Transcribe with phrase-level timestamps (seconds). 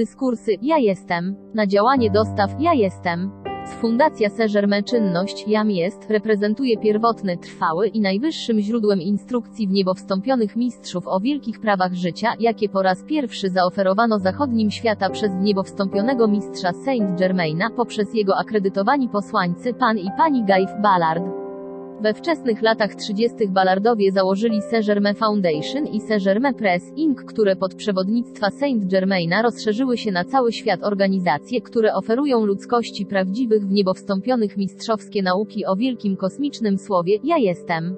[0.00, 1.36] Dyskursy Ja jestem.
[1.54, 3.30] Na działanie dostaw Ja jestem.
[3.80, 10.56] Fundacja Saint-Germain Czynność Jam jest reprezentuje pierwotny, trwały i najwyższym źródłem instrukcji w niebo wstąpionych
[10.56, 15.62] mistrzów o wielkich prawach życia, jakie po raz pierwszy zaoferowano zachodnim świata przez w niebo
[15.62, 21.39] wstąpionego mistrza Saint-Germaina poprzez jego akredytowani posłańcy pan i pani Gaif Ballard.
[22.02, 23.48] We wczesnych latach 30.
[23.48, 30.24] Ballardowie założyli Saint-Germain Foundation i Saint-Germain Press Inc., które pod przewodnictwa Saint-Germaina rozszerzyły się na
[30.24, 36.78] cały świat organizacje, które oferują ludzkości prawdziwych w niebo wstąpionych mistrzowskie nauki o wielkim kosmicznym
[36.78, 37.96] słowie Ja jestem.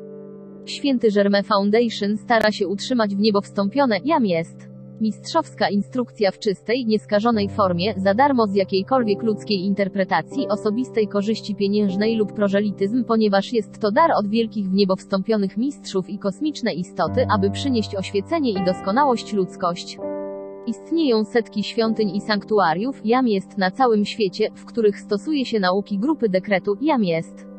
[0.66, 4.71] Święty Germain Foundation stara się utrzymać w niebo wstąpione Jam jest.
[5.00, 12.16] Mistrzowska instrukcja w czystej, nieskażonej formie, za darmo z jakiejkolwiek ludzkiej interpretacji, osobistej korzyści pieniężnej
[12.16, 17.26] lub prożelityzm, ponieważ jest to dar od wielkich w niebo wstąpionych mistrzów i kosmiczne istoty,
[17.36, 19.98] aby przynieść oświecenie i doskonałość ludzkość.
[20.66, 25.98] Istnieją setki świątyń i sanktuariów, jam jest na całym świecie, w których stosuje się nauki
[25.98, 27.51] grupy dekretu, jam jest.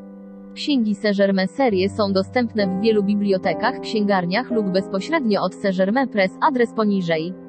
[0.53, 6.73] Księgi Saint-Germain serie są dostępne w wielu bibliotekach, księgarniach lub bezpośrednio od Saint-Germain Press, adres
[6.73, 7.42] poniżej.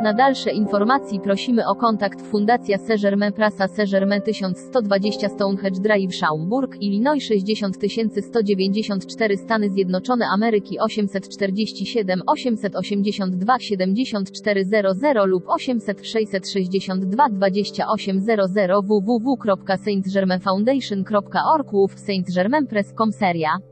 [0.00, 7.20] Na dalsze informacji prosimy o kontakt Fundacja Saint-Germain Prasa Saint-Germain 1120 Stonehenge Drive Schaumburg, Illinois
[7.20, 18.40] 60194 Stany Zjednoczone Ameryki 847 882 7400 lub 800 662 2800
[18.84, 23.71] www.saintgermainfoundation.org Łów Saint-Germain Press.com Seria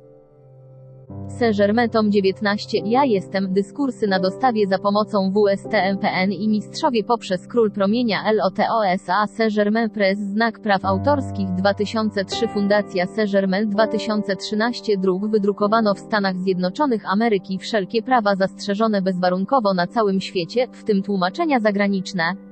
[1.39, 7.71] Saint-Germain Tom 19 Ja jestem dyskursy na dostawie za pomocą WSTMPN i mistrzowie poprzez Król
[7.71, 16.37] Promienia LOTOSA Saint-Germain Press Znak Praw Autorskich 2003 Fundacja Saint-Germain 2013 Druk wydrukowano w Stanach
[16.37, 22.50] Zjednoczonych Ameryki wszelkie prawa zastrzeżone bezwarunkowo na całym świecie, w tym tłumaczenia zagraniczne.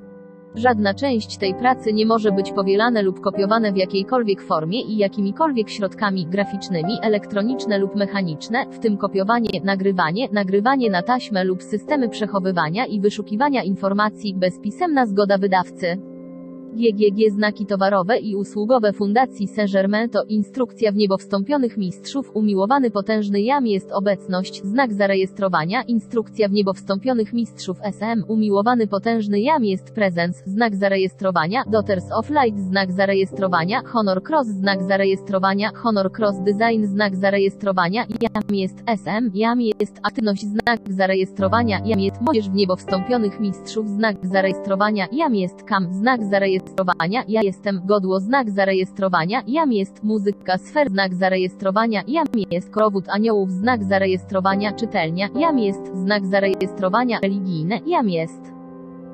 [0.58, 5.70] Żadna część tej pracy nie może być powielane lub kopiowane w jakiejkolwiek formie i jakimikolwiek
[5.70, 12.86] środkami graficznymi, elektroniczne lub mechaniczne, w tym kopiowanie, nagrywanie, nagrywanie na taśmę lub systemy przechowywania
[12.86, 16.17] i wyszukiwania informacji bez pisemna zgoda wydawcy.
[16.78, 23.40] GGG Znaki towarowe i usługowe Fundacji Saint-Germain to instrukcja w niebo wstąpionych mistrzów, umiłowany potężny
[23.40, 29.94] jam jest obecność, znak zarejestrowania, instrukcja w niebo wstąpionych mistrzów SM, umiłowany potężny jam jest
[29.94, 36.86] prezens, znak zarejestrowania, Daughters of Light, znak zarejestrowania, Honor Cross, znak zarejestrowania, Honor Cross Design,
[36.86, 42.76] znak zarejestrowania, jam jest SM, jam jest aktywność, znak zarejestrowania, jam jest młodzież w niebo
[42.76, 49.42] wstąpionych mistrzów, znak zarejestrowania, jam jest kam, znak zarejestrowania, zarejestrowania, ja jestem, godło znak zarejestrowania,
[49.46, 55.80] jam jest, muzyka sfer znak zarejestrowania, jam jest, krowód aniołów znak zarejestrowania, czytelnia, jam jest,
[55.94, 58.57] znak zarejestrowania, religijne, jam jest.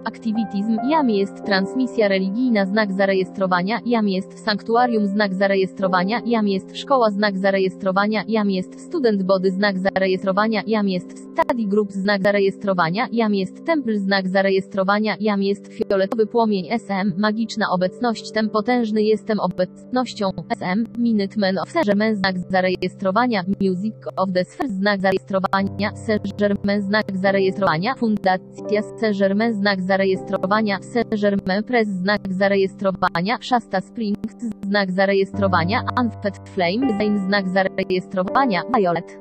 [0.05, 7.11] Activitism, jam jest transmisja religijna znak zarejestrowania, jam jest sanktuarium znak zarejestrowania, jam jest szkoła
[7.11, 13.35] znak zarejestrowania, jam jest student body znak zarejestrowania, jam jest study group znak zarejestrowania, jam
[13.35, 20.31] jest temple znak zarejestrowania, jam jest fioletowy płomień SM, magiczna obecność tem potężny jestem obecnością
[20.49, 27.95] SM, Minutemen of Saint-Germain znak zarejestrowania, Music of the Sphere znak zarejestrowania, Saint-Germain znak zarejestrowania,
[27.95, 34.37] Fundacja Saint-Germain znak zarejestrowania, zarejestrowania, Saint-Germain Press znak zarejestrowania, Shasta Springs
[34.67, 36.87] znak zarejestrowania, Unfed Flame
[37.27, 39.19] znak zarejestrowania, Violet.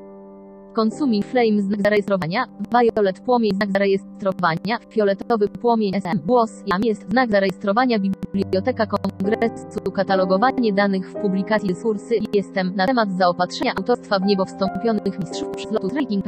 [0.75, 7.31] Consuming Flame znak zarejestrowania, Violet płomień znak zarejestrowania, fioletowy płomień SM, głos jam jest znak
[7.31, 7.99] zarejestrowania,
[8.33, 15.19] Biblioteka Kongresu, katalogowanie danych w publikacji resursy jestem na temat zaopatrzenia autorstwa w niebo wstąpionych
[15.19, 16.25] mistrzów lotu Tracking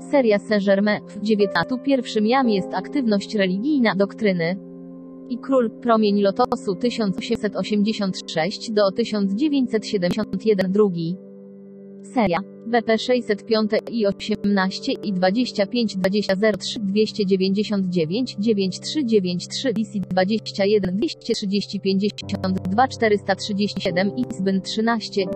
[0.00, 1.00] Seria Saint-Germain.
[1.06, 4.56] W XIX pierwszym jam jest aktywność religijna doktryny.
[5.28, 11.16] I Król, Promień Lotosu 1886 do 1971 drugi.
[12.14, 12.57] Seria.
[12.68, 24.12] BP 605 i 18 i 25 20 03 299 9393 DC 21 230 52 437
[24.16, 25.26] ISBN 13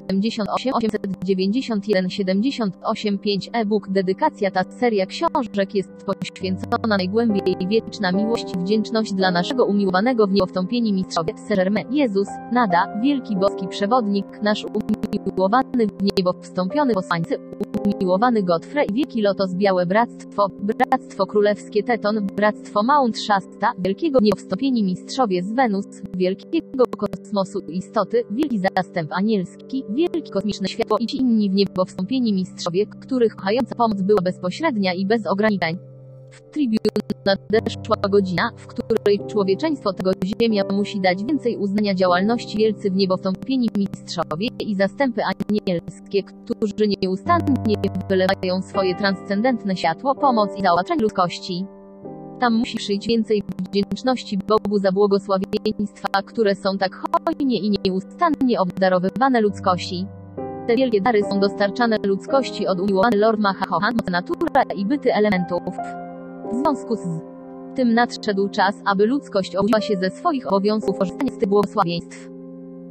[0.53, 9.13] 891 78 5 e-book Dedykacja ta seria książek jest poświęcona najgłębiej wieczna miłość i wdzięczność
[9.13, 11.93] dla naszego umiłowanego w niewstąpieni mistrzowie Saint-Germain.
[11.93, 14.67] Jezus, nada, wielki boski przewodnik, nasz
[15.25, 17.37] umiłowany w niebo wstąpiony posłańcy,
[17.85, 24.85] umiłowany Godfrey i wielki lotos białe bractwo, bractwo królewskie Teton, bractwo Mount Shasta, wielkiego niewstąpieni
[24.85, 31.51] mistrzowie z Wenus, wielkiego kosmosu istoty, wielki zastęp anielski, wielki kosmiczne światło i ci inni
[31.51, 35.79] w niebo wstąpieni mistrzowie, których kochająca pomoc była bezpośrednia i bez ograniczeń.
[36.31, 36.79] W Tribune
[37.27, 43.17] nadeszła godzina, w której człowieczeństwo tego ziemia musi dać więcej uznania działalności wielcy w niebo
[43.17, 47.75] wstąpieni mistrzowie i zastępy anielskie, którzy nieustannie
[48.09, 51.67] wylewają swoje transcendentne światło, pomoc i zaopatrzenie ludzkości.
[52.41, 59.41] Tam musi przyjść więcej wdzięczności Bogu za błogosławieństwa, które są tak hojnie i nieustannie obdarowywane
[59.41, 60.07] ludzkości.
[60.71, 65.75] Te wielkie dary są dostarczane ludzkości od umiłowany Lord Mahachohan, natura i byty elementów.
[66.53, 67.05] W związku z
[67.77, 72.31] tym nadszedł czas, aby ludzkość obudziła się ze swoich obowiązków korzystania z tych błogosławieństw.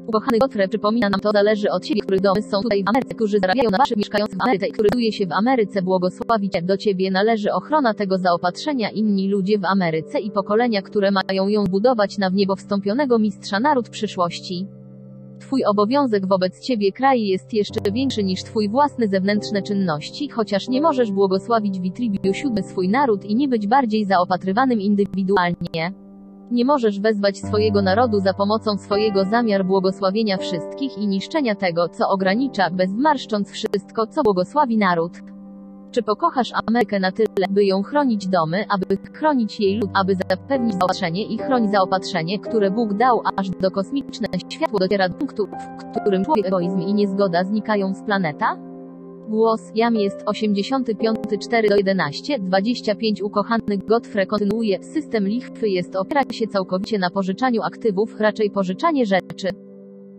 [0.08, 3.40] Ukochany Godfrey przypomina nam to zależy od Ciebie, których domy są tutaj w Ameryce, którzy
[3.40, 6.54] zarabiają na Waszych mieszkających w Ameryce i który czuje się w Ameryce błogosławić.
[6.64, 11.64] Do Ciebie należy ochrona tego zaopatrzenia inni ludzie w Ameryce i pokolenia, które mają ją
[11.64, 14.68] budować na w niebo wstąpionego mistrza naród przyszłości.
[15.40, 20.82] Twój obowiązek wobec Ciebie kraj jest jeszcze większy niż Twój własny zewnętrzne czynności, chociaż nie
[20.82, 25.94] możesz błogosławić Witribiu siódmy swój naród i nie być bardziej zaopatrywanym indywidualnie.
[26.52, 32.10] Nie możesz wezwać swojego narodu za pomocą swojego zamiar błogosławienia wszystkich i niszczenia tego, co
[32.10, 35.12] ogranicza, bezmarszcząc wszystko, co błogosławi naród.
[35.92, 40.74] Czy pokochasz Amerykę na tyle, by ją chronić domy, aby chronić jej lud, aby zapewnić
[40.74, 45.48] zaopatrzenie i chronić zaopatrzenie, które Bóg dał, aż do kosmiczne światło dociera do punktu,
[45.94, 48.58] w którym człowiek egoizm i niezgoda znikają z planeta?
[49.30, 56.22] Głos Jam jest 85 4 do 11 25 Ukochany Godfrey kontynuuje System lichwy jest opiera
[56.32, 59.50] się całkowicie na pożyczaniu aktywów, raczej pożyczanie rzeczy.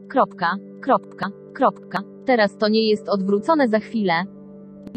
[0.08, 2.02] Kropka, kropka, kropka.
[2.24, 4.39] Teraz to nie jest odwrócone za chwilę.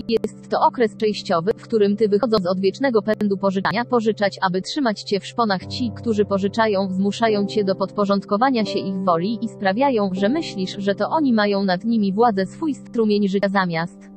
[0.08, 5.04] Jest to okres przejściowy, w którym ty wychodząc od wiecznego pędu pożyczania pożyczać, aby trzymać
[5.04, 10.10] cię w szponach ci, którzy pożyczają, zmuszają cię do podporządkowania się ich woli i sprawiają,
[10.14, 14.14] że myślisz, że to oni mają nad nimi władzę swój strumień życia zamiast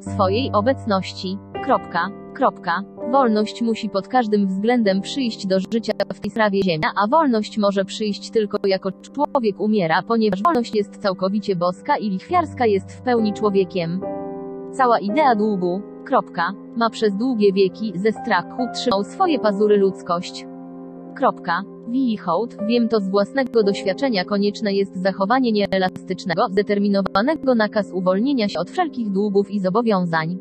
[0.00, 1.38] swojej obecności.
[1.64, 2.82] Kropka, kropka.
[3.12, 7.84] Wolność musi pod każdym względem przyjść do życia w tej sprawie ziemia, a wolność może
[7.84, 13.32] przyjść tylko jako człowiek umiera, ponieważ wolność jest całkowicie boska i lichwiarska jest w pełni
[13.32, 14.00] człowiekiem.
[14.76, 20.46] Cała idea długu, kropka, ma przez długie wieki ze strachu trzymał swoje pazury ludzkość.
[21.16, 21.62] Kropka.
[21.88, 28.70] Wichołd, wiem to z własnego doświadczenia konieczne jest zachowanie nieelastycznego, zdeterminowanego nakaz uwolnienia się od
[28.70, 30.38] wszelkich długów i zobowiązań.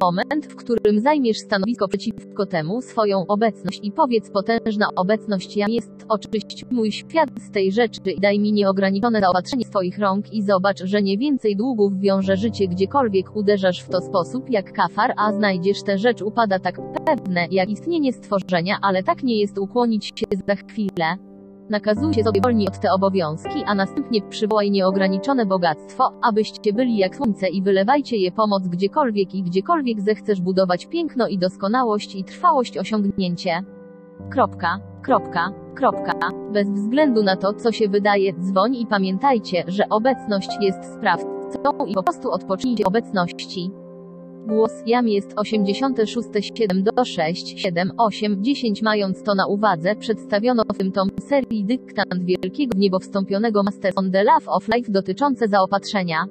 [0.00, 5.92] Moment, w którym zajmiesz stanowisko przeciwko temu swoją obecność i powiedz potężna obecność ja jest,
[6.08, 10.82] oczyść mój świat z tej rzeczy i daj mi nieograniczone zaopatrzenie swoich rąk i zobacz,
[10.84, 15.82] że nie więcej długów wiąże życie gdziekolwiek uderzasz w to sposób jak kafar, a znajdziesz
[15.82, 20.54] tę rzecz upada tak pewne jak istnienie stworzenia, ale tak nie jest ukłonić się za
[20.54, 21.25] chwilę.
[21.70, 27.48] Nakazujcie sobie wolni od te obowiązki, a następnie przywołaj nieograniczone bogactwo, abyście byli jak słońce
[27.48, 33.62] i wylewajcie je pomoc gdziekolwiek i gdziekolwiek zechcesz budować piękno i doskonałość i trwałość osiągnięcie.
[34.30, 36.12] Kropka, kropka, kropka.
[36.52, 41.94] Bez względu na to, co się wydaje, dzwoń i pamiętajcie, że obecność jest sprawcą i
[41.94, 43.70] po prostu odpocznijcie obecności.
[44.46, 50.62] Głos jam jest 86 7 do 6 7 8 10 mając to na uwadze przedstawiono
[50.74, 55.48] w tym tom serii dyktant wielkiego niebo wstąpionego Master on the Love of Life dotyczące
[55.48, 56.24] zaopatrzenia.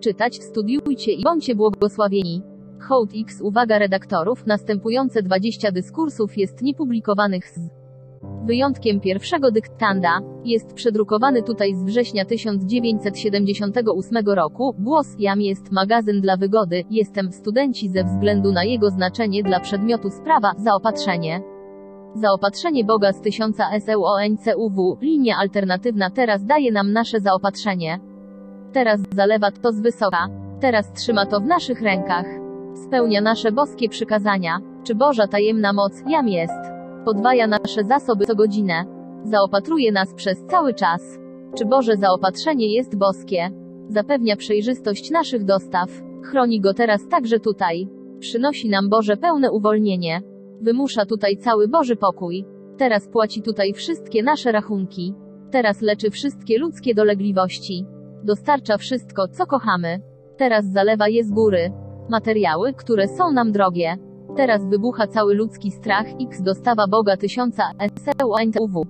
[0.00, 2.42] Czytać, studiujcie i bądźcie błogosławieni.
[2.80, 7.77] Hołd X uwaga redaktorów następujące 20 dyskursów jest niepublikowanych z
[8.44, 14.74] Wyjątkiem pierwszego dyktanda jest przedrukowany tutaj z września 1978 roku.
[14.78, 16.84] Głos Jam jest magazyn dla wygody.
[16.90, 20.52] Jestem studenci ze względu na jego znaczenie dla przedmiotu sprawa.
[20.56, 21.40] Zaopatrzenie.
[22.14, 24.98] Zaopatrzenie Boga z 1000 SEUONCUW.
[25.00, 28.00] Linia alternatywna teraz daje nam nasze zaopatrzenie.
[28.72, 30.28] Teraz zalewa to z wysoka.
[30.60, 32.26] Teraz trzyma to w naszych rękach.
[32.86, 34.58] Spełnia nasze boskie przykazania.
[34.84, 36.77] Czy Boża tajemna moc Jam jest?
[37.04, 38.84] Podwaja nasze zasoby co godzinę.
[39.24, 41.18] Zaopatruje nas przez cały czas.
[41.58, 43.50] Czy Boże zaopatrzenie jest boskie?
[43.88, 45.90] Zapewnia przejrzystość naszych dostaw.
[46.22, 47.88] Chroni go teraz także tutaj.
[48.18, 50.22] Przynosi nam Boże pełne uwolnienie.
[50.60, 52.44] Wymusza tutaj cały Boży pokój.
[52.78, 55.14] Teraz płaci tutaj wszystkie nasze rachunki.
[55.50, 57.86] Teraz leczy wszystkie ludzkie dolegliwości.
[58.24, 60.00] Dostarcza wszystko, co kochamy.
[60.36, 61.72] Teraz zalewa je z góry.
[62.10, 63.96] Materiały, które są nam drogie.
[64.36, 67.62] Teraz wybucha cały ludzki strach, X dostawa Boga tysiąca,
[68.04, 68.86] SEUNTUW.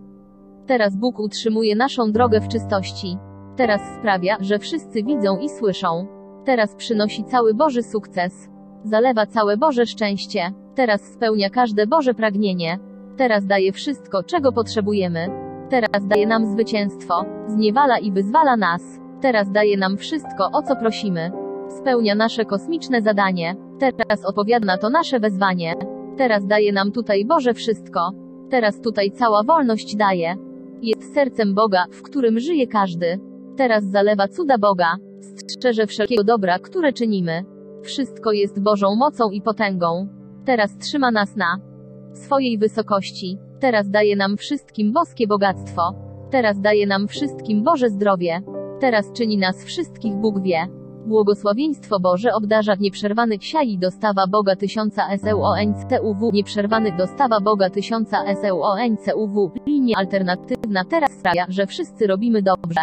[0.67, 3.19] Teraz Bóg utrzymuje naszą drogę w czystości.
[3.57, 6.07] Teraz sprawia, że wszyscy widzą i słyszą.
[6.45, 8.49] Teraz przynosi cały Boży sukces.
[8.85, 10.53] Zalewa całe Boże szczęście.
[10.75, 12.79] Teraz spełnia każde Boże pragnienie.
[13.17, 15.29] Teraz daje wszystko, czego potrzebujemy.
[15.71, 17.25] Teraz daje nam zwycięstwo.
[17.47, 18.83] Zniewala i wyzwala nas.
[19.21, 21.48] Teraz daje nam wszystko, o co prosimy.
[21.69, 23.57] Spełnia nasze kosmiczne zadanie.
[23.79, 25.75] Teraz odpowiada na to nasze wezwanie.
[26.17, 28.11] Teraz daje nam tutaj Boże wszystko.
[28.51, 30.37] Teraz tutaj cała wolność daje.
[30.83, 33.21] Jest sercem Boga, w którym żyje każdy.
[33.57, 34.97] Teraz zalewa cuda Boga.
[35.21, 37.45] Strzeże wszelkiego dobra, które czynimy.
[37.83, 40.09] Wszystko jest Bożą mocą i potęgą.
[40.45, 41.59] Teraz trzyma nas na
[42.13, 43.39] swojej wysokości.
[43.61, 45.83] Teraz daje nam wszystkim boskie bogactwo.
[46.31, 48.41] Teraz daje nam wszystkim Boże zdrowie.
[48.81, 50.78] Teraz czyni nas wszystkich Bóg wie.
[51.09, 59.97] Błogosławieństwo Boże obdarza nieprzerwany siai dostawa Boga tysiąca SEUONCUW nieprzerwany dostawa Boga tysiąca SEUONCUW linia
[59.99, 62.81] alternatywna teraz sprawia, że wszyscy robimy dobrze.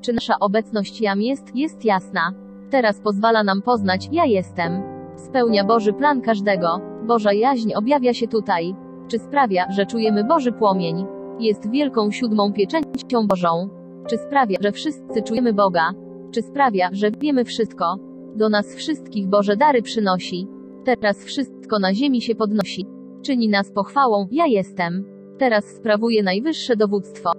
[0.00, 2.32] Czy nasza obecność jam jest, jest jasna.
[2.70, 4.82] Teraz pozwala nam poznać, ja jestem.
[5.16, 6.80] Spełnia Boży plan każdego.
[7.06, 8.74] Boża jaźń objawia się tutaj.
[9.08, 11.06] Czy sprawia, że czujemy Boży płomień?
[11.40, 13.68] Jest wielką siódmą pieczęcią Bożą.
[14.08, 15.92] Czy sprawia, że wszyscy czujemy Boga?
[16.30, 17.96] Czy sprawia, że wiemy wszystko?
[18.36, 20.46] Do nas wszystkich Boże dary przynosi.
[20.84, 22.86] Teraz wszystko na ziemi się podnosi.
[23.22, 25.04] Czyni nas pochwałą, ja jestem.
[25.38, 27.30] Teraz sprawuje najwyższe dowództwo.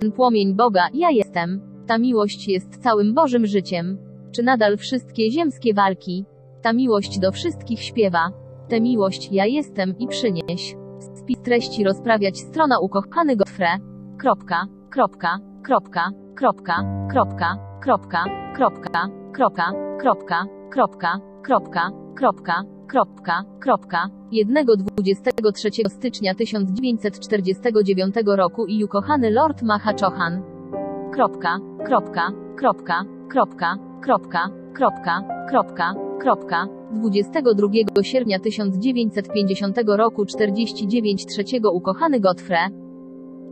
[0.00, 1.60] Ten płomień Boga, ja jestem.
[1.86, 3.98] Ta miłość jest całym Bożym życiem.
[4.32, 6.24] Czy nadal wszystkie ziemskie walki?
[6.62, 8.30] Ta miłość do wszystkich śpiewa.
[8.68, 10.76] Tę miłość, ja jestem i przynieś.
[11.14, 13.78] Spis treści rozprawiać strona ukochany Gotfre.
[14.18, 16.76] Kropka, kropka, kropka, kropka,
[17.10, 19.66] kropka, kropka, kropka, kropka,
[19.98, 30.42] kropka, kropka, kropka, kropka, kropka, kropka, 1-23 stycznia 1949 roku i ukochany Lord Mahachochan.
[31.12, 42.20] Kropka, kropka, kropka, kropka, kropka, kropka, kropka, kropka, 22 sierpnia 1950 roku 49 trzeciego ukochany
[42.20, 42.68] Gotfre.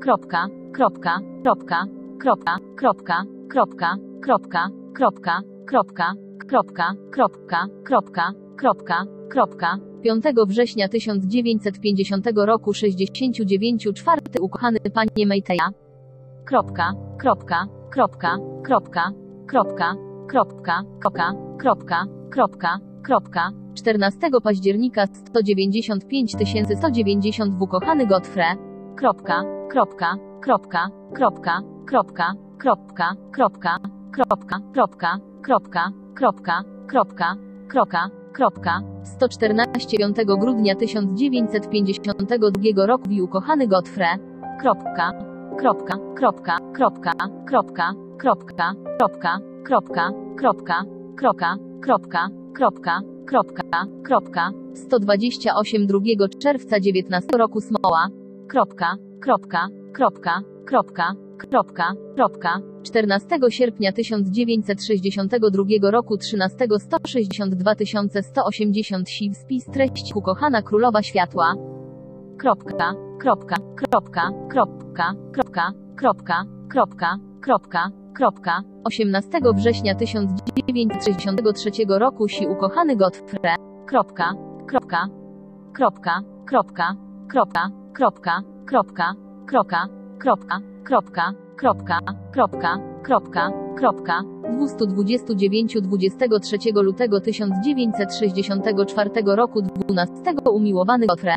[0.00, 1.86] Kropka, kropka, kropka,
[2.22, 12.72] kropka, kropka, kropka, kropka, kropka, kropka, kropka, kropka, kropka, kropka, kropka, 5 września 1950 roku
[12.74, 15.68] 69 czwarty ukochany panie Mejteja.
[16.44, 19.12] Kropka, kropka, kropka, kropka,
[19.46, 19.94] kropka,
[20.28, 26.34] kropka, kropka, kropka, kropka, kropka, 14 października 195
[26.82, 28.56] 190 ukochany Gotfre.
[28.96, 33.78] Kropka, kropka, kropka, kropka, kropka, kropka, kropka,
[34.12, 37.36] kropka, kropka, kropka, kropka, kropka,
[37.68, 38.82] kropka, kropka,
[39.20, 43.68] 114 5 grudnia 1952 roku i ukochany.
[43.68, 44.18] Kropka,
[44.60, 45.12] kropka,
[46.16, 47.16] kropka, kropka, kropka,
[48.18, 48.74] kropka, kropka,
[49.68, 50.84] kropka, kropka,
[51.16, 58.08] kropka, kropka, kropka, kropka, kropka, 128 2 czerwca 19 roku Smoła.
[58.48, 67.74] Kropka, kropka, kropka, kropka, kropka, kropka, 14 sierpnia 1962 roku 13 162
[68.22, 71.54] 180 siw spis treści ukochana królowa światła.
[72.38, 82.96] Kropka, kropka, kropka, kropka, kropka, kropka, kropka, kropka, kropka, 18 września 1963 roku si ukochany
[82.96, 83.56] Gotfre.
[83.86, 84.34] Kropka,
[84.68, 85.08] kropka,
[85.74, 86.96] kropka, kropka,
[87.28, 89.14] kropka, kropka, kropka,
[89.46, 89.88] kropka,
[90.18, 92.00] kropka, kropka, kropka,
[92.32, 94.22] kropka, kropka, kropka,
[94.58, 101.34] 229 23 lutego 1964 roku 12 umiłowany Gotfre.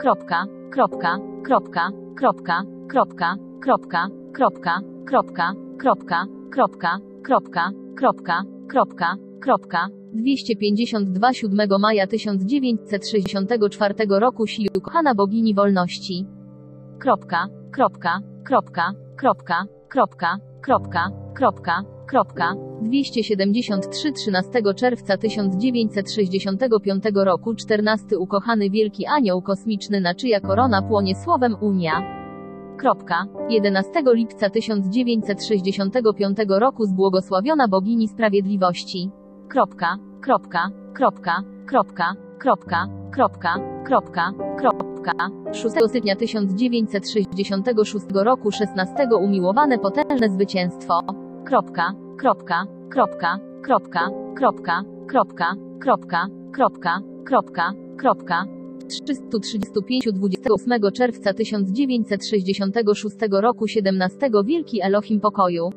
[0.00, 11.32] Kropka, kropka, kropka, kropka, kropka, kropka, kropka, kropka, kropka, kropka, kropka, kropka, kropka, kropka, 252
[11.32, 16.26] 7 maja 1964 roku Sił kochana bogini wolności.
[16.98, 28.70] Kropka, kropka, kropka, kropka, kropka, kropka, kropka, kropka, 273 13 czerwca 1965 roku 14 ukochany
[28.70, 32.02] wielki anioł kosmiczny na czyja korona płonie słowem Unia.
[32.78, 33.26] Kropka.
[33.48, 39.10] 11 lipca 1965 roku zbłogosławiona bogini sprawiedliwości.
[39.48, 45.12] Kropka, kropka, kropka, kropka, kropka, kropka, kropka, kropka.
[45.52, 51.00] 6 stycznia 1966 roku 16 umiłowane potężne zwycięstwo.
[51.46, 58.44] Kropka, kropka, kropka, kropka, kropka, kropka, kropka, kropka, kropka, kropka.
[58.88, 65.70] 335 28 czerwca 1966 roku 17 Wielki Elohim Pokoju.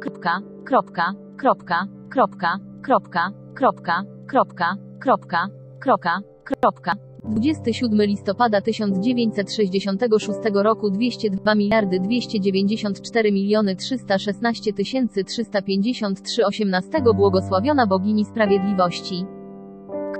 [0.00, 5.48] Kropka, kropka, kropka, kropka, kropka, kropka, kropka, kropka,
[5.82, 6.92] kropka, kropka.
[7.24, 19.24] 27 listopada 1966 roku 202 miliardy 294 miliony 316 tysięcy 353 18 Błogosławiona Bogini Sprawiedliwości.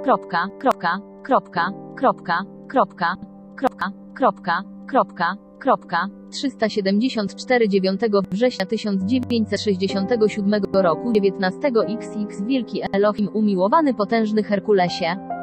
[0.05, 3.17] Kropka, kropka, kropka, kropka, kropka,
[3.57, 8.01] kropka, kropka, kropka, kropka, 374 9
[8.31, 15.42] września 1967 roku 19 XX Wielki Elohim umiłowany potężny Herkulesie.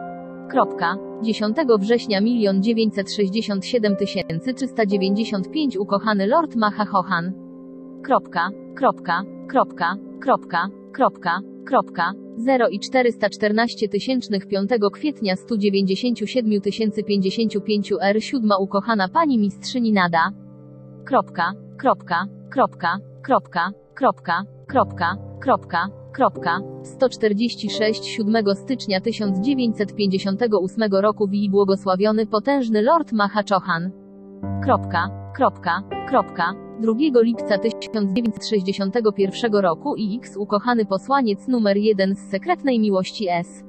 [0.50, 7.34] Kropka, 10 września 1 967 395 ukochany Lord Mahachohan.
[8.04, 16.62] Kropka, kropka, kropka, kropka, kropka, kropka, 0 i 414 tysięcznych 5 kwietnia 197
[17.08, 20.32] 055 R 7 ukochana pani mistrzyni nada.
[21.06, 32.26] Kropka, kropka, kropka, kropka, kropka, kropka, kropka, kropka, 146 7 stycznia 1958 roku Wi błogosławiony
[32.26, 33.92] potężny Lord Mahaczohan.
[34.64, 42.80] Kropka, kropka, kropka, 2 lipca 1961 roku i X ukochany posłaniec numer 1 z sekretnej
[42.80, 43.69] miłości S.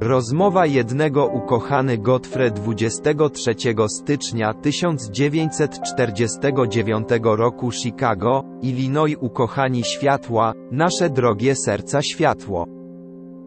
[0.00, 3.54] Rozmowa jednego ukochany Gottfried 23
[3.88, 12.66] stycznia 1949 roku Chicago, Illinois ukochani światła, nasze drogie serca światło.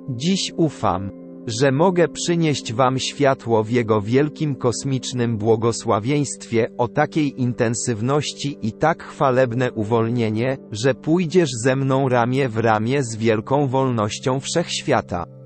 [0.09, 1.11] Dziś ufam,
[1.47, 9.03] że mogę przynieść Wam światło w Jego wielkim kosmicznym błogosławieństwie o takiej intensywności i tak
[9.03, 15.38] chwalebne uwolnienie, że pójdziesz ze mną ramię w ramię z wielką wolnością wszechświata.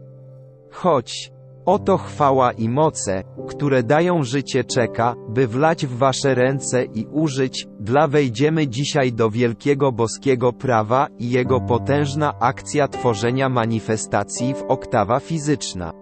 [0.74, 1.32] Chodź.
[1.66, 7.68] Oto chwała i moce, które dają życie czeka, by wlać w wasze ręce i użyć,
[7.80, 15.20] dla wejdziemy dzisiaj do wielkiego boskiego prawa i jego potężna akcja tworzenia manifestacji w oktawa
[15.20, 15.94] fizyczna.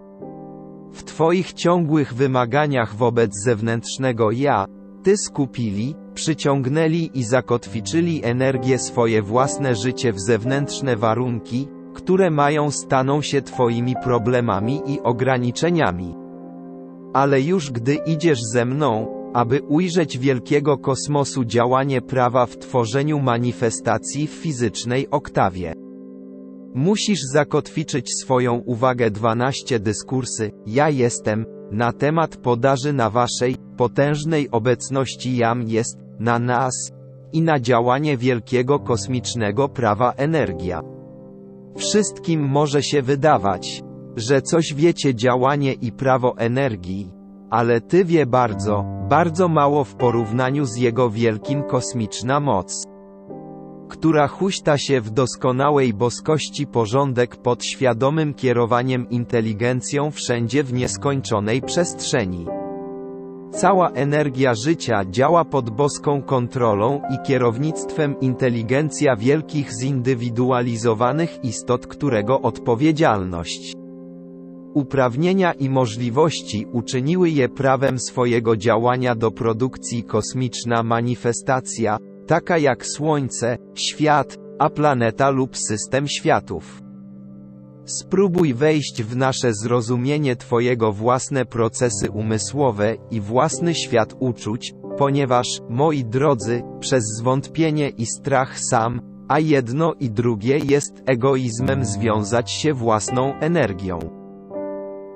[0.94, 4.66] W twoich ciągłych wymaganiach wobec zewnętrznego ja,
[5.04, 13.22] ty skupili, przyciągnęli i zakotwiczyli energię swoje własne życie w zewnętrzne warunki, które mają staną
[13.22, 16.16] się Twoimi problemami i ograniczeniami.
[17.14, 24.28] Ale już gdy idziesz ze mną, aby ujrzeć wielkiego kosmosu działanie prawa w tworzeniu manifestacji
[24.28, 25.74] w fizycznej oktawie.
[26.74, 35.38] Musisz zakotwiczyć swoją uwagę 12 dyskursy, ja jestem, na temat podaży na waszej, potężnej obecności
[35.38, 36.92] jam jest, na nas,
[37.34, 40.82] i na działanie wielkiego kosmicznego prawa energia.
[41.78, 43.84] Wszystkim może się wydawać,
[44.16, 47.12] że coś wiecie działanie i prawo energii,
[47.50, 52.84] ale ty wie bardzo, bardzo mało w porównaniu z jego wielkim kosmiczna moc,
[53.90, 62.61] która huśta się w doskonałej boskości porządek pod świadomym kierowaniem inteligencją wszędzie w nieskończonej przestrzeni.
[63.52, 73.74] Cała energia życia działa pod boską kontrolą i kierownictwem inteligencja wielkich zindywidualizowanych istot, którego odpowiedzialność,
[74.74, 83.58] uprawnienia i możliwości uczyniły je prawem swojego działania do produkcji kosmiczna manifestacja, taka jak Słońce,
[83.76, 86.82] świat, a planeta lub system światów.
[87.86, 96.06] Spróbuj wejść w nasze zrozumienie Twojego własne procesy umysłowe i własny świat uczuć, ponieważ, moi
[96.06, 103.34] drodzy, przez zwątpienie i strach sam, a jedno i drugie jest egoizmem związać się własną
[103.40, 104.21] energią.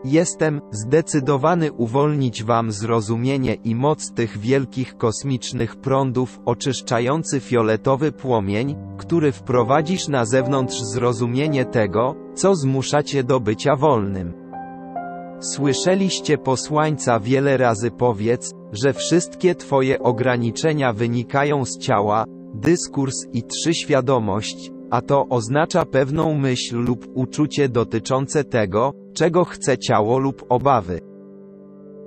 [0.08, 9.32] Jestem zdecydowany uwolnić wam zrozumienie i moc tych wielkich kosmicznych prądów oczyszczający fioletowy płomień, który
[9.32, 14.34] wprowadzisz na zewnątrz zrozumienie tego, co zmusza cię do bycia wolnym.
[15.39, 23.74] Słyszeliście posłańca wiele razy powiedz, że wszystkie twoje ograniczenia wynikają z ciała, dyskurs i trzy
[23.74, 30.99] świadomość, a to oznacza pewną myśl lub uczucie dotyczące tego, czego chce ciało lub obawy.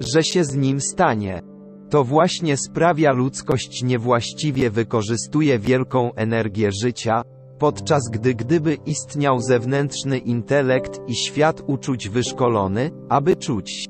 [0.00, 1.42] Że się z nim stanie.
[1.90, 7.22] To właśnie sprawia ludzkość niewłaściwie wykorzystuje wielką energię życia,
[7.58, 13.86] podczas gdy gdyby istniał zewnętrzny intelekt i świat uczuć wyszkolony, aby czuć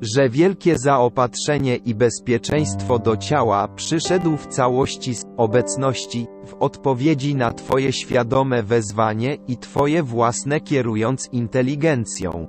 [0.00, 7.52] że wielkie zaopatrzenie i bezpieczeństwo do ciała przyszedł w całości z obecności, w odpowiedzi na
[7.52, 12.46] Twoje świadome wezwanie i Twoje własne kierując inteligencją.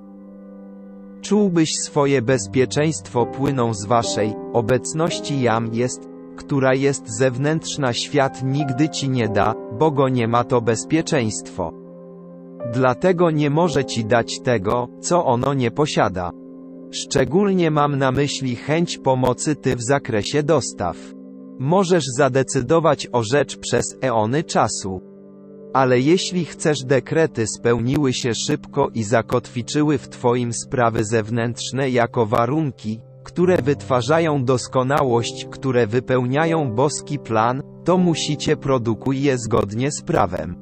[1.22, 9.10] Czułbyś swoje bezpieczeństwo płyną z Waszej obecności jam jest, która jest zewnętrzna świat nigdy Ci
[9.10, 11.74] nie da, bo go nie ma to bezpieczeństwo.
[12.74, 16.41] Dlatego nie może Ci dać tego, co ono nie posiada.
[16.92, 20.98] Szczególnie mam na myśli chęć pomocy Ty w zakresie dostaw.
[21.60, 25.02] Możesz zadecydować o rzecz przez eony czasu.
[25.74, 33.00] Ale jeśli chcesz dekrety spełniły się szybko i zakotwiczyły w Twoim sprawy zewnętrzne jako warunki,
[33.24, 40.56] które wytwarzają doskonałość, które wypełniają boski plan, to musicie produkuj je zgodnie z prawem.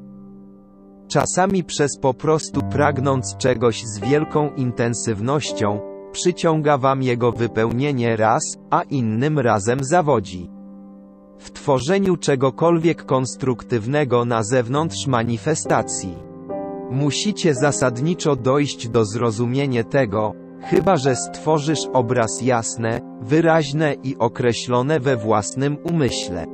[1.07, 8.81] Czasami przez po prostu pragnąc czegoś z wielką intensywnością, przyciąga wam jego wypełnienie raz, a
[8.81, 10.49] innym razem zawodzi.
[11.39, 16.15] W tworzeniu czegokolwiek konstruktywnego na zewnątrz manifestacji.
[16.91, 25.17] Musicie zasadniczo dojść do zrozumienia tego, chyba że stworzysz obraz jasne, wyraźne i określone we
[25.17, 26.45] własnym umyśle.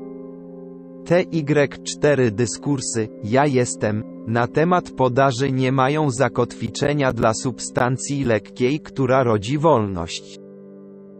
[1.06, 9.58] TY4 dyskursy, ja jestem, na temat podaży nie mają zakotwiczenia dla substancji lekkiej, która rodzi
[9.58, 10.40] wolność.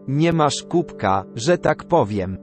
[0.08, 2.38] Nie masz kubka, że tak powiem,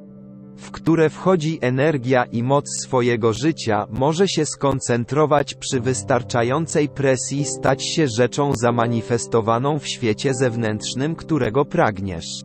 [0.58, 7.84] w które wchodzi energia i moc swojego życia, może się skoncentrować przy wystarczającej presji stać
[7.84, 12.44] się rzeczą zamanifestowaną w świecie zewnętrznym, którego pragniesz.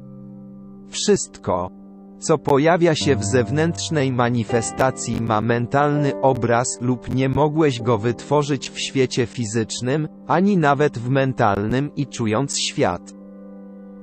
[0.88, 1.70] Wszystko,
[2.18, 8.78] co pojawia się w zewnętrznej manifestacji ma mentalny obraz lub nie mogłeś go wytworzyć w
[8.78, 13.14] świecie fizycznym, ani nawet w mentalnym i czując świat.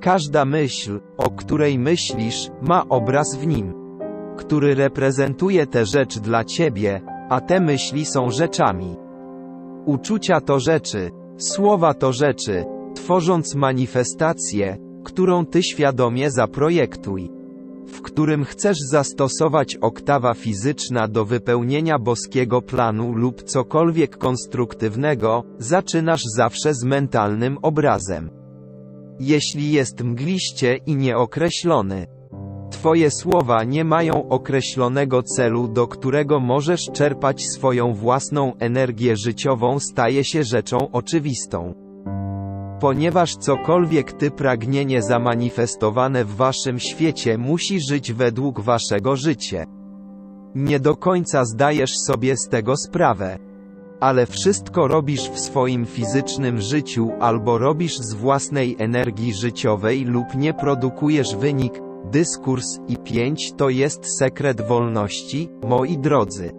[0.01, 3.73] Każda myśl, o której myślisz, ma obraz w nim,
[4.37, 8.95] który reprezentuje tę rzecz dla ciebie, a te myśli są rzeczami.
[9.85, 17.34] Uczucia to rzeczy, słowa to rzeczy, tworząc manifestację, którą ty świadomie zaprojektuj
[17.87, 26.73] w którym chcesz zastosować oktawa fizyczna do wypełnienia boskiego planu lub cokolwiek konstruktywnego, zaczynasz zawsze
[26.73, 28.29] z mentalnym obrazem.
[29.19, 32.07] Jeśli jest mgliście i nieokreślony,
[32.71, 40.23] Twoje słowa nie mają określonego celu, do którego możesz czerpać swoją własną energię życiową, staje
[40.23, 41.84] się rzeczą oczywistą
[42.79, 49.65] ponieważ cokolwiek ty pragnienie zamanifestowane w waszym świecie musi żyć według waszego życia.
[50.55, 53.37] Nie do końca zdajesz sobie z tego sprawę.
[53.99, 60.53] Ale wszystko robisz w swoim fizycznym życiu albo robisz z własnej energii życiowej lub nie
[60.53, 66.51] produkujesz wynik, dyskurs i pięć to jest sekret wolności, moi drodzy.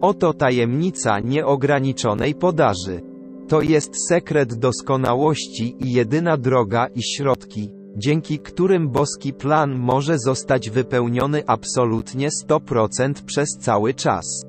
[0.00, 3.11] Oto tajemnica nieograniczonej podaży.
[3.52, 10.70] To jest sekret doskonałości i jedyna droga i środki, dzięki którym boski plan może zostać
[10.70, 14.44] wypełniony absolutnie 100% przez cały czas.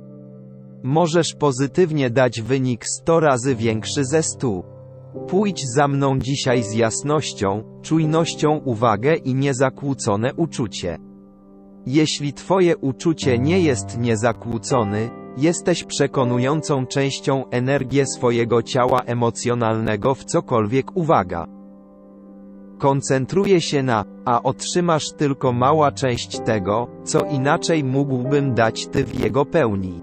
[0.84, 4.64] Możesz pozytywnie dać wynik 100 razy większy ze 100.
[5.28, 10.98] Pójdź za mną dzisiaj z jasnością, czujnością uwagę i niezakłócone uczucie.
[11.86, 20.98] Jeśli Twoje uczucie nie jest niezakłócony, Jesteś przekonującą częścią energię swojego ciała emocjonalnego w cokolwiek
[20.98, 21.48] uwaga.
[22.78, 29.20] Koncentruje się na, a otrzymasz tylko mała część tego, co inaczej mógłbym dać ty w
[29.20, 30.02] jego pełni.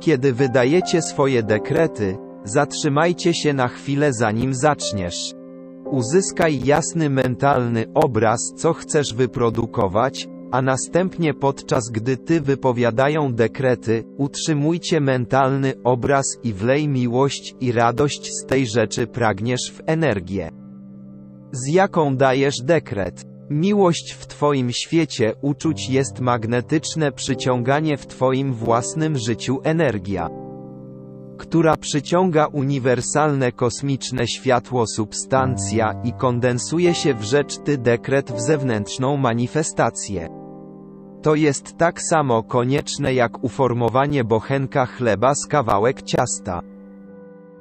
[0.00, 5.34] Kiedy wydajecie swoje dekrety, zatrzymajcie się na chwilę zanim zaczniesz.
[5.84, 15.00] Uzyskaj jasny mentalny obraz, co chcesz wyprodukować, a następnie podczas gdy ty wypowiadają dekrety, utrzymujcie
[15.00, 20.50] mentalny obraz i wlej miłość i radość z tej rzeczy pragniesz w energię.
[21.52, 23.24] Z jaką dajesz dekret?
[23.50, 30.28] Miłość w Twoim świecie uczuć jest magnetyczne przyciąganie w Twoim własnym życiu energia,
[31.38, 39.16] która przyciąga uniwersalne kosmiczne światło substancja i kondensuje się w rzecz Ty dekret w zewnętrzną
[39.16, 40.39] manifestację.
[41.22, 46.62] To jest tak samo konieczne jak uformowanie bochenka chleba z kawałek ciasta.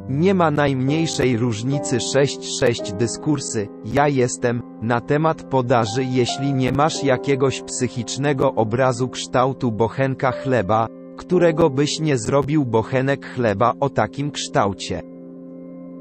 [0.10, 7.62] Nie ma najmniejszej różnicy 6-6 dyskursy, ja jestem, na temat podaży jeśli nie masz jakiegoś
[7.62, 15.02] psychicznego obrazu kształtu bochenka chleba, którego byś nie zrobił bochenek chleba o takim kształcie.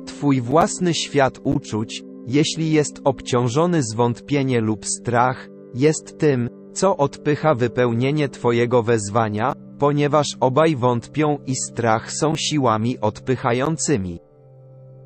[0.06, 8.28] Twój własny świat uczuć, jeśli jest obciążony zwątpienie lub strach, jest tym, co odpycha wypełnienie
[8.28, 14.20] Twojego wezwania, ponieważ obaj wątpią i strach są siłami odpychającymi.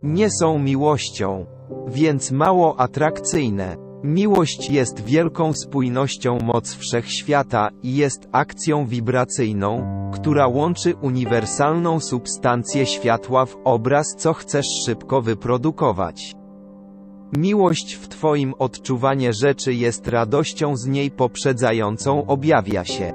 [0.03, 1.47] Nie są miłością,
[1.89, 3.77] więc mało atrakcyjne.
[4.05, 13.47] Miłość jest wielką spójnością moc wszechświata i jest akcją wibracyjną, która łączy uniwersalną substancję światła
[13.47, 16.42] w obraz, co chcesz szybko wyprodukować.
[17.33, 23.13] Miłość w Twoim odczuwanie rzeczy jest radością z niej poprzedzającą objawia się.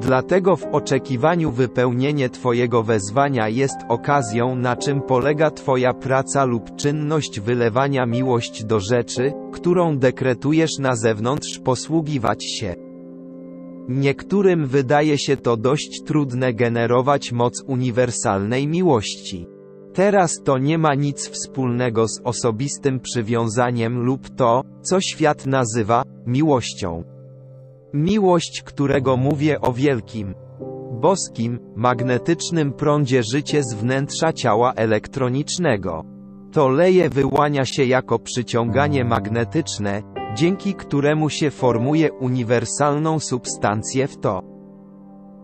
[0.00, 7.40] Dlatego w oczekiwaniu wypełnienie Twojego wezwania jest okazją na czym polega Twoja praca lub czynność
[7.40, 12.74] wylewania miłość do rzeczy, którą dekretujesz na zewnątrz posługiwać się.
[13.88, 19.53] Niektórym wydaje się to dość trudne generować moc uniwersalnej miłości.
[19.94, 27.04] Teraz to nie ma nic wspólnego z osobistym przywiązaniem lub to, co świat nazywa miłością.
[27.92, 30.34] Miłość, którego mówię o wielkim,
[31.00, 36.04] boskim, magnetycznym prądzie życie z wnętrza ciała elektronicznego.
[36.52, 40.02] To leje wyłania się jako przyciąganie magnetyczne,
[40.36, 44.42] dzięki któremu się formuje uniwersalną substancję w to,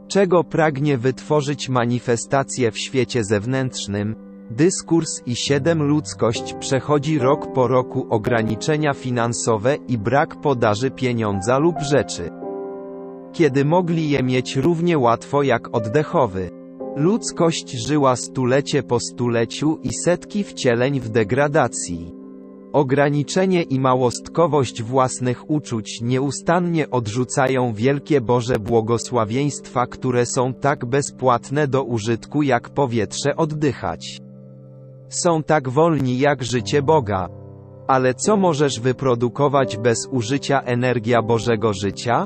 [0.08, 8.06] czego pragnie wytworzyć manifestację w świecie zewnętrznym, dyskurs i siedem ludzkość przechodzi rok po roku
[8.10, 12.30] ograniczenia finansowe i brak podaży pieniądza lub rzeczy.
[13.32, 16.50] Kiedy mogli je mieć równie łatwo jak oddechowy.
[16.96, 22.14] Ludzkość żyła stulecie po stuleciu i setki wcieleń w degradacji.
[22.72, 31.84] Ograniczenie i małostkowość własnych uczuć nieustannie odrzucają wielkie Boże błogosławieństwa, które są tak bezpłatne do
[31.84, 34.29] użytku jak powietrze oddychać.
[35.10, 37.28] Są tak wolni jak życie Boga.
[37.88, 42.24] Ale co możesz wyprodukować bez użycia energia Bożego życia?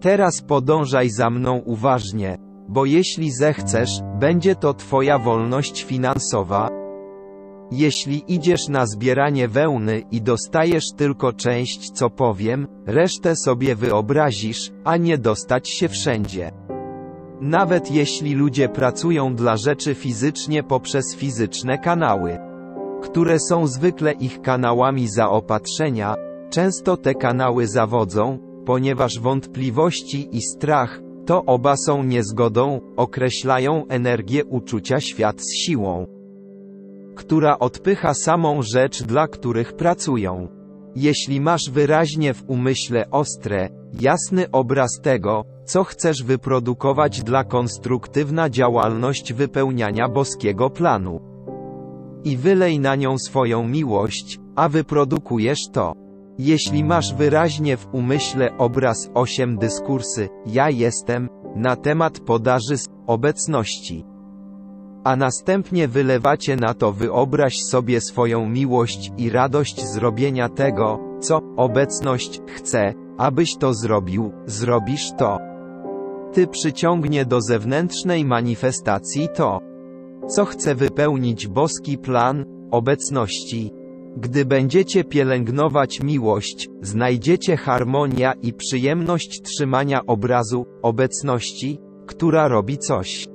[0.00, 2.36] Teraz podążaj za mną uważnie,
[2.68, 6.70] bo jeśli zechcesz, będzie to Twoja wolność finansowa.
[7.70, 14.96] Jeśli idziesz na zbieranie wełny i dostajesz tylko część co powiem, resztę sobie wyobrazisz, a
[14.96, 16.65] nie dostać się wszędzie.
[17.40, 22.38] Nawet jeśli ludzie pracują dla rzeczy fizycznie poprzez fizyczne kanały,
[23.02, 26.14] które są zwykle ich kanałami zaopatrzenia,
[26.50, 35.00] często te kanały zawodzą, ponieważ wątpliwości i strach, to oba są niezgodą, określają energię uczucia
[35.00, 36.06] świat z siłą,
[37.14, 40.48] która odpycha samą rzecz, dla których pracują.
[40.94, 43.68] Jeśli masz wyraźnie w umyśle ostre,
[44.00, 51.20] jasny obraz tego, co chcesz wyprodukować dla konstruktywna działalność wypełniania boskiego planu.
[52.24, 55.92] I wylej na nią swoją miłość, a wyprodukujesz to.
[56.38, 64.04] Jeśli masz wyraźnie w umyśle obraz 8 dyskursy, ja jestem, na temat podaży z obecności.
[65.04, 72.40] A następnie wylewacie na to wyobraź sobie swoją miłość i radość zrobienia tego, co obecność
[72.46, 75.55] chce, abyś to zrobił, zrobisz to.
[76.36, 79.60] Ty przyciągnie do zewnętrznej manifestacji to,
[80.28, 83.70] co chce wypełnić boski plan obecności.
[84.16, 93.28] Gdy będziecie pielęgnować miłość, znajdziecie harmonia i przyjemność trzymania obrazu obecności, która robi coś.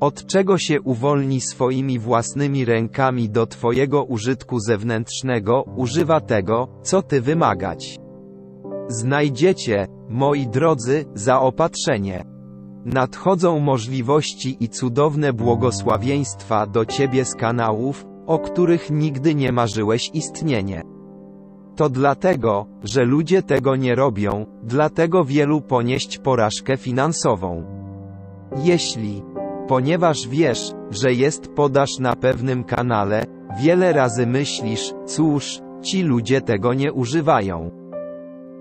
[0.00, 7.20] Od czego się uwolni swoimi własnymi rękami do Twojego użytku zewnętrznego, używa tego, co Ty
[7.20, 7.98] wymagać.
[8.88, 12.24] Znajdziecie, moi drodzy, zaopatrzenie.
[12.84, 20.82] Nadchodzą możliwości i cudowne błogosławieństwa do Ciebie z kanałów, o których nigdy nie marzyłeś istnienie.
[21.76, 27.64] To dlatego, że ludzie tego nie robią, dlatego wielu ponieść porażkę finansową.
[28.56, 29.22] Jeśli,
[29.68, 33.24] ponieważ wiesz, że jest podaż na pewnym kanale,
[33.60, 37.70] wiele razy myślisz, cóż, ci ludzie tego nie używają.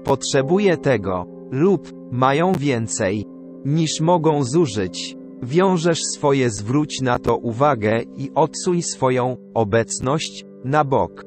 [0.04, 3.26] Potrzebuję tego, lub mają więcej,
[3.66, 5.18] niż mogą zużyć.
[5.44, 11.26] Wiążesz swoje zwróć na to uwagę i odsuń swoją obecność na bok.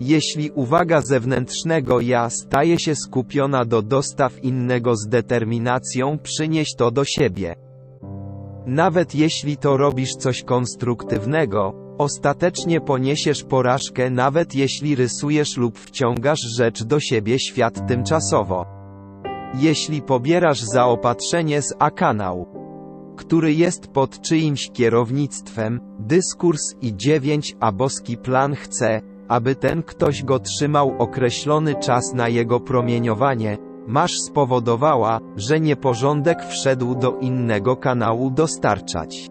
[0.00, 7.04] Jeśli uwaga zewnętrznego ja staje się skupiona do dostaw innego z determinacją, przynieś to do
[7.04, 7.54] siebie.
[8.66, 16.84] Nawet jeśli to robisz coś konstruktywnego, ostatecznie poniesiesz porażkę nawet jeśli rysujesz lub wciągasz rzecz
[16.84, 18.79] do siebie świat tymczasowo.
[19.54, 22.46] Jeśli pobierasz zaopatrzenie z A kanał,
[23.16, 30.22] który jest pod czyimś kierownictwem, dyskurs i 9 a boski plan chce, aby ten ktoś
[30.22, 38.30] go trzymał określony czas na jego promieniowanie, masz spowodowała, że nieporządek wszedł do innego kanału
[38.30, 39.28] dostarczać.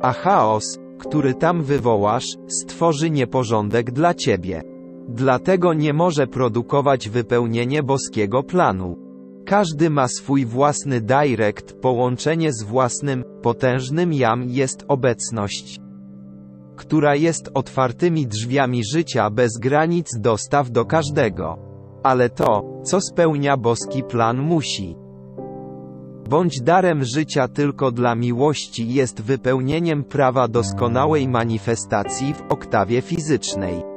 [0.00, 4.62] A chaos, który tam wywołasz, stworzy nieporządek dla ciebie.
[5.08, 9.01] Dlatego nie może produkować wypełnienie boskiego planu.
[9.52, 15.80] Każdy ma swój własny direct, połączenie z własnym, potężnym jam jest obecność,
[16.76, 21.58] która jest otwartymi drzwiami życia bez granic dostaw do każdego.
[22.02, 24.96] Ale to, co spełnia boski plan musi
[26.28, 33.91] bądź darem życia tylko dla miłości jest wypełnieniem prawa doskonałej manifestacji w oktawie fizycznej.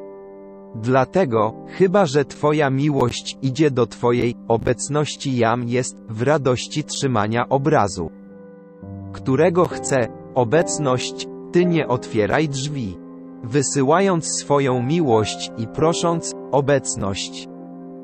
[0.75, 8.11] Dlatego, chyba że Twoja miłość idzie do Twojej obecności jam jest w radości trzymania obrazu,
[9.13, 12.97] którego chce obecność, Ty nie otwieraj drzwi.
[13.43, 17.47] Wysyłając swoją miłość i prosząc obecność,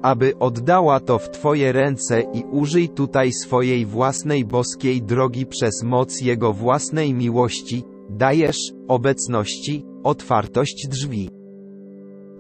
[0.02, 6.22] aby oddała to w Twoje ręce i użyj tutaj swojej własnej boskiej drogi przez moc
[6.22, 11.41] Jego własnej miłości, dajesz obecności otwartość drzwi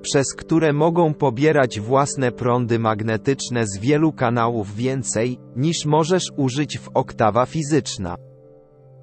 [0.01, 6.89] przez które mogą pobierać własne prądy magnetyczne z wielu kanałów więcej, niż możesz użyć w
[6.93, 8.15] oktawa fizyczna.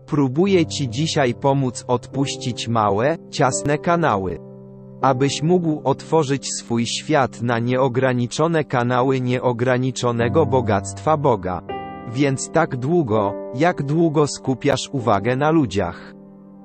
[0.06, 4.38] Próbuję Ci dzisiaj pomóc odpuścić małe, ciasne kanały.
[5.02, 11.62] Abyś mógł otworzyć swój świat na nieograniczone kanały nieograniczonego bogactwa Boga.
[12.12, 16.14] Więc tak długo, jak długo skupiasz uwagę na ludziach.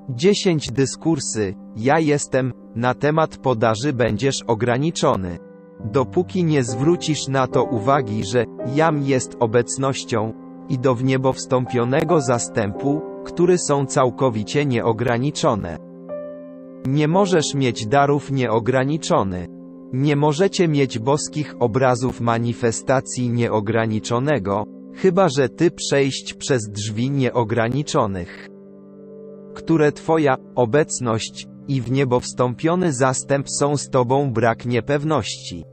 [0.08, 5.38] 10 dyskursy, ja jestem, na temat podaży będziesz ograniczony.
[5.84, 10.32] Dopóki nie zwrócisz na to uwagi, że jam jest obecnością
[10.68, 15.78] i do w niebo wstąpionego zastępu, który są całkowicie nieograniczone.
[16.86, 19.48] Nie możesz mieć darów nieograniczony.
[19.92, 28.54] Nie możecie mieć boskich obrazów manifestacji nieograniczonego, chyba że ty przejść przez drzwi nieograniczonych
[29.54, 35.64] które Twoja obecność i w niebo wstąpiony zastęp są z Tobą brak niepewności.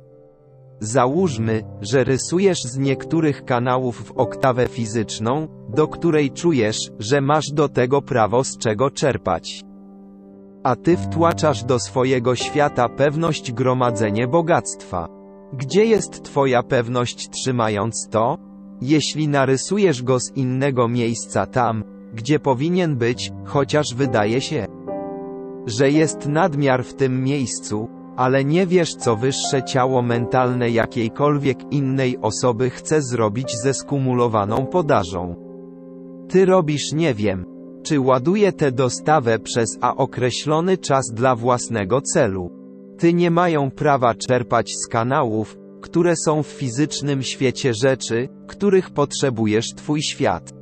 [0.79, 7.69] Załóżmy, że rysujesz z niektórych kanałów w oktawę fizyczną, do której czujesz, że masz do
[7.69, 9.63] tego prawo z czego czerpać.
[10.63, 15.07] A ty wtłaczasz do swojego świata pewność gromadzenie bogactwa.
[15.53, 18.37] Gdzie jest twoja pewność trzymając to?
[18.81, 24.67] Jeśli narysujesz go z innego miejsca tam, gdzie powinien być, chociaż wydaje się,
[25.65, 32.17] że jest nadmiar w tym miejscu, ale nie wiesz co wyższe ciało mentalne jakiejkolwiek innej
[32.21, 35.35] osoby chce zrobić ze skumulowaną podażą.
[36.29, 37.45] Ty robisz nie wiem,
[37.83, 42.51] czy ładuje tę dostawę przez a określony czas dla własnego celu.
[42.97, 49.73] Ty nie mają prawa czerpać z kanałów, które są w fizycznym świecie rzeczy, których potrzebujesz
[49.75, 50.53] Twój świat.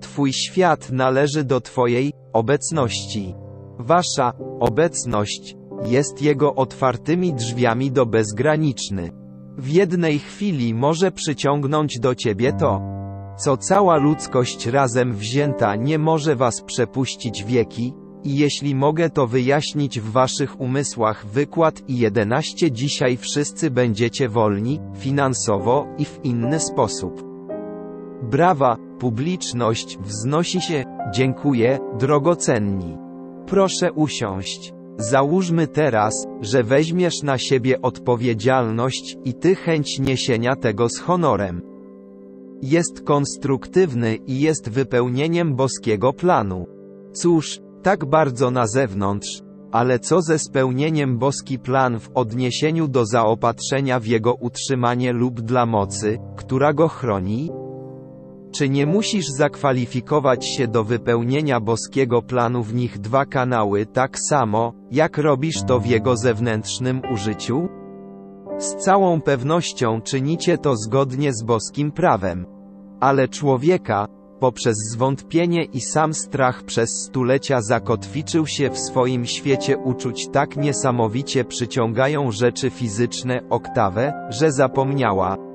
[0.00, 3.34] Twój świat należy do Twojej obecności.
[3.78, 9.10] Wasza obecność jest jego otwartymi drzwiami do bezgraniczny.
[9.58, 12.80] W jednej chwili może przyciągnąć do Ciebie to,
[13.38, 20.00] co cała ludzkość razem wzięta nie może Was przepuścić wieki, i jeśli mogę to wyjaśnić
[20.00, 27.24] w Waszych umysłach wykład i 11 dzisiaj wszyscy będziecie wolni, finansowo i w inny sposób.
[28.22, 33.07] Brawa, publiczność wznosi się, dziękuję, drogocenni.
[33.50, 34.72] Proszę usiąść.
[34.98, 41.62] Załóżmy teraz, że weźmiesz na siebie odpowiedzialność i ty chęć niesienia tego z honorem.
[42.62, 46.66] Jest konstruktywny i jest wypełnieniem boskiego planu.
[47.12, 49.42] Cóż, tak bardzo na zewnątrz,
[49.72, 55.66] Ale co ze spełnieniem boski plan w odniesieniu do zaopatrzenia w jego utrzymanie lub dla
[55.66, 57.50] mocy, która go chroni?
[58.52, 64.72] Czy nie musisz zakwalifikować się do wypełnienia boskiego planu w nich dwa kanały tak samo,
[64.90, 67.68] jak robisz to w jego zewnętrznym użyciu?
[68.58, 72.46] Z całą pewnością czynicie to zgodnie z boskim prawem.
[73.00, 74.06] Ale człowieka,
[74.40, 81.44] poprzez zwątpienie i sam strach przez stulecia zakotwiczył się w swoim świecie uczuć tak niesamowicie
[81.44, 85.47] przyciągają rzeczy fizyczne oktawę, że zapomniała,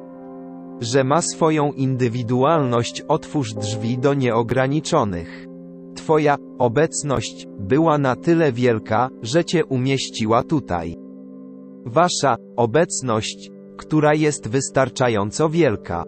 [0.81, 5.47] że ma swoją indywidualność otwórz drzwi do nieograniczonych.
[5.95, 10.97] Twoja obecność była na tyle wielka, że cię umieściła tutaj.
[11.85, 16.03] Wasza obecność, która jest wystarczająco wielka,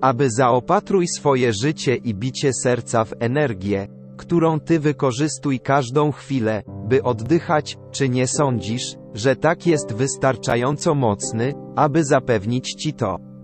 [0.00, 7.02] aby zaopatruj swoje życie i bicie serca w energię, którą ty wykorzystuj każdą chwilę, by
[7.02, 13.35] oddychać, czy nie sądzisz, że tak jest wystarczająco mocny, aby zapewnić ci to?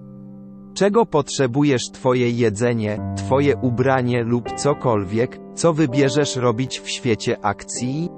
[0.75, 8.09] Czego potrzebujesz Twoje jedzenie, Twoje ubranie lub cokolwiek, co wybierzesz robić w świecie akcji?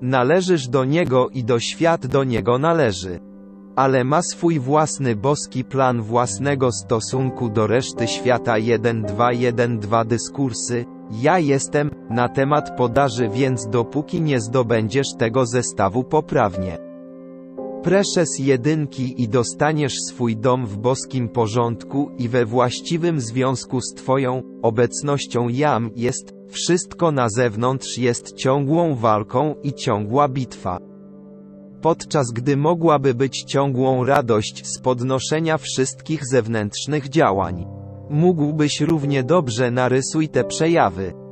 [0.00, 3.20] Należysz do Niego i do świat do Niego należy.
[3.76, 10.84] Ale ma swój własny boski plan własnego stosunku do reszty świata 1-2-1-2 dyskursy.
[11.10, 16.85] Ja jestem, na temat podaży więc dopóki nie zdobędziesz tego zestawu poprawnie
[17.86, 24.42] preszes jedynki i dostaniesz swój dom w boskim porządku i we właściwym związku z Twoją
[24.62, 30.78] obecnością jam jest, wszystko na zewnątrz jest ciągłą walką i ciągła bitwa.
[31.82, 37.66] Podczas gdy mogłaby być ciągłą radość z podnoszenia wszystkich zewnętrznych działań.
[38.10, 41.25] Mógłbyś równie dobrze narysuj te przejawy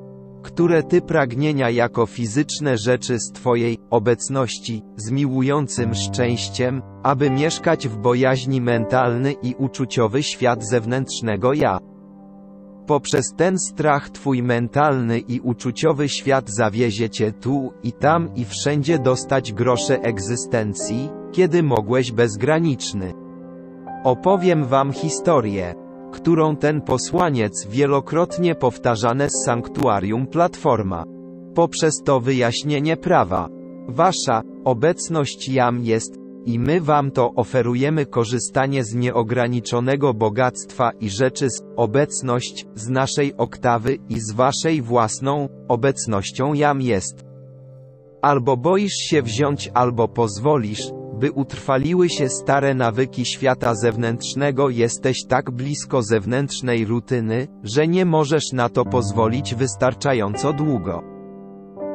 [0.44, 7.96] które ty pragnienia jako fizyczne rzeczy z Twojej obecności, z miłującym szczęściem, aby mieszkać w
[7.96, 11.78] bojaźni mentalny i uczuciowy świat zewnętrznego ja.
[12.86, 18.98] Poprzez ten strach Twój mentalny i uczuciowy świat zawiezie Cię tu i tam i wszędzie
[18.98, 23.12] dostać grosze egzystencji, kiedy mogłeś bezgraniczny.
[24.04, 25.83] Opowiem Wam historię
[26.14, 31.04] którą ten posłaniec wielokrotnie powtarzane z sanktuarium Platforma.
[31.54, 33.48] Poprzez to wyjaśnienie prawa.
[33.88, 41.50] Wasza obecność jam jest, i my wam to oferujemy korzystanie z nieograniczonego bogactwa i rzeczy
[41.50, 47.24] z obecność z naszej oktawy i z waszej własną obecnością jam jest.
[48.22, 55.50] Albo boisz się wziąć, albo pozwolisz, by utrwaliły się stare nawyki świata zewnętrznego jesteś tak
[55.50, 61.02] blisko zewnętrznej rutyny, że nie możesz na to pozwolić wystarczająco długo.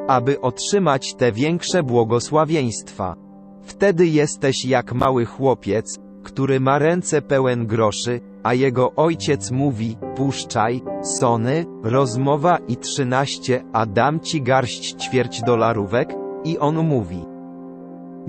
[0.07, 3.15] Aby otrzymać te większe błogosławieństwa.
[3.63, 10.81] Wtedy jesteś jak mały chłopiec, który ma ręce pełen groszy, a jego ojciec mówi, puszczaj,
[11.03, 17.25] Sony, rozmowa i trzynaście, a dam ci garść ćwierć dolarówek, i on mówi,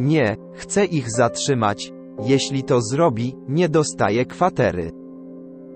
[0.01, 1.93] nie, chcę ich zatrzymać,
[2.25, 4.93] jeśli to zrobi, nie dostaje kwatery.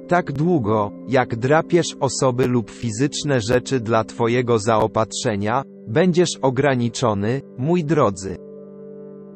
[0.09, 8.37] Tak długo, jak drapiesz osoby lub fizyczne rzeczy dla Twojego zaopatrzenia, będziesz ograniczony, mój drodzy.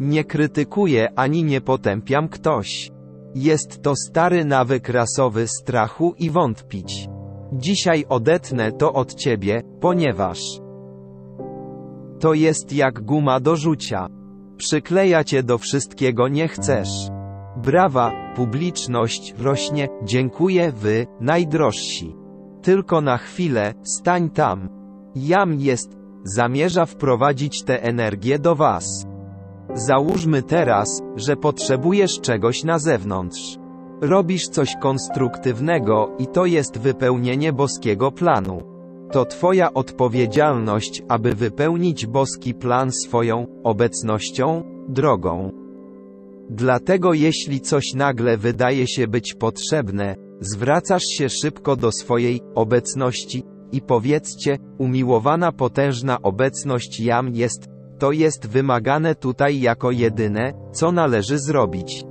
[0.00, 2.90] Nie krytykuję ani nie potępiam ktoś.
[3.34, 7.08] Jest to stary nawyk rasowy strachu i wątpić.
[7.52, 10.60] Dzisiaj odetnę to od ciebie, ponieważ
[12.20, 14.17] to jest jak guma do rzucia.
[14.58, 16.88] Przykleja cię do wszystkiego nie chcesz.
[17.56, 22.16] Brawa, publiczność rośnie, dziękuję wy, najdrożsi.
[22.62, 24.68] Tylko na chwilę, stań tam.
[25.14, 29.06] Jam jest, zamierza wprowadzić tę energię do was.
[29.74, 33.58] Załóżmy teraz, że potrzebujesz czegoś na zewnątrz.
[34.00, 38.77] Robisz coś konstruktywnego i to jest wypełnienie boskiego planu.
[39.12, 45.52] To Twoja odpowiedzialność, aby wypełnić boski plan swoją obecnością, drogą.
[46.50, 53.80] Dlatego jeśli coś nagle wydaje się być potrzebne, zwracasz się szybko do swojej obecności i
[53.82, 62.04] powiedzcie, umiłowana potężna obecność jam jest, to jest wymagane tutaj jako jedyne, co należy zrobić.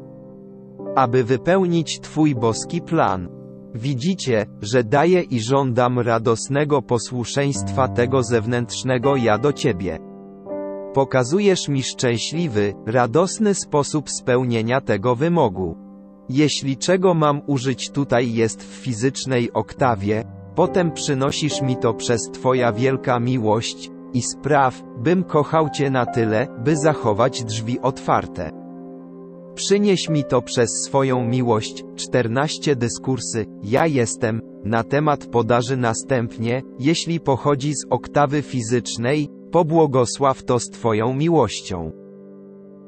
[0.96, 3.37] Aby wypełnić Twój boski plan.
[3.76, 10.00] Widzicie, że daję i żądam radosnego posłuszeństwa tego zewnętrznego ja do Ciebie.
[10.94, 15.78] Pokazujesz mi szczęśliwy, radosny sposób spełnienia tego wymogu.
[16.30, 20.24] Jeśli czego mam użyć tutaj jest w fizycznej oktawie,
[20.56, 26.48] potem przynosisz mi to przez Twoja wielka miłość, i spraw, bym kochał Cię na tyle,
[26.64, 28.67] by zachować drzwi otwarte.
[29.58, 31.84] Przynieś mi to przez swoją miłość.
[31.96, 40.60] 14 dyskursy, ja jestem, na temat podaży następnie, jeśli pochodzi z oktawy fizycznej, pobłogosław to
[40.60, 41.92] z Twoją miłością.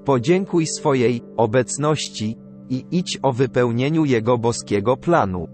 [0.05, 2.36] Podziękuj swojej obecności
[2.70, 5.47] i idź o wypełnieniu Jego boskiego planu.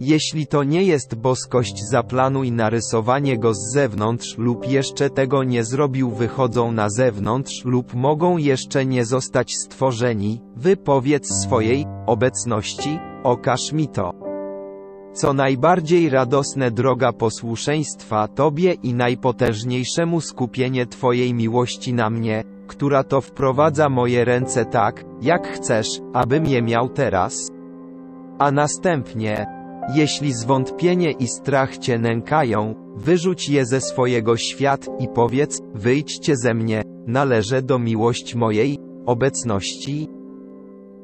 [0.00, 6.10] Jeśli to nie jest boskość, zaplanuj narysowanie go z zewnątrz lub jeszcze tego nie zrobił,
[6.10, 10.40] wychodzą na zewnątrz lub mogą jeszcze nie zostać stworzeni.
[10.56, 14.14] Wypowiedz swojej obecności, okaż mi to.
[15.12, 23.20] Co najbardziej radosne droga posłuszeństwa Tobie i najpotężniejszemu skupienie Twojej miłości na mnie, która to
[23.20, 27.50] wprowadza moje ręce tak, jak chcesz, abym je miał teraz.
[28.38, 29.46] A następnie,
[29.94, 36.54] jeśli zwątpienie i strach cię nękają, wyrzuć je ze swojego świat i powiedz, wyjdźcie ze
[36.54, 40.08] mnie, należę do miłość mojej obecności.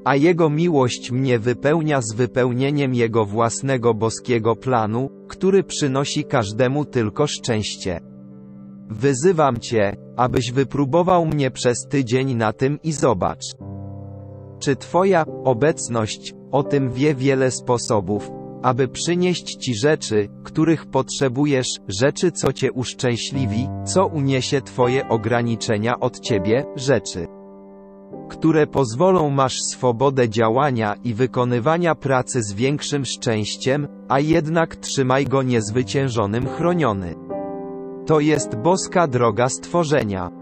[0.04, 7.26] A Jego miłość mnie wypełnia z wypełnieniem Jego własnego boskiego planu, który przynosi każdemu tylko
[7.26, 8.00] szczęście.
[8.88, 13.44] Wyzywam Cię, abyś wypróbował mnie przez tydzień na tym i zobacz.
[14.58, 18.30] Czy Twoja obecność o tym wie wiele sposobów,
[18.62, 26.20] aby przynieść Ci rzeczy, których potrzebujesz, rzeczy co Cię uszczęśliwi, co uniesie Twoje ograniczenia od
[26.20, 27.26] Ciebie, rzeczy,
[28.30, 35.42] które pozwolą masz swobodę działania i wykonywania pracy z większym szczęściem, a jednak trzymaj go
[35.42, 37.14] niezwyciężonym chroniony.
[38.06, 40.39] To jest boska droga stworzenia.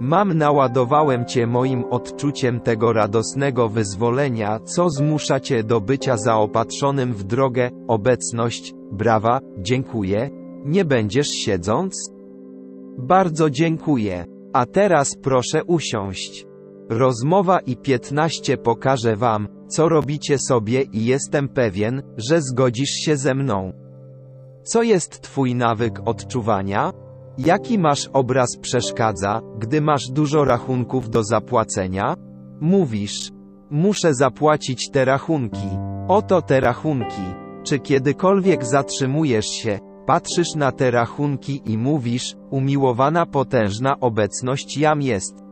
[0.00, 7.24] Mam naładowałem Cię moim odczuciem tego radosnego wyzwolenia, co zmusza Cię do bycia zaopatrzonym w
[7.24, 10.30] drogę, obecność, brawa, dziękuję.
[10.64, 12.12] Nie będziesz siedząc?
[12.98, 14.24] Bardzo dziękuję.
[14.52, 16.46] A teraz proszę usiąść.
[16.88, 23.34] Rozmowa i 15 pokażę Wam, co robicie sobie i jestem pewien, że zgodzisz się ze
[23.34, 23.72] mną.
[24.62, 26.92] Co jest Twój nawyk odczuwania?
[27.46, 32.14] Jaki masz obraz przeszkadza, gdy masz dużo rachunków do zapłacenia?
[32.60, 33.32] Mówisz,
[33.70, 35.68] muszę zapłacić te rachunki.
[36.08, 37.22] Oto te rachunki.
[37.62, 45.44] Czy kiedykolwiek zatrzymujesz się, patrzysz na te rachunki i mówisz, umiłowana potężna obecność jam jest.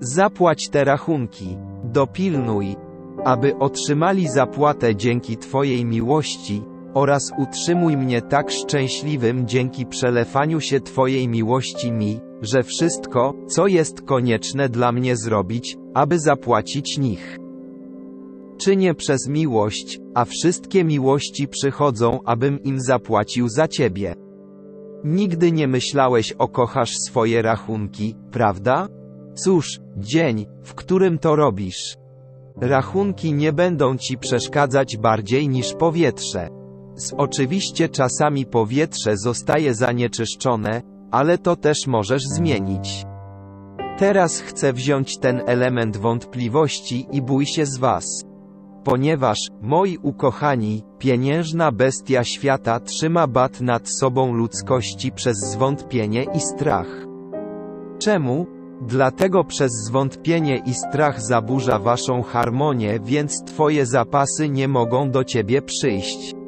[0.00, 1.56] Zapłać te rachunki.
[1.84, 2.76] Dopilnuj,
[3.24, 6.62] aby otrzymali zapłatę dzięki Twojej miłości,
[6.94, 14.02] oraz utrzymuj mnie tak szczęśliwym dzięki przelewaniu się Twojej miłości mi, że wszystko, co jest
[14.02, 17.38] konieczne dla mnie zrobić, aby zapłacić nich.
[18.58, 24.14] Czynię przez miłość, a wszystkie miłości przychodzą, abym im zapłacił za Ciebie.
[25.04, 28.88] Nigdy nie myślałeś o kochasz swoje rachunki, prawda?
[29.34, 31.96] Cóż, dzień, w którym to robisz.
[32.60, 36.59] Rachunki nie będą ci przeszkadzać bardziej niż powietrze.
[37.16, 43.04] Oczywiście czasami powietrze zostaje zanieczyszczone, ale to też możesz zmienić.
[43.98, 48.24] Teraz chcę wziąć ten element wątpliwości i bój się z was.
[48.84, 57.06] Ponieważ, moi ukochani, pieniężna bestia świata trzyma bat nad sobą ludzkości przez zwątpienie i strach.
[57.98, 58.46] Czemu?
[58.82, 65.62] Dlatego przez zwątpienie i strach zaburza waszą harmonię, więc twoje zapasy nie mogą do ciebie
[65.62, 66.39] przyjść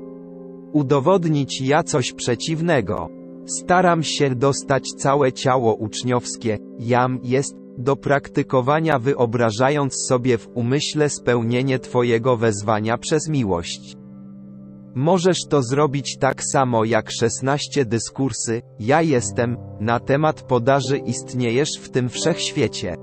[0.73, 3.09] udowodnić ja coś przeciwnego.
[3.47, 11.79] Staram się dostać całe ciało uczniowskie, jam jest, do praktykowania wyobrażając sobie w umyśle spełnienie
[11.79, 13.97] Twojego wezwania przez miłość.
[14.95, 21.91] Możesz to zrobić tak samo jak 16 dyskursy, ja jestem, na temat podaży istniejesz w
[21.91, 22.97] tym wszechświecie.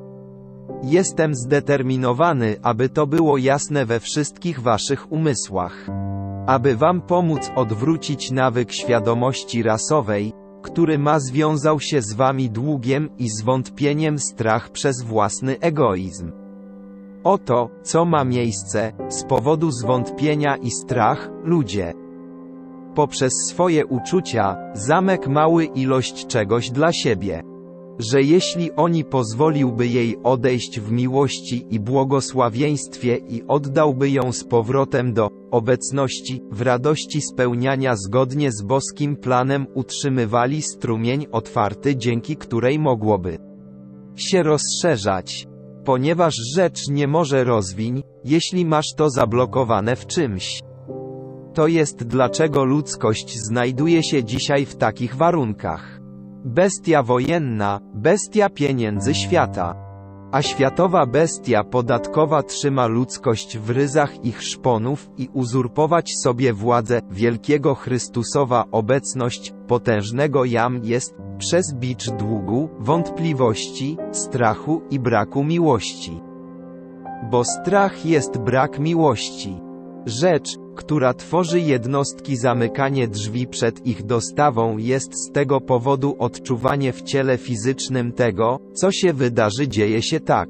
[0.83, 6.08] Jestem zdeterminowany, aby to było jasne we wszystkich waszych umysłach
[6.49, 13.29] aby Wam pomóc odwrócić nawyk świadomości rasowej, który ma związał się z Wami długiem i
[13.29, 16.31] zwątpieniem strach przez własny egoizm.
[17.23, 21.93] Oto, co ma miejsce, z powodu zwątpienia i strach, ludzie.
[22.95, 27.43] Poprzez swoje uczucia, zamek mały ilość czegoś dla siebie
[27.99, 35.13] że jeśli oni pozwoliłby jej odejść w miłości i błogosławieństwie i oddałby ją z powrotem
[35.13, 43.37] do obecności, w radości spełniania zgodnie z boskim planem utrzymywali strumień otwarty dzięki której mogłoby
[44.15, 45.47] się rozszerzać.
[45.85, 50.61] Ponieważ rzecz nie może rozwiń, jeśli masz to zablokowane w czymś.
[51.53, 55.99] To jest dlaczego ludzkość znajduje się dzisiaj w takich warunkach.
[56.45, 59.88] Bestia wojenna, bestia pieniędzy świata.
[60.31, 67.75] A światowa bestia podatkowa trzyma ludzkość w ryzach ich szponów i uzurpować sobie władzę wielkiego
[67.75, 76.21] Chrystusowa obecność potężnego jam jest przez bicz długu, wątpliwości, strachu i braku miłości.
[77.31, 79.61] Bo strach jest brak miłości.
[80.05, 87.01] Rzecz, która tworzy jednostki zamykanie drzwi przed ich dostawą jest z tego powodu odczuwanie w
[87.01, 90.49] ciele fizycznym tego, co się wydarzy dzieje się tak.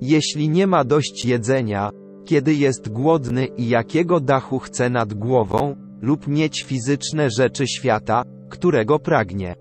[0.00, 1.90] Jeśli nie ma dość jedzenia,
[2.24, 8.98] kiedy jest głodny i jakiego dachu chce nad głową, lub mieć fizyczne rzeczy świata, którego
[8.98, 9.54] pragnie.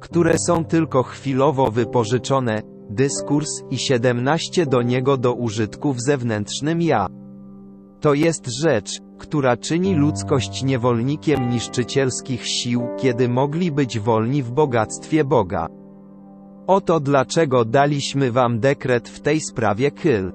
[0.00, 7.19] Które są tylko chwilowo wypożyczone, dyskurs i 17 do niego do użytku w zewnętrznym ja.
[8.00, 15.24] To jest rzecz, która czyni ludzkość niewolnikiem niszczycielskich sił, kiedy mogli być wolni w bogactwie
[15.24, 15.68] Boga.
[16.66, 20.32] Oto dlaczego daliśmy wam dekret w tej sprawie Kyl.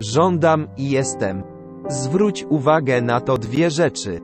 [0.00, 1.42] Żądam i jestem.
[1.88, 4.20] Zwróć uwagę na to dwie rzeczy.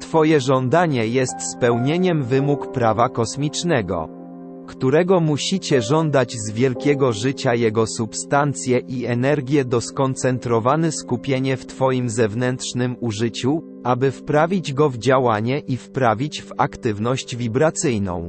[0.00, 4.23] Twoje żądanie jest spełnieniem wymóg prawa kosmicznego
[4.66, 12.10] którego musicie żądać z wielkiego życia jego substancje i energię do skoncentrowane skupienie w Twoim
[12.10, 18.28] zewnętrznym użyciu, aby wprawić go w działanie i wprawić w aktywność wibracyjną.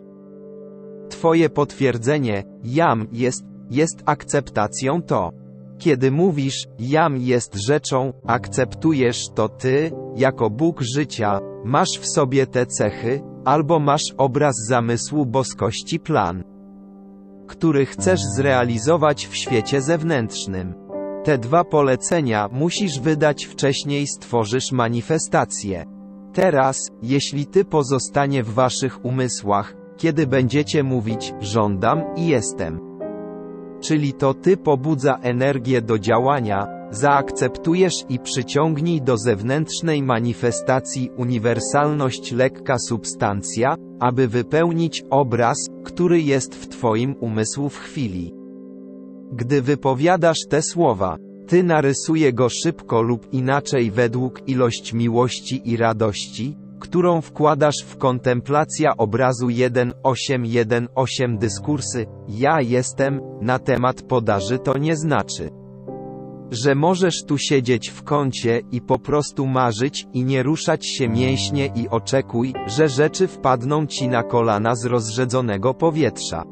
[1.10, 5.32] Twoje potwierdzenie, jam jest, jest akceptacją to.
[5.78, 12.66] Kiedy mówisz, jam jest rzeczą, akceptujesz to ty, jako Bóg życia, masz w sobie te
[12.66, 16.44] cechy, albo masz obraz zamysłu boskości plan,
[17.48, 20.74] który chcesz zrealizować w świecie zewnętrznym.
[21.24, 25.86] Te dwa polecenia musisz wydać wcześniej stworzysz manifestację.
[26.34, 32.80] Teraz, jeśli ty pozostanie w waszych umysłach, kiedy będziecie mówić, żądam i jestem.
[33.82, 42.80] Czyli to ty pobudza energię do działania, Zaakceptujesz i przyciągnij do zewnętrznej manifestacji uniwersalność lekka
[42.80, 48.34] substancja, aby wypełnić obraz, który jest w Twoim umysłu w chwili.
[49.32, 51.18] Gdy wypowiadasz te słowa,
[51.48, 58.98] Ty narysuje go szybko lub inaczej według ilość miłości i radości, którą wkładasz w kontemplacja
[58.98, 65.65] obrazu 1818 dyskursy, ja jestem, na temat podaży to nie znaczy
[66.52, 71.70] że możesz tu siedzieć w kącie i po prostu marzyć i nie ruszać się mięśnie
[71.76, 76.44] i oczekuj, że rzeczy wpadną ci na kolana z rozrzedzonego powietrza.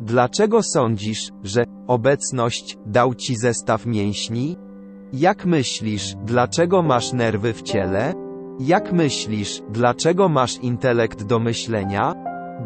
[0.00, 4.56] Dlaczego sądzisz, że obecność dał ci zestaw mięśni?
[5.12, 8.14] Jak myślisz, dlaczego masz nerwy w ciele?
[8.60, 12.14] Jak myślisz, dlaczego masz intelekt do myślenia?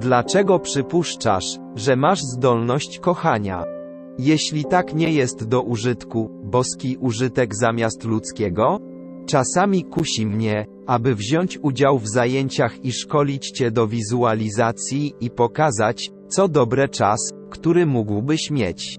[0.01, 3.76] Dlaczego przypuszczasz, że masz zdolność kochania?
[4.19, 8.81] Jeśli tak nie jest do użytku, boski użytek zamiast ludzkiego?
[9.27, 16.11] Czasami kusi mnie, aby wziąć udział w zajęciach i szkolić Cię do wizualizacji i pokazać,
[16.29, 18.99] co dobre czas, który mógłbyś mieć.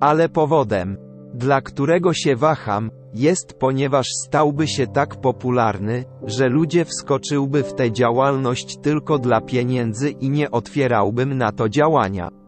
[0.00, 0.96] Ale powodem,
[1.34, 7.92] dla którego się waham, jest ponieważ stałby się tak popularny, że ludzie wskoczyłby w tę
[7.92, 12.39] działalność tylko dla pieniędzy i nie otwierałbym na to działania.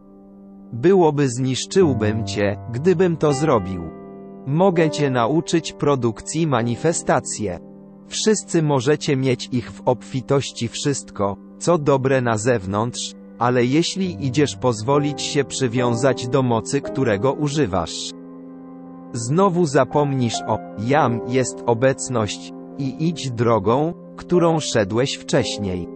[0.73, 3.83] Byłoby zniszczyłbym cię, gdybym to zrobił.
[4.47, 7.59] Mogę cię nauczyć produkcji manifestacje.
[8.09, 15.23] Wszyscy możecie mieć ich w obfitości wszystko, co dobre na zewnątrz, ale jeśli idziesz pozwolić
[15.23, 18.11] się przywiązać do mocy, którego używasz.
[19.13, 25.89] Znowu zapomnisz o jam jest obecność i idź drogą, którą szedłeś wcześniej.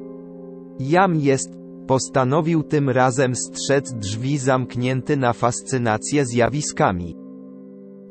[0.78, 1.56] Jam jest
[1.86, 7.16] Postanowił tym razem strzec drzwi zamknięty na fascynację zjawiskami.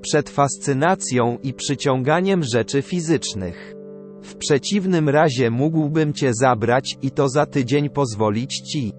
[0.02, 3.76] Przed fascynacją i przyciąganiem rzeczy fizycznych.
[4.24, 8.94] W przeciwnym razie mógłbym cię zabrać i to za tydzień pozwolić ci.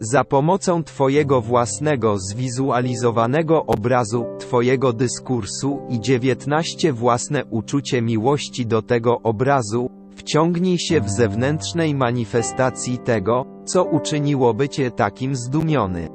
[0.00, 9.20] Za pomocą Twojego własnego zwizualizowanego obrazu, Twojego dyskursu i 19 własne uczucie miłości do tego
[9.22, 16.08] obrazu, Wciągnij się w zewnętrznej manifestacji tego, co uczyniłoby cię takim zdumiony.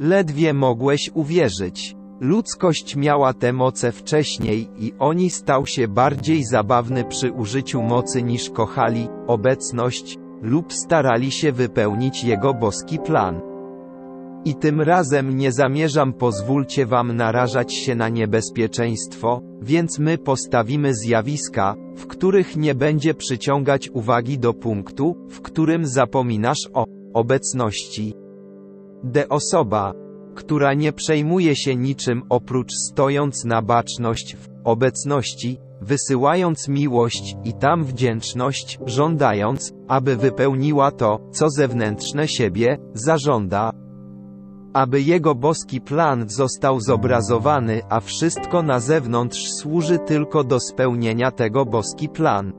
[0.00, 1.96] Ledwie mogłeś uwierzyć.
[2.20, 8.50] Ludzkość miała te moce wcześniej i oni stał się bardziej zabawny przy użyciu mocy niż
[8.50, 13.51] kochali obecność lub starali się wypełnić jego boski plan.
[14.44, 21.74] I tym razem nie zamierzam pozwólcie wam narażać się na niebezpieczeństwo, więc my postawimy zjawiska,
[21.96, 26.84] w których nie będzie przyciągać uwagi do punktu, w którym zapominasz o
[27.14, 28.14] obecności.
[29.04, 29.94] D osoba,
[30.34, 37.84] która nie przejmuje się niczym oprócz stojąc na baczność w obecności, wysyłając miłość i tam
[37.84, 43.81] wdzięczność, żądając, aby wypełniła to, co zewnętrzne siebie zażąda.
[44.72, 51.64] Aby jego boski plan został zobrazowany, a wszystko na zewnątrz służy tylko do spełnienia tego
[51.64, 52.52] boski plan.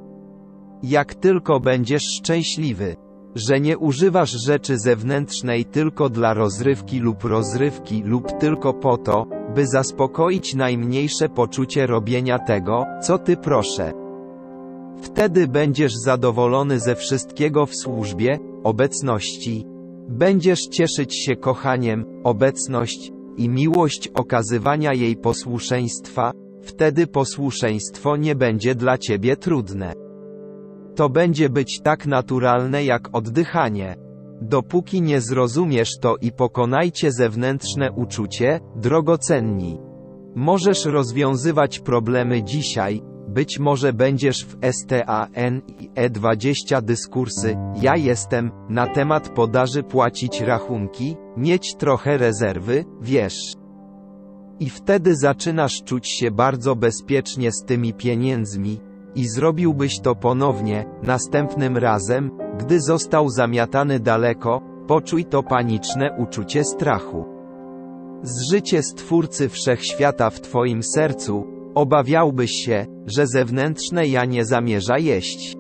[0.84, 2.96] Jak tylko będziesz szczęśliwy,
[3.36, 9.68] że nie używasz rzeczy zewnętrznej tylko dla rozrywki lub rozrywki lub tylko po to, by
[9.68, 13.94] zaspokoić najmniejsze poczucie robienia tego, co ty proszę.
[15.02, 19.73] Wtedy będziesz zadowolony ze wszystkiego w służbie, obecności.
[20.10, 26.32] Będziesz cieszyć się kochaniem, obecność i miłość okazywania jej posłuszeństwa,
[26.62, 29.94] wtedy posłuszeństwo nie będzie dla ciebie trudne.
[30.96, 33.96] To będzie być tak naturalne jak oddychanie.
[34.42, 39.80] Dopóki nie zrozumiesz to i pokonajcie zewnętrzne uczucie, drogocenni.
[40.36, 43.02] Możesz rozwiązywać problemy dzisiaj,
[43.34, 51.18] być może będziesz w STAN i E20 dyskursy, ja jestem, na temat podaży płacić rachunki,
[51.38, 53.54] mieć trochę rezerwy, wiesz.
[54.60, 58.80] I wtedy zaczynasz czuć się bardzo bezpiecznie z tymi pieniędzmi,
[59.16, 67.26] i zrobiłbyś to ponownie, następnym razem, gdy został zamiatany daleko, poczuj to paniczne uczucie strachu.
[68.24, 75.58] Zżycie Stwórcy Wszechświata w Twoim sercu, obawiałbyś się, że zewnętrzne ja nie zamierza jeść.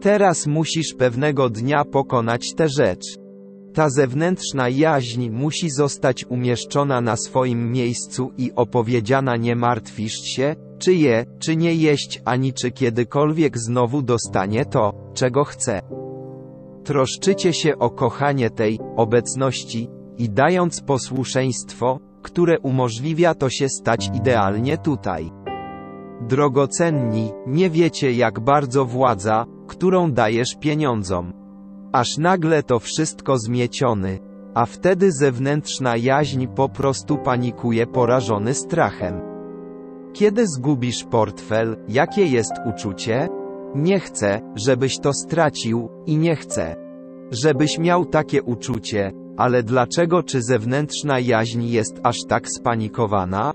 [0.00, 3.18] Teraz musisz pewnego dnia pokonać tę rzecz.
[3.74, 10.94] Ta zewnętrzna jaźń musi zostać umieszczona na swoim miejscu i opowiedziana nie martwisz się, czy
[10.94, 15.82] je, czy nie jeść, ani czy kiedykolwiek znowu dostanie to, czego chce.
[16.84, 19.88] Troszczycie się o kochanie tej obecności
[20.18, 25.45] i dając posłuszeństwo, które umożliwia to się stać idealnie tutaj.
[26.20, 31.32] Drogocenni, nie wiecie jak bardzo władza, którą dajesz pieniądzom.
[31.92, 34.18] Aż nagle to wszystko zmieciony,
[34.54, 39.20] a wtedy zewnętrzna jaźń po prostu panikuje porażony strachem.
[40.12, 43.28] Kiedy zgubisz portfel, jakie jest uczucie?
[43.74, 46.76] Nie chcę, żebyś to stracił, i nie chcę,
[47.30, 53.52] żebyś miał takie uczucie, ale dlaczego czy zewnętrzna jaźń jest aż tak spanikowana?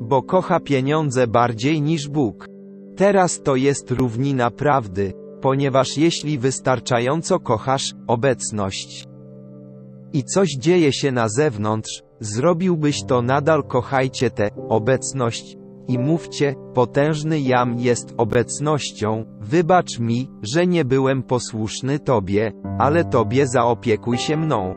[0.00, 2.46] Bo kocha pieniądze bardziej niż Bóg.
[2.96, 9.08] Teraz to jest równina prawdy, ponieważ jeśli wystarczająco kochasz obecność
[10.14, 15.56] i coś dzieje się na zewnątrz, zrobiłbyś to nadal kochajcie tę obecność
[15.88, 23.46] i mówcie, potężny jam jest obecnością, wybacz mi, że nie byłem posłuszny Tobie, ale Tobie
[23.46, 24.74] zaopiekuj się mną.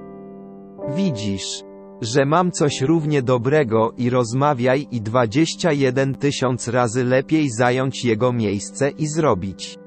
[0.95, 1.63] Widzisz,
[2.02, 8.89] że mam coś równie dobrego i rozmawiaj i 21 tysiąc razy lepiej zająć jego miejsce
[8.89, 9.78] i zrobić.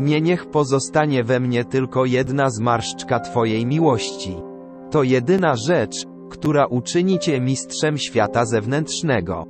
[0.00, 4.36] Nie niech pozostanie we mnie tylko jedna zmarszczka Twojej miłości.
[4.90, 9.44] To jedyna rzecz, która uczyni Cię mistrzem świata zewnętrznego.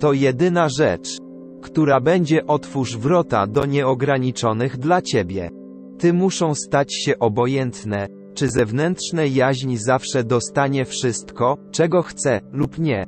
[0.00, 1.18] To jedyna rzecz,
[1.62, 5.50] która będzie otwórz wrota do nieograniczonych dla Ciebie.
[5.98, 8.06] Ty muszą stać się obojętne,
[8.36, 13.06] czy zewnętrzne jaźń zawsze dostanie wszystko, czego chce, lub nie.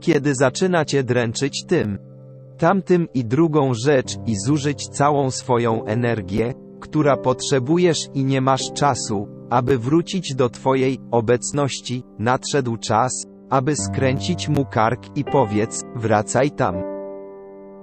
[0.00, 1.98] Kiedy zaczyna Cię dręczyć tym,
[2.58, 9.28] tamtym i drugą rzecz i zużyć całą swoją energię, która potrzebujesz i nie masz czasu,
[9.50, 13.12] aby wrócić do Twojej obecności, nadszedł czas,
[13.50, 16.74] aby skręcić mu kark i powiedz, wracaj tam.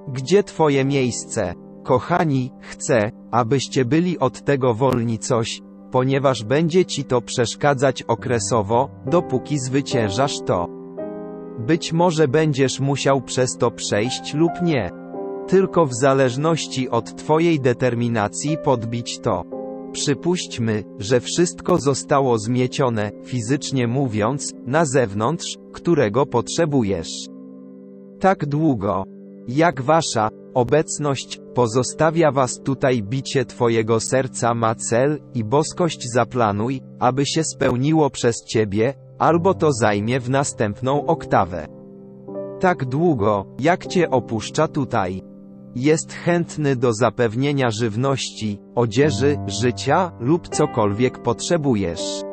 [0.08, 1.53] Gdzie Twoje miejsce?
[1.84, 5.62] Kochani, chcę, abyście byli od tego wolni coś,
[5.92, 10.68] ponieważ będzie Ci to przeszkadzać okresowo, dopóki zwyciężasz to.
[11.60, 14.92] Być może będziesz musiał przez to przejść lub nie.
[15.48, 19.44] Tylko w zależności od Twojej determinacji podbić to.
[19.92, 27.28] Przypuśćmy, że wszystko zostało zmiecione, fizycznie mówiąc, na zewnątrz, którego potrzebujesz.
[28.20, 29.04] Tak długo,
[29.48, 37.26] jak wasza obecność pozostawia was tutaj bicie twojego serca ma cel i boskość zaplanuj, aby
[37.26, 41.68] się spełniło przez ciebie, albo to zajmie w następną oktawę.
[42.60, 45.22] Tak długo, jak cię opuszcza tutaj.
[45.76, 52.24] Jest chętny do zapewnienia żywności, odzieży, życia lub cokolwiek potrzebujesz.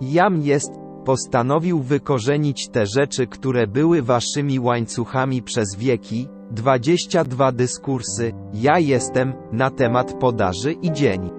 [0.00, 0.70] Jam jest,
[1.04, 6.28] postanowił wykorzenić te rzeczy, które były waszymi łańcuchami przez wieki.
[6.50, 11.30] 22 dyskursy, ja jestem, na temat podaży i dzień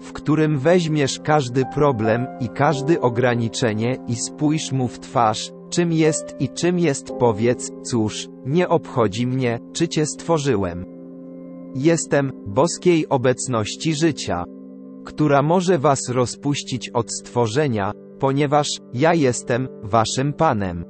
[0.00, 6.36] w którym weźmiesz każdy problem i każde ograniczenie i spójrz mu w twarz, czym jest
[6.40, 10.84] i czym jest powiedz, cóż, nie obchodzi mnie, czy cię stworzyłem.
[11.74, 14.44] Jestem, boskiej obecności życia,
[15.04, 20.84] która może was rozpuścić od stworzenia, ponieważ, ja jestem, waszym Panem.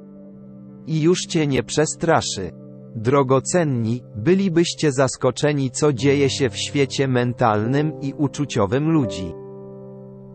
[0.87, 2.51] I już cię nie przestraszy.
[2.99, 9.33] Drogocenni, bylibyście zaskoczeni co dzieje się w świecie mentalnym i uczuciowym ludzi.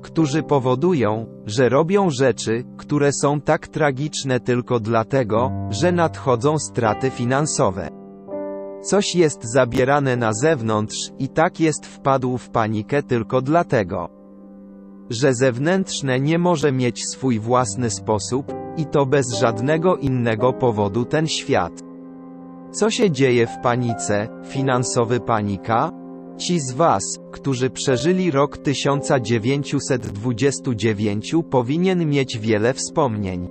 [0.03, 7.89] Którzy powodują, że robią rzeczy, które są tak tragiczne tylko dlatego, że nadchodzą straty finansowe.
[8.83, 14.09] Coś jest zabierane na zewnątrz i tak jest wpadł w panikę tylko dlatego,
[15.11, 21.27] że zewnętrzne nie może mieć swój własny sposób, i to bez żadnego innego powodu ten
[21.27, 21.91] świat.
[22.73, 25.91] Co się dzieje w panice, finansowy panika?
[26.39, 27.03] Ci z Was,
[27.33, 33.49] którzy przeżyli rok 1929 powinien mieć wiele wspomnień.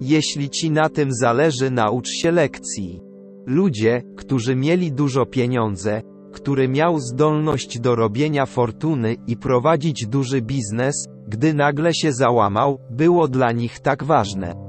[0.00, 3.00] Jeśli Ci na tym zależy naucz się lekcji.
[3.46, 6.02] Ludzie, którzy mieli dużo pieniądze,
[6.32, 13.28] który miał zdolność do robienia fortuny i prowadzić duży biznes, gdy nagle się załamał, było
[13.28, 14.63] dla nich tak ważne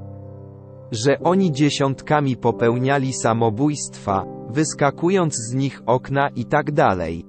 [0.92, 7.26] że oni dziesiątkami popełniali samobójstwa, wyskakując z nich okna i tak dalej.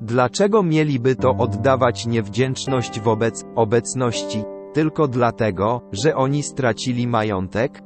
[0.00, 7.82] Dlaczego mieliby to oddawać niewdzięczność wobec obecności, tylko dlatego, że oni stracili majątek?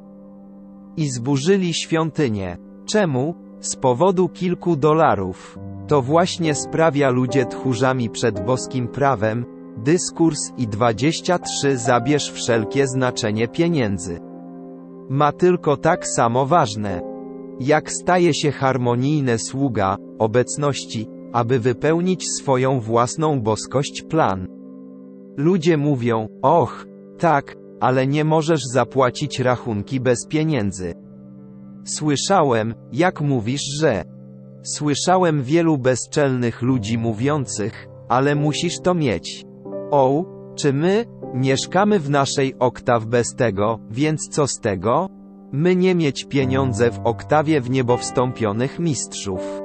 [0.96, 2.56] I zburzyli świątynię.
[2.86, 3.34] Czemu?
[3.60, 5.58] Z powodu kilku dolarów.
[5.86, 9.44] To właśnie sprawia ludzie tchórzami przed boskim prawem,
[9.76, 14.29] dyskurs i 23 zabierz wszelkie znaczenie pieniędzy
[15.10, 17.00] ma tylko tak samo ważne,
[17.60, 24.46] jak staje się harmonijne sługa, obecności, aby wypełnić swoją własną boskość plan.
[25.36, 26.86] Ludzie mówią, och,
[27.18, 30.94] tak, ale nie możesz zapłacić rachunki bez pieniędzy.
[31.84, 34.04] Słyszałem, jak mówisz, że.
[34.62, 39.44] Słyszałem wielu bezczelnych ludzi mówiących, ale musisz to mieć.
[39.90, 41.04] O, czy my,
[41.34, 45.08] Mieszkamy w naszej oktaw bez tego, więc co z tego?
[45.52, 49.62] My nie mieć pieniądze w oktawie w niebo wstąpionych mistrzów.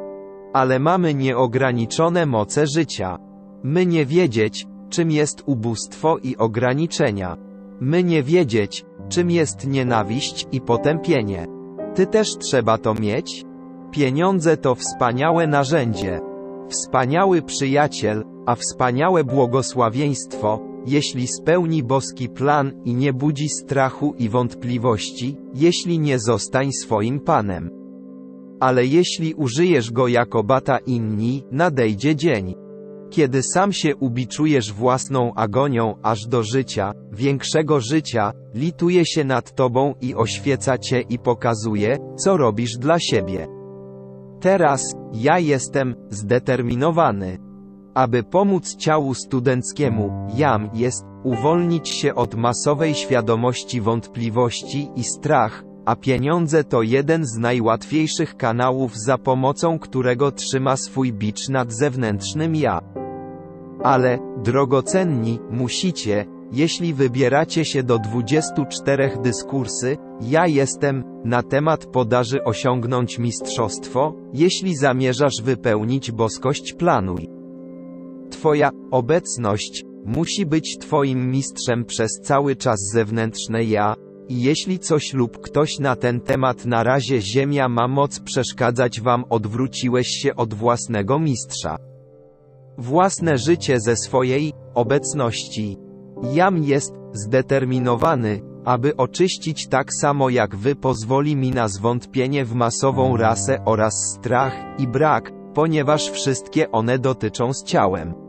[0.53, 3.17] Ale mamy nieograniczone moce życia.
[3.63, 7.37] My nie wiedzieć, czym jest ubóstwo i ograniczenia.
[7.81, 11.47] My nie wiedzieć, czym jest nienawiść i potępienie.
[11.95, 13.45] Ty też trzeba to mieć?
[13.91, 16.21] Pieniądze to wspaniałe narzędzie.
[16.69, 25.37] Wspaniały przyjaciel, a wspaniałe błogosławieństwo, jeśli spełni boski plan i nie budzi strachu i wątpliwości,
[25.53, 27.69] jeśli nie zostań swoim panem.
[28.59, 32.55] Ale jeśli użyjesz go jako bata inni, nadejdzie dzień.
[33.09, 39.93] Kiedy sam się ubiczujesz własną agonią aż do życia, większego życia, lituje się nad tobą
[40.01, 43.47] i oświeca cię i pokazuje, co robisz dla siebie.
[44.39, 47.44] Teraz, ja jestem zdeterminowany
[47.95, 55.95] aby pomóc ciału studenckiemu, jam jest, uwolnić się od masowej świadomości wątpliwości i strach, a
[55.95, 62.81] pieniądze to jeden z najłatwiejszych kanałów za pomocą którego trzyma swój bicz nad zewnętrznym ja.
[63.83, 73.19] Ale, drogocenni, musicie, jeśli wybieracie się do 24 dyskursy, ja jestem, na temat podaży osiągnąć
[73.19, 77.34] mistrzostwo, jeśli zamierzasz wypełnić boskość planuj.
[78.35, 83.95] Twoja obecność musi być Twoim mistrzem przez cały czas zewnętrzne ja,
[84.29, 89.23] i jeśli coś lub ktoś na ten temat na razie Ziemia ma moc przeszkadzać Wam,
[89.29, 91.77] odwróciłeś się od własnego mistrza.
[92.77, 95.77] Własne życie ze swojej obecności.
[96.33, 103.17] Jam jest zdeterminowany, aby oczyścić tak samo jak Wy pozwoli mi na zwątpienie w masową
[103.17, 108.24] rasę oraz strach i brak, ponieważ wszystkie one dotyczą z ciałem.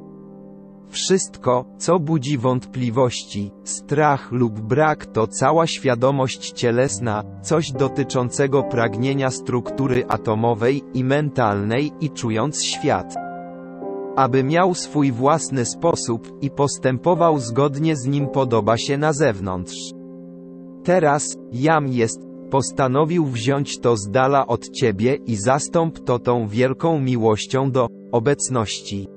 [0.89, 10.05] Wszystko, co budzi wątpliwości, strach lub brak to cała świadomość cielesna, coś dotyczącego pragnienia struktury
[10.09, 13.14] atomowej i mentalnej i czując świat.
[14.16, 19.93] Aby miał swój własny sposób i postępował zgodnie z nim podoba się na zewnątrz.
[20.84, 22.20] Teraz, jam jest,
[22.51, 29.16] postanowił wziąć to z dala od ciebie i zastąp to tą wielką miłością do obecności.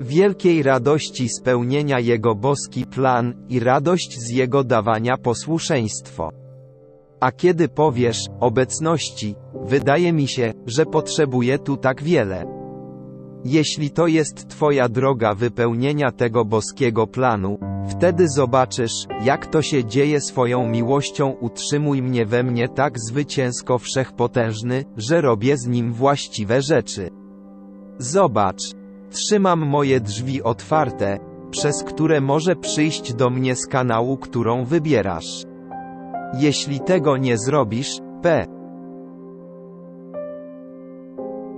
[0.00, 6.30] Wielkiej radości spełnienia Jego boski plan i radość z Jego dawania posłuszeństwo.
[7.20, 9.34] A kiedy powiesz, obecności,
[9.64, 12.44] wydaje mi się, że potrzebuję tu tak wiele.
[13.44, 20.20] Jeśli to jest Twoja droga wypełnienia tego boskiego planu, wtedy zobaczysz, jak to się dzieje
[20.20, 27.10] swoją miłością utrzymuj mnie we mnie tak zwycięsko wszechpotężny, że robię z nim właściwe rzeczy.
[27.98, 28.75] Zobacz.
[29.10, 31.18] Trzymam moje drzwi otwarte,
[31.50, 35.46] przez które może przyjść do mnie z kanału, którą wybierasz.
[36.38, 38.46] Jeśli tego nie zrobisz, p.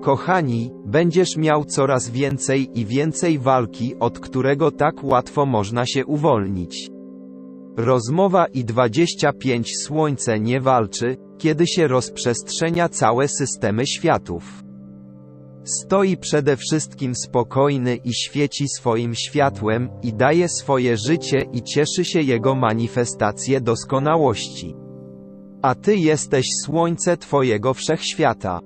[0.00, 6.90] Kochani, będziesz miał coraz więcej i więcej walki, od którego tak łatwo można się uwolnić.
[7.76, 14.67] Rozmowa i 25 Słońce nie walczy, kiedy się rozprzestrzenia całe systemy światów.
[15.68, 22.20] Stoi przede wszystkim spokojny i świeci swoim światłem, i daje swoje życie i cieszy się
[22.20, 24.76] jego manifestacje doskonałości.
[25.62, 28.60] A ty jesteś słońce Twojego wszechświata.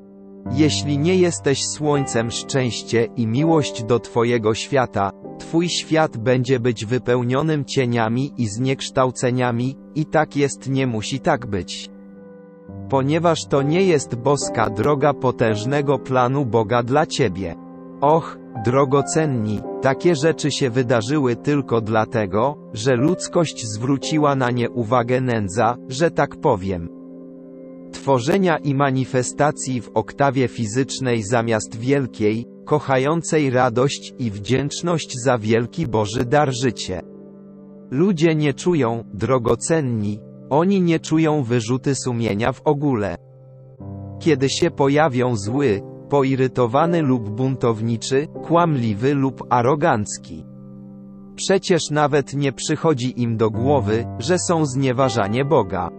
[0.53, 7.64] Jeśli nie jesteś słońcem szczęście i miłość do Twojego świata, Twój świat będzie być wypełnionym
[7.64, 11.90] cieniami i zniekształceniami, i tak jest nie musi tak być.
[12.93, 17.55] Ponieważ to nie jest boska droga potężnego planu Boga dla Ciebie.
[18.01, 25.76] Och, drogocenni, takie rzeczy się wydarzyły tylko dlatego, że ludzkość zwróciła na nie uwagę nędza,
[25.88, 26.88] że tak powiem
[27.93, 36.24] tworzenia i manifestacji w oktawie fizycznej zamiast wielkiej, kochającej radość i wdzięczność za wielki Boży
[36.24, 37.03] dar życie.
[37.90, 40.20] Ludzie nie czują, drogocenni,
[40.53, 43.16] oni nie czują wyrzuty sumienia w ogóle.
[44.18, 50.44] Kiedy się pojawią zły, poirytowany lub buntowniczy, kłamliwy lub arogancki.
[51.34, 55.90] Przecież nawet nie przychodzi im do głowy, że są znieważanie Boga.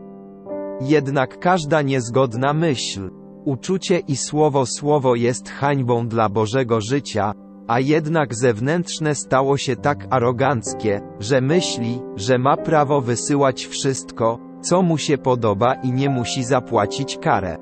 [0.82, 3.10] Jednak każda niezgodna myśl,
[3.46, 7.34] uczucie i słowo słowo jest hańbą dla Bożego życia,
[7.68, 14.82] a jednak zewnętrzne stało się tak aroganckie, że myśli, że ma prawo wysyłać wszystko, co
[14.82, 17.58] mu się podoba i nie musi zapłacić karę.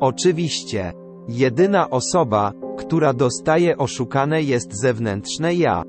[0.00, 0.92] Oczywiście,
[1.28, 5.82] jedyna osoba, która dostaje oszukane jest zewnętrzne ja.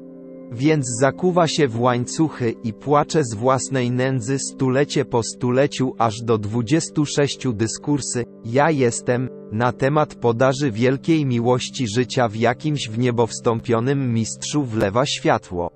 [0.51, 6.37] Więc zakuwa się w łańcuchy i płacze z własnej nędzy stulecie po stuleciu aż do
[6.37, 14.13] 26 dyskursy, ja jestem, na temat podaży wielkiej miłości życia w jakimś w niebo wstąpionym
[14.13, 15.71] mistrzu wlewa światło.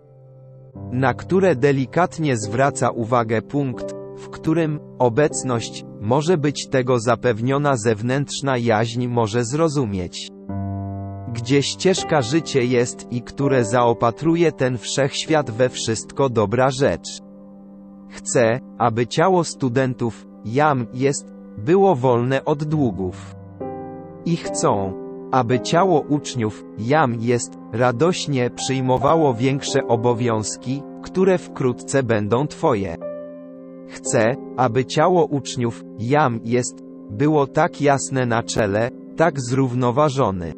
[0.91, 9.07] Na które delikatnie zwraca uwagę punkt, w którym obecność może być tego zapewniona zewnętrzna jaźń
[9.07, 10.29] może zrozumieć
[11.33, 17.21] gdzie ścieżka życie jest i które zaopatruje ten wszechświat we wszystko dobra rzecz.
[18.09, 23.38] Chcę, aby ciało studentów, jam jest, było wolne od długów.
[24.25, 24.93] I chcą,
[25.31, 32.95] aby ciało uczniów, jam jest, radośnie przyjmowało większe obowiązki, które wkrótce będą Twoje.
[33.87, 40.53] Chcę, aby ciało uczniów, jam jest, było tak jasne na czele, tak zrównoważony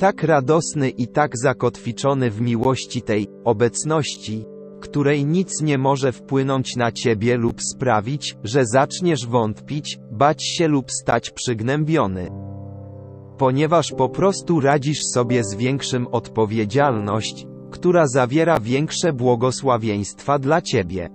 [0.00, 4.44] tak radosny i tak zakotwiczony w miłości tej obecności,
[4.80, 10.90] której nic nie może wpłynąć na ciebie lub sprawić, że zaczniesz wątpić, bać się lub
[10.90, 12.49] stać przygnębiony.
[13.40, 21.10] Ponieważ po prostu radzisz sobie z większym odpowiedzialność, która zawiera większe błogosławieństwa dla ciebie.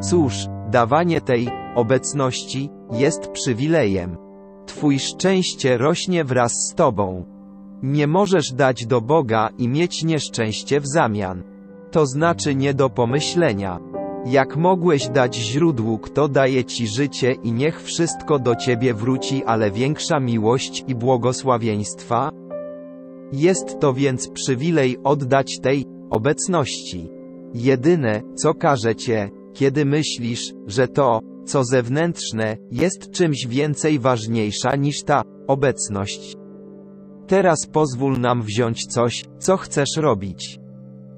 [0.00, 0.34] Cóż,
[0.70, 4.16] dawanie tej obecności jest przywilejem.
[4.66, 7.24] Twój szczęście rośnie wraz z tobą.
[7.82, 11.42] Nie możesz dać do Boga i mieć nieszczęście w zamian.
[11.90, 13.80] To znaczy nie do pomyślenia.
[14.26, 19.70] Jak mogłeś dać źródłu, kto daje ci życie i niech wszystko do ciebie wróci, ale
[19.70, 22.30] większa miłość i błogosławieństwa?
[23.32, 27.08] Jest to więc przywilej oddać tej obecności.
[27.54, 35.02] Jedyne, co każe cię, kiedy myślisz, że to, co zewnętrzne, jest czymś więcej ważniejsza niż
[35.02, 36.36] ta obecność.
[37.26, 40.58] Teraz pozwól nam wziąć coś, co chcesz robić.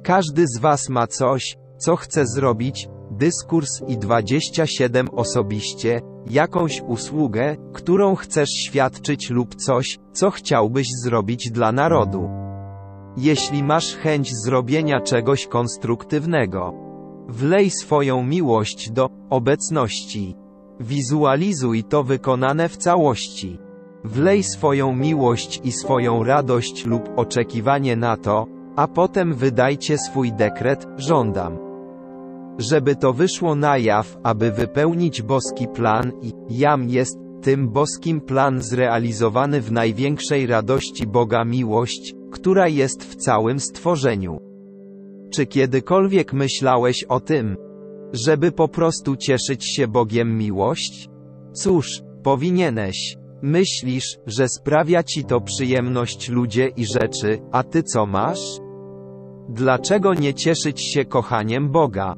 [0.03, 8.15] Każdy z Was ma coś, co chce zrobić, dyskurs i 27 osobiście, jakąś usługę, którą
[8.15, 12.31] chcesz świadczyć lub coś, co chciałbyś zrobić dla narodu.
[13.17, 16.75] Jeśli masz chęć zrobienia czegoś konstruktywnego,
[17.29, 20.37] wlej swoją miłość do obecności.
[20.81, 23.59] Wizualizuj to wykonane w całości.
[24.05, 30.87] Wlej swoją miłość i swoją radość lub oczekiwanie na to, a potem wydajcie swój dekret,
[30.97, 31.72] żądam.
[32.59, 38.63] Żeby to wyszło na jaw, aby wypełnić boski plan i jam jest tym boskim plan
[38.63, 44.39] zrealizowany w największej radości Boga miłość, która jest w całym stworzeniu.
[45.35, 47.57] Czy kiedykolwiek myślałeś o tym,
[48.13, 51.09] żeby po prostu cieszyć się Bogiem miłość?
[51.53, 53.17] Cóż, powinieneś.
[53.43, 58.61] Myślisz, że sprawia ci to przyjemność ludzie i rzeczy, a ty co masz?
[59.49, 62.15] Dlaczego nie cieszyć się kochaniem Boga?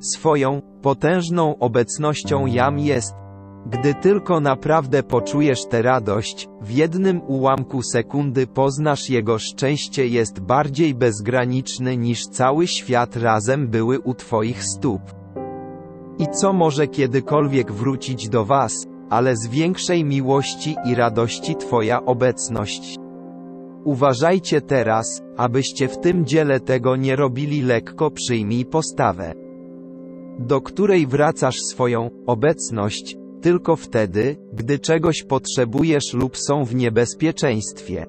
[0.00, 3.14] Swoją, potężną obecnością jam jest.
[3.66, 10.94] Gdy tylko naprawdę poczujesz tę radość, w jednym ułamku sekundy poznasz Jego szczęście jest bardziej
[10.94, 15.00] bezgraniczny niż cały świat razem były u Twoich stóp.
[16.18, 22.96] I co może kiedykolwiek wrócić do Was, ale z większej miłości i radości Twoja obecność.
[23.84, 29.34] Uważajcie teraz, abyście w tym dziele tego nie robili lekko przyjmij postawę,
[30.40, 38.06] do której wracasz swoją obecność, tylko wtedy, gdy czegoś potrzebujesz lub są w niebezpieczeństwie.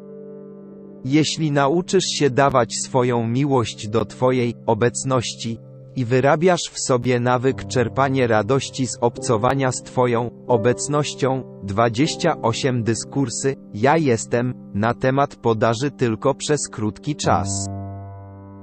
[1.06, 5.60] Jeśli nauczysz się dawać swoją miłość do Twojej obecności,
[5.96, 11.44] i wyrabiasz w sobie nawyk czerpania radości z obcowania z Twoją obecnością.
[11.64, 17.68] 28 dyskursy, ja jestem, na temat podaży tylko przez krótki czas.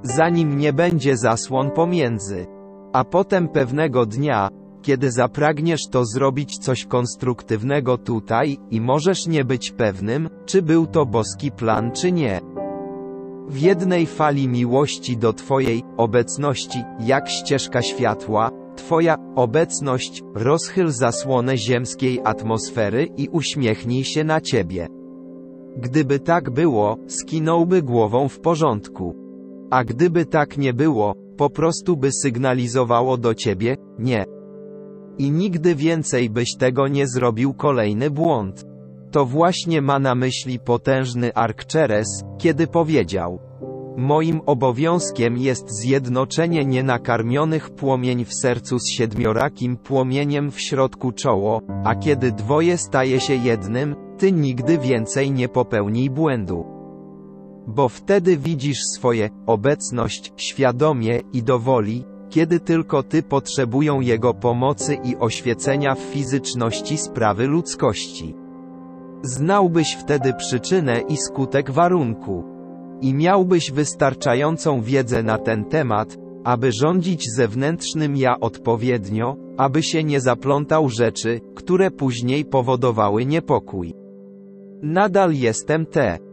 [0.02, 2.57] Zanim nie będzie zasłon pomiędzy.
[2.98, 4.48] A potem pewnego dnia,
[4.82, 11.06] kiedy zapragniesz to zrobić coś konstruktywnego tutaj, i możesz nie być pewnym, czy był to
[11.06, 12.40] boski plan czy nie.
[13.48, 22.20] W jednej fali miłości do Twojej obecności, jak ścieżka światła, Twoja obecność, rozchyl zasłonę ziemskiej
[22.24, 24.88] atmosfery i uśmiechnij się na Ciebie.
[25.76, 29.27] Gdyby tak było, skinąłby głową w porządku.
[29.70, 34.24] A gdyby tak nie było, po prostu by sygnalizowało do Ciebie, nie.
[35.18, 38.64] I nigdy więcej byś tego nie zrobił kolejny błąd.
[39.10, 43.38] To właśnie ma na myśli potężny Arcturus, kiedy powiedział:
[43.96, 51.94] Moim obowiązkiem jest zjednoczenie nienakarmionych płomień w sercu z siedmiorakim płomieniem w środku czoło, a
[51.94, 56.77] kiedy dwoje staje się jednym, ty nigdy więcej nie popełnij błędu.
[57.68, 65.16] Bo wtedy widzisz swoje obecność świadomie i dowoli, kiedy tylko ty potrzebują jego pomocy i
[65.16, 68.34] oświecenia w fizyczności sprawy ludzkości.
[69.22, 72.44] Znałbyś wtedy przyczynę i skutek warunku.
[73.00, 80.20] I miałbyś wystarczającą wiedzę na ten temat, aby rządzić zewnętrznym ja odpowiednio, aby się nie
[80.20, 83.94] zaplątał rzeczy, które później powodowały niepokój.
[84.82, 86.27] Nadal jestem te.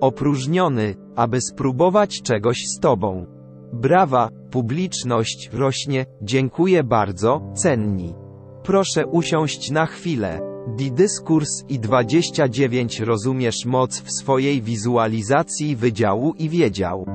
[0.00, 3.26] Opróżniony, aby spróbować czegoś z tobą.
[3.72, 8.14] Brawa, publiczność rośnie, dziękuję bardzo, cenni.
[8.62, 10.40] Proszę usiąść na chwilę.
[10.76, 17.06] Di dyskurs i 29 rozumiesz moc w swojej wizualizacji wydziału i wiedział.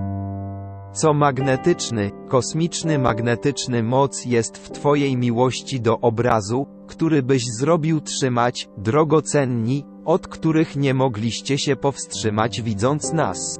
[0.94, 8.70] Co magnetyczny, kosmiczny magnetyczny moc jest w Twojej miłości do obrazu, który byś zrobił trzymać,
[8.78, 13.60] drogocenni, od których nie mogliście się powstrzymać widząc nas.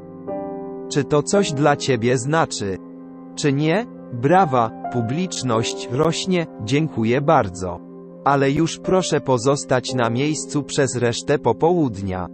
[0.90, 2.78] Czy to coś dla Ciebie znaczy?
[3.36, 3.86] Czy nie?
[4.14, 7.80] Brawa, publiczność rośnie, dziękuję bardzo.
[8.26, 12.28] Ale już proszę pozostać na miejscu przez resztę popołudnia.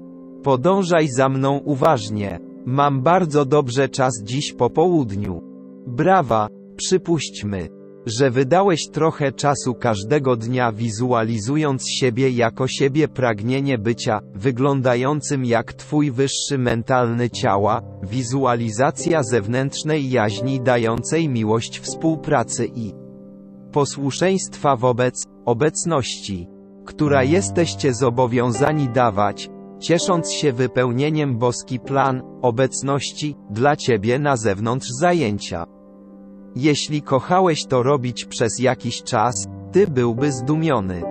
[0.43, 2.39] Podążaj za mną uważnie.
[2.65, 5.41] Mam bardzo dobrze czas dziś po południu.
[5.87, 7.78] Brawa, przypuśćmy,
[8.09, 16.11] że wydałeś trochę czasu każdego dnia wizualizując siebie jako siebie pragnienie bycia, wyglądającym jak Twój
[16.11, 22.93] wyższy mentalny ciała, wizualizacja zewnętrznej jaźni dającej miłość współpracy i
[23.71, 26.47] posłuszeństwa wobec obecności,
[26.85, 29.49] która jesteście zobowiązani dawać,
[29.79, 35.78] ciesząc się wypełnieniem boski plan obecności dla ciebie na zewnątrz zajęcia.
[36.55, 41.01] Jeśli kochałeś to robić przez jakiś czas, ty byłby zdumiony.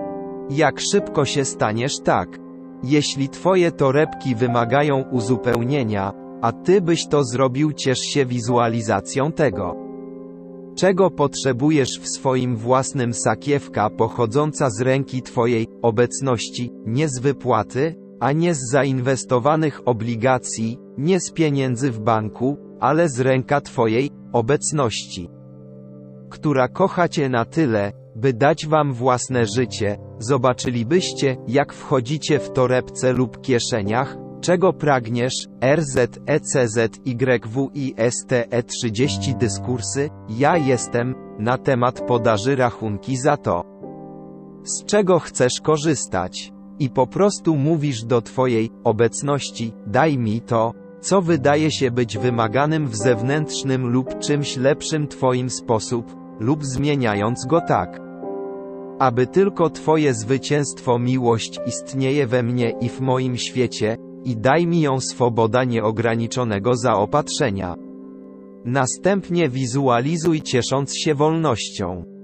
[0.49, 2.39] Jak szybko się staniesz tak?
[2.83, 9.75] Jeśli twoje torebki wymagają uzupełnienia, a ty byś to zrobił, ciesz się wizualizacją tego.
[10.75, 18.31] Czego potrzebujesz w swoim własnym sakiewka pochodząca z ręki Twojej obecności, nie z wypłaty, a
[18.31, 25.29] nie z zainwestowanych obligacji, nie z pieniędzy w banku, ale z ręka Twojej obecności,
[26.29, 33.13] która kocha Cię na tyle, by dać wam własne życie, zobaczylibyście, jak wchodzicie w torebce
[33.13, 41.57] lub kieszeniach, czego pragniesz, E RZ, ECZ, YW i STE 30 dyskursy, ja jestem, na
[41.57, 43.63] temat podaży rachunki za to.
[44.63, 46.51] Z czego chcesz korzystać?
[46.79, 52.87] I po prostu mówisz do Twojej obecności, daj mi to, co wydaje się być wymaganym
[52.87, 58.01] w zewnętrznym lub czymś lepszym Twoim sposób, lub zmieniając go tak.
[58.99, 64.81] Aby tylko Twoje zwycięstwo miłość istnieje we mnie i w moim świecie, i daj mi
[64.81, 67.75] ją swoboda nieograniczonego zaopatrzenia.
[68.65, 72.18] Następnie wizualizuj ciesząc się wolnością.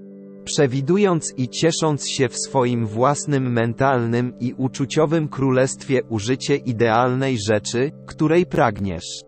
[0.45, 8.45] Przewidując i ciesząc się w swoim własnym mentalnym i uczuciowym królestwie użycie idealnej rzeczy, której
[8.45, 9.23] pragniesz.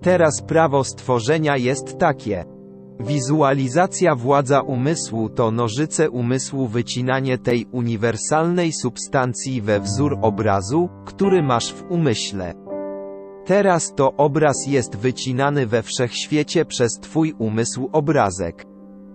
[0.00, 2.44] Teraz prawo stworzenia jest takie.
[3.00, 11.72] Wizualizacja władza umysłu to nożyce umysłu wycinanie tej uniwersalnej substancji we wzór obrazu, który masz
[11.72, 12.54] w umyśle.
[13.44, 18.71] Teraz to obraz jest wycinany we wszechświecie przez Twój umysł obrazek.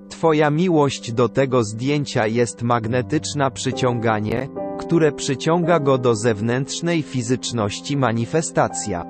[0.10, 9.06] Twoja miłość do tego zdjęcia jest magnetyczna przyciąganie, które przyciąga go do zewnętrznej fizyczności manifestacja.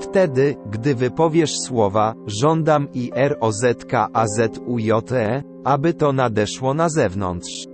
[0.00, 5.02] Wtedy, gdy wypowiesz słowa, żądam i ROZKAZUJE,
[5.64, 7.66] aby to nadeszło na zewnątrz.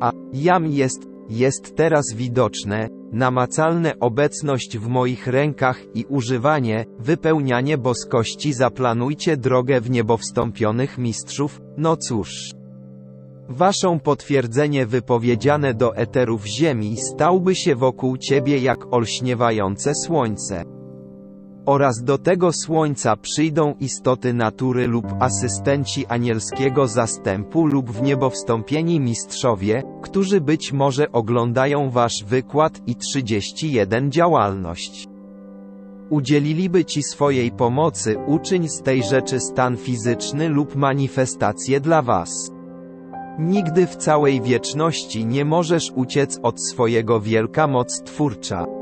[0.00, 8.52] A, jam jest, jest teraz widoczne, namacalne obecność w moich rękach i używanie, wypełnianie boskości
[8.52, 12.50] zaplanujcie drogę w niebo wstąpionych mistrzów, no cóż.
[13.48, 20.81] Waszą potwierdzenie wypowiedziane do eterów ziemi stałby się wokół ciebie jak olśniewające słońce.
[21.66, 29.00] Oraz do tego słońca przyjdą istoty natury lub asystenci anielskiego zastępu lub w niebo wstąpieni
[29.00, 35.08] mistrzowie, którzy być może oglądają wasz wykład i 31 działalność.
[36.10, 42.50] Udzieliliby ci swojej pomocy, uczyń z tej rzeczy stan fizyczny lub manifestację dla was.
[43.38, 48.81] Nigdy w całej wieczności nie możesz uciec od swojego wielka moc twórcza.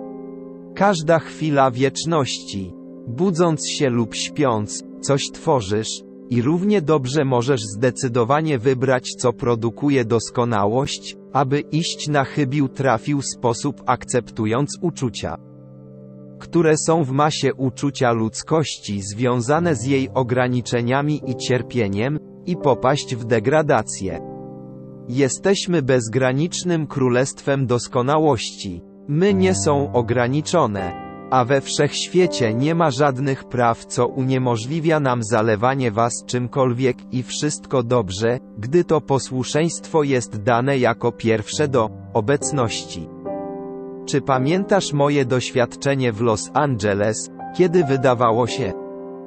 [0.74, 2.72] Każda chwila wieczności,
[3.06, 11.16] budząc się lub śpiąc, coś tworzysz, i równie dobrze możesz zdecydowanie wybrać, co produkuje doskonałość,
[11.32, 15.36] aby iść na chybił trafił sposób akceptując uczucia,
[16.38, 23.24] które są w masie uczucia ludzkości związane z jej ograniczeniami i cierpieniem, i popaść w
[23.24, 24.20] degradację.
[25.08, 28.89] Jesteśmy bezgranicznym królestwem doskonałości.
[29.12, 30.92] My nie są ograniczone,
[31.30, 37.82] a we wszechświecie nie ma żadnych praw, co uniemożliwia nam zalewanie was czymkolwiek i wszystko
[37.82, 43.08] dobrze, gdy to posłuszeństwo jest dane jako pierwsze do obecności.
[44.06, 48.72] Czy pamiętasz moje doświadczenie w Los Angeles, kiedy wydawało się,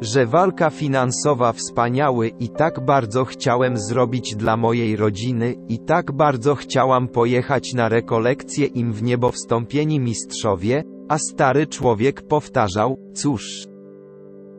[0.03, 6.55] że walka finansowa wspaniały i tak bardzo chciałem zrobić dla mojej rodziny i tak bardzo
[6.55, 13.67] chciałam pojechać na rekolekcję im w niebo wstąpieni mistrzowie, a stary człowiek powtarzał, cóż,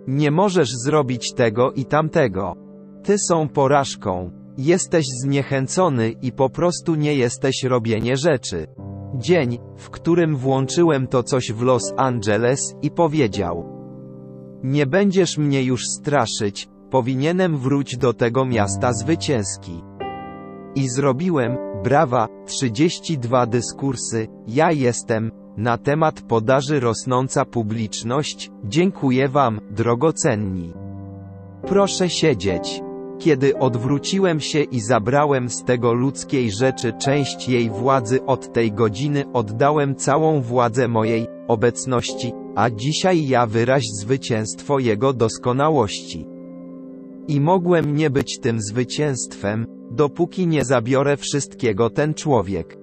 [0.06, 2.56] nie możesz zrobić tego i tamtego.
[3.02, 4.30] Ty są porażką.
[4.58, 8.66] Jesteś zniechęcony i po prostu nie jesteś robienie rzeczy.
[9.14, 13.73] Dzień, w którym włączyłem to coś w Los Angeles i powiedział:
[14.64, 19.82] Nie będziesz mnie już straszyć, powinienem wrócić do tego miasta zwycięski.
[20.74, 30.72] I zrobiłem, brawa, 32 dyskursy, ja jestem, na temat podaży rosnąca publiczność, dziękuję Wam, drogocenni.
[31.66, 32.82] Proszę siedzieć.
[33.18, 39.24] Kiedy odwróciłem się i zabrałem z tego ludzkiej rzeczy część jej władzy od tej godziny
[39.32, 46.26] oddałem całą władzę mojej obecności, a dzisiaj ja wyraź zwycięstwo jego doskonałości.
[47.28, 52.78] I mogłem nie być tym zwycięstwem, dopóki nie zabiorę wszystkiego ten człowiek.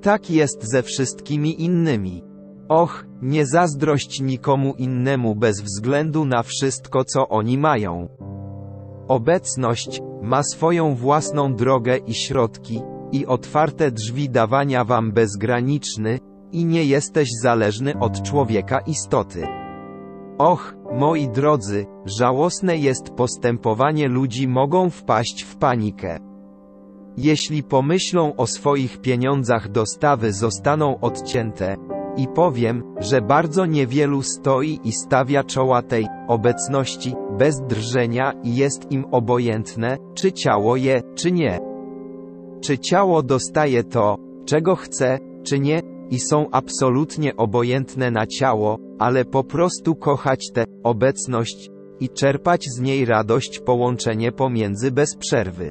[0.00, 2.24] Tak jest ze wszystkimi innymi.
[2.68, 8.08] Och, nie zazdrość nikomu innemu bez względu na wszystko co oni mają.
[9.08, 12.82] Obecność ma swoją własną drogę i środki,
[13.12, 16.18] i otwarte drzwi dawania wam bezgraniczny,
[16.52, 19.46] i nie jesteś zależny od człowieka istoty.
[20.38, 26.18] Och, moi drodzy, żałosne jest postępowanie ludzi mogą wpaść w panikę.
[27.16, 31.76] Jeśli pomyślą o swoich pieniądzach dostawy zostaną odcięte,
[32.18, 38.92] i powiem, że bardzo niewielu stoi i stawia czoła tej obecności bez drżenia i jest
[38.92, 41.60] im obojętne, czy ciało je, czy nie.
[42.60, 49.24] czy ciało dostaje to, czego chce, czy nie, i są absolutnie obojętne na ciało, ale
[49.24, 51.70] po prostu kochać tę obecność
[52.00, 55.70] i czerpać z niej radość połączenie pomiędzy bez przerwy.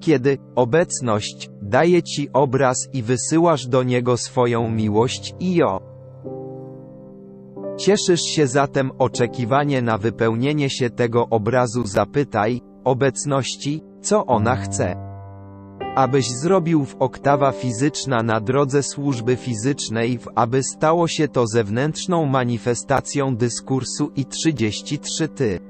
[0.00, 5.80] Kiedy obecność daje ci obraz i wysyłasz do niego swoją miłość i jo.
[7.78, 15.07] Cieszysz się zatem oczekiwanie na wypełnienie się tego obrazu zapytaj, obecności, co ona chce.
[15.94, 22.26] Abyś zrobił w oktawa fizyczna na drodze służby fizycznej w aby stało się to zewnętrzną
[22.26, 25.60] manifestacją dyskursu i 33 ty.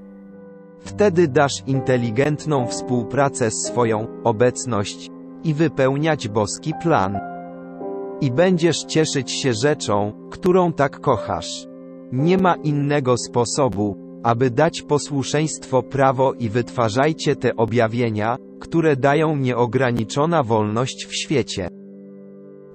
[0.80, 5.10] Wtedy dasz inteligentną współpracę z swoją obecność
[5.44, 7.18] i wypełniać boski plan.
[8.20, 11.66] I będziesz cieszyć się rzeczą, którą tak kochasz.
[12.12, 20.42] Nie ma innego sposobu, aby dać posłuszeństwo prawo i wytwarzajcie te objawienia, które dają nieograniczona
[20.42, 21.68] wolność w świecie,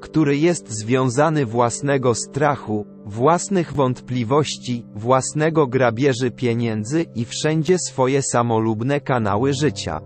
[0.02, 9.54] który jest związany własnego strachu, własnych wątpliwości, własnego grabieży pieniędzy i wszędzie swoje samolubne kanały
[9.54, 10.02] życia.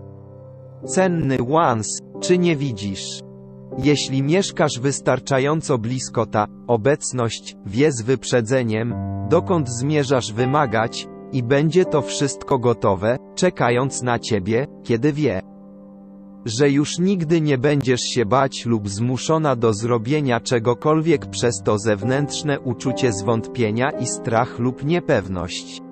[0.86, 3.20] Cenny łans, czy nie widzisz?
[3.78, 8.94] Jeśli mieszkasz wystarczająco blisko ta obecność wie z wyprzedzeniem,
[9.28, 15.40] dokąd zmierzasz wymagać, i będzie to wszystko gotowe, czekając na ciebie, kiedy wie,
[16.44, 22.60] że już nigdy nie będziesz się bać lub zmuszona do zrobienia czegokolwiek przez to zewnętrzne
[22.60, 25.82] uczucie zwątpienia i strach lub niepewność.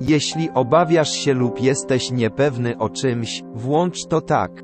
[0.00, 4.62] Jeśli obawiasz się lub jesteś niepewny o czymś, włącz to tak.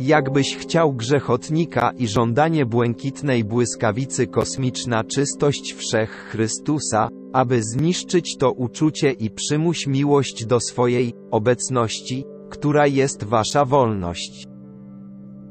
[0.00, 9.12] Jakbyś chciał grzechotnika i żądanie błękitnej błyskawicy kosmiczna czystość wszech Chrystusa, aby zniszczyć to uczucie
[9.12, 14.46] i przymuś miłość do swojej obecności, która jest wasza wolność.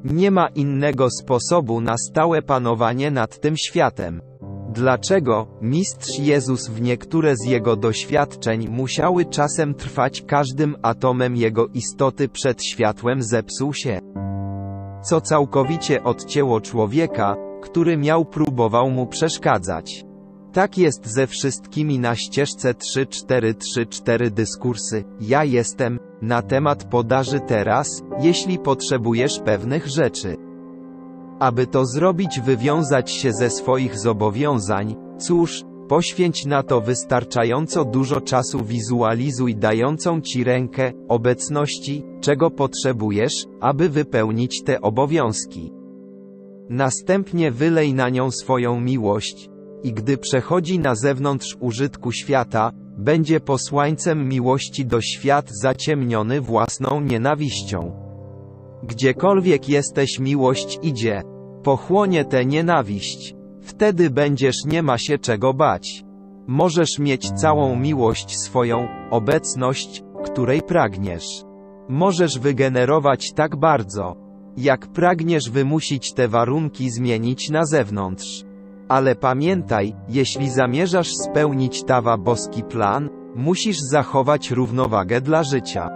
[0.04, 4.22] Nie ma innego sposobu na stałe panowanie nad tym światem.
[4.74, 12.30] Dlaczego, mistrz Jezus w niektóre z jego doświadczeń musiały czasem trwać każdym atomem jego istoty
[12.30, 14.00] przed światłem zepsuł się?
[15.04, 20.05] Co całkowicie odcięło człowieka, który miał próbował mu przeszkadzać.
[20.56, 25.04] Tak jest ze wszystkimi na ścieżce 3434 dyskursy.
[25.22, 30.38] Ja jestem na temat podaży teraz, jeśli potrzebujesz pewnych rzeczy.
[31.40, 38.64] Aby to zrobić, wywiązać się ze swoich zobowiązań, cóż, poświęć na to wystarczająco dużo czasu,
[38.64, 45.74] wizualizuj dającą ci rękę obecności, czego potrzebujesz, aby wypełnić te obowiązki.
[46.70, 49.50] Następnie wylej na nią swoją miłość,
[49.86, 57.92] i gdy przechodzi na zewnątrz użytku świata, będzie posłańcem miłości do świat zaciemniony własną nienawiścią.
[58.84, 61.22] Gdziekolwiek jesteś miłość idzie.
[61.64, 63.36] Pochłonie tę nienawiść.
[63.62, 66.04] Wtedy będziesz nie ma się czego bać.
[66.48, 71.44] Możesz mieć całą miłość swoją, obecność, której pragniesz.
[71.90, 74.16] Możesz wygenerować tak bardzo,
[74.58, 78.45] jak pragniesz wymusić te warunki zmienić na zewnątrz.
[78.88, 85.90] Ale pamiętaj, jeśli zamierzasz spełnić tawa boski plan, musisz zachować równowagę dla życia.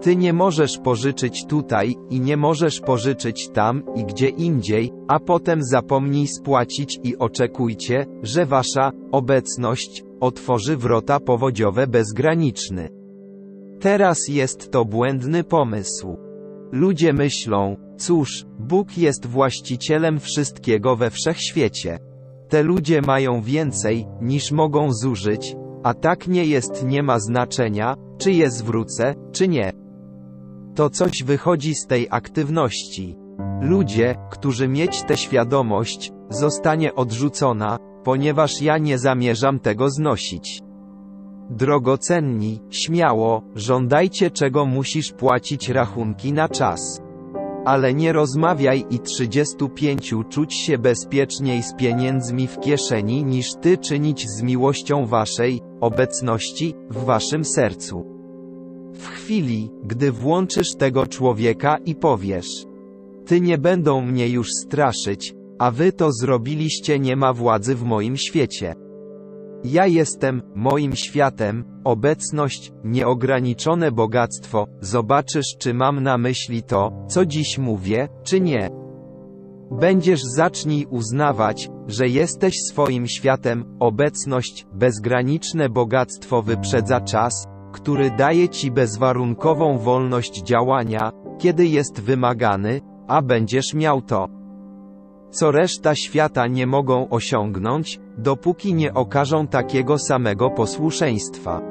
[0.00, 5.62] Ty nie możesz pożyczyć tutaj i nie możesz pożyczyć tam i gdzie indziej, a potem
[5.62, 12.88] zapomnij spłacić i oczekujcie, że wasza obecność otworzy wrota powodziowe bezgraniczny.
[13.80, 16.16] Teraz jest to błędny pomysł.
[16.72, 21.98] Ludzie myślą, cóż, Bóg jest właścicielem wszystkiego we wszechświecie.
[22.48, 28.32] Te ludzie mają więcej, niż mogą zużyć, a tak nie jest nie ma znaczenia, czy
[28.32, 29.72] je zwrócę, czy nie.
[30.74, 33.16] To coś wychodzi z tej aktywności.
[33.60, 40.62] Ludzie, którzy mieć tę świadomość, zostanie odrzucona, ponieważ ja nie zamierzam tego znosić.
[41.50, 47.02] Drogocenni, śmiało, żądajcie czego musisz płacić rachunki na czas.
[47.64, 54.28] Ale nie rozmawiaj i 35 czuć się bezpieczniej z pieniędzmi w kieszeni niż ty czynić
[54.28, 58.06] z miłością waszej obecności w waszym sercu.
[58.94, 62.66] W chwili, gdy włączysz tego człowieka i powiesz:
[63.26, 68.16] Ty nie będą mnie już straszyć, a wy to zrobiliście, nie ma władzy w moim
[68.16, 68.74] świecie.
[69.64, 74.66] Ja jestem moim światem, obecność, nieograniczone bogactwo.
[74.80, 78.70] Zobaczysz, czy mam na myśli to, co dziś mówię, czy nie.
[79.70, 88.70] Będziesz zacznij uznawać, że jesteś swoim światem, obecność, bezgraniczne bogactwo wyprzedza czas, który daje ci
[88.70, 94.28] bezwarunkową wolność działania, kiedy jest wymagany, a będziesz miał to,
[95.30, 101.62] co reszta świata nie mogą osiągnąć, dopóki nie okażą takiego samego posłuszeństwa.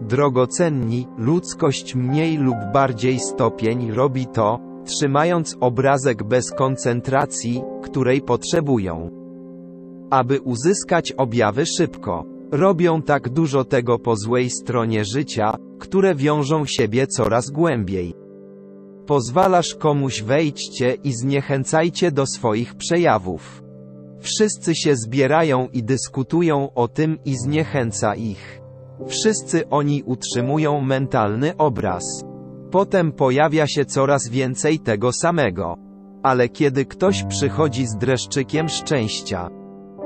[0.00, 9.10] Drogocenni, ludzkość mniej lub bardziej stopień robi to, trzymając obrazek bez koncentracji, której potrzebują.
[10.10, 12.24] Aby uzyskać objawy szybko.
[12.52, 18.14] Robią tak dużo tego po złej stronie życia, które wiążą siebie coraz głębiej.
[19.06, 23.63] Pozwalasz komuś wejdźcie i zniechęcajcie do swoich przejawów.
[24.24, 28.60] Wszyscy się zbierają i dyskutują o tym i zniechęca ich.
[29.06, 32.24] Wszyscy oni utrzymują mentalny obraz.
[32.70, 35.76] Potem pojawia się coraz więcej tego samego.
[36.22, 39.50] Ale kiedy ktoś przychodzi z dreszczykiem szczęścia,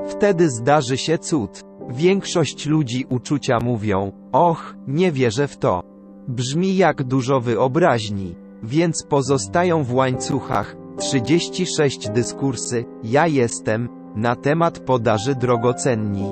[0.07, 1.61] wtedy zdarzy się cud.
[1.89, 5.83] Większość ludzi uczucia mówią, och, nie wierzę w to.
[6.27, 8.35] Brzmi jak dużo wyobraźni.
[8.63, 10.75] Więc pozostają w łańcuchach.
[10.97, 16.31] 36 dyskursy, ja jestem, na temat podaży drogocenni.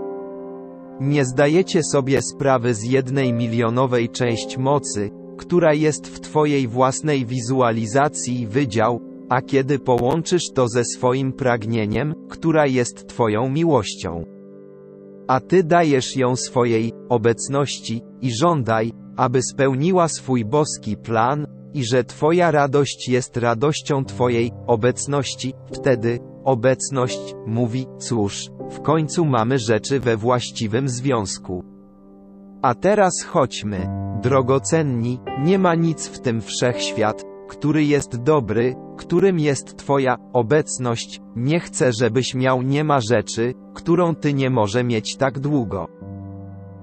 [0.99, 8.47] Nie zdajecie sobie sprawy z jednej milionowej część mocy, która jest w Twojej własnej wizualizacji
[8.47, 14.25] wydział, a kiedy połączysz to ze swoim pragnieniem, która jest Twoją miłością.
[15.27, 22.03] A Ty dajesz ją swojej obecności i żądaj, aby spełniła swój boski plan, i że
[22.03, 30.18] Twoja radość jest radością Twojej obecności, wtedy obecność mówi: Cóż, w końcu mamy rzeczy we
[30.18, 31.64] właściwym związku.
[32.61, 33.90] A teraz chodźmy,
[34.22, 41.60] drogocenni, nie ma nic w tym wszechświat, który jest dobry, którym jest Twoja obecność, nie
[41.60, 45.88] chcę, żebyś miał nie ma rzeczy, którą Ty nie może mieć tak długo.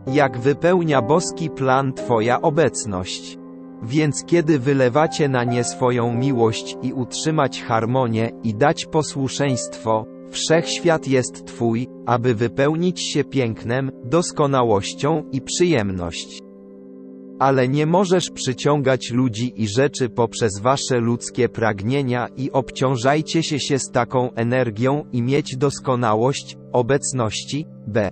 [0.07, 3.44] Jak wypełnia boski plan Twoja obecność.
[3.87, 11.47] Więc kiedy wylewacie na nie swoją miłość i utrzymać harmonię i dać posłuszeństwo, wszechświat jest
[11.47, 16.39] Twój, aby wypełnić się pięknem, doskonałością i przyjemność.
[17.39, 23.79] Ale nie możesz przyciągać ludzi i rzeczy poprzez wasze ludzkie pragnienia i obciążajcie się się
[23.79, 28.11] z taką energią i mieć doskonałość, obecności, b.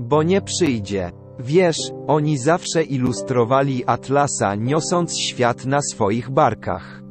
[0.00, 1.25] Bo nie przyjdzie.
[1.38, 7.02] Wiesz, oni zawsze ilustrowali Atlasa niosąc świat na swoich barkach.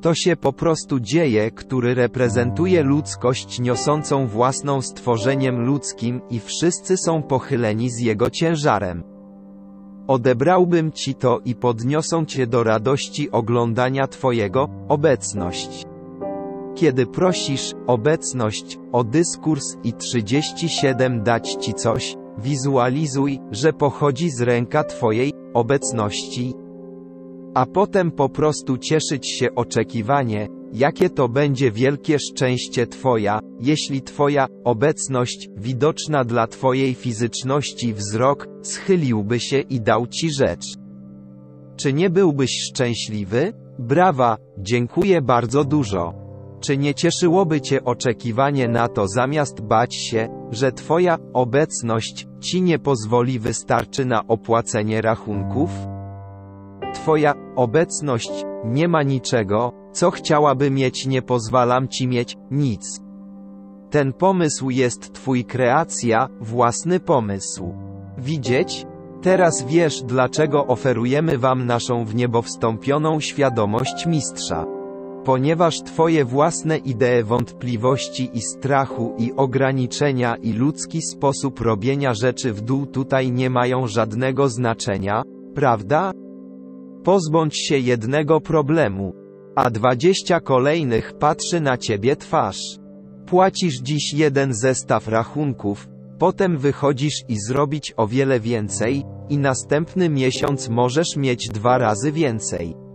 [0.00, 7.22] To się po prostu dzieje, który reprezentuje ludzkość niosącą własną stworzeniem ludzkim i wszyscy są
[7.22, 9.02] pochyleni z jego ciężarem.
[10.06, 15.84] Odebrałbym ci to i podniosą cię do radości oglądania twojego, obecność.
[16.74, 24.84] Kiedy prosisz, obecność, o dyskurs i 37 dać ci coś, Wizualizuj, że pochodzi z ręka
[24.84, 26.54] Twojej obecności.
[27.54, 34.46] A potem po prostu cieszyć się oczekiwanie, jakie to będzie wielkie szczęście Twoja, jeśli Twoja
[34.64, 40.74] obecność, widoczna dla Twojej fizyczności wzrok, schyliłby się i dał Ci rzecz.
[41.76, 43.52] Czy nie byłbyś szczęśliwy?
[43.78, 46.14] Brawa, dziękuję bardzo dużo.
[46.60, 52.78] Czy nie cieszyłoby Cię oczekiwanie na to zamiast bać się, że Twoja obecność Ci nie
[52.78, 55.70] pozwoli wystarczy na opłacenie rachunków?
[56.94, 58.30] Twoja obecność
[58.64, 63.00] nie ma niczego, co chciałaby mieć, nie pozwalam Ci mieć nic.
[63.90, 67.74] Ten pomysł jest Twój kreacja, własny pomysł.
[68.18, 68.86] Widzieć?
[69.22, 74.75] Teraz wiesz, dlaczego oferujemy Wam naszą w niebo wstąpioną świadomość mistrza
[75.26, 82.60] ponieważ Twoje własne idee wątpliwości i strachu i ograniczenia i ludzki sposób robienia rzeczy w
[82.60, 85.22] dół tutaj nie mają żadnego znaczenia,
[85.54, 86.12] prawda?
[87.04, 89.14] Pozbądź się jednego problemu,
[89.56, 92.78] a dwadzieścia kolejnych patrzy na Ciebie twarz.
[93.26, 95.88] Płacisz dziś jeden zestaw rachunków,
[96.18, 102.85] potem wychodzisz i zrobić o wiele więcej, i następny miesiąc możesz mieć dwa razy więcej.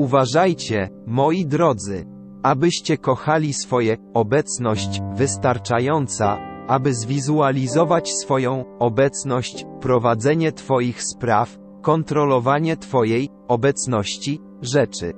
[0.00, 2.06] Uważajcie, moi drodzy,
[2.42, 14.40] abyście kochali swoje obecność wystarczająca, aby zwizualizować swoją obecność, prowadzenie Twoich spraw, kontrolowanie Twojej obecności,
[14.62, 15.12] rzeczy.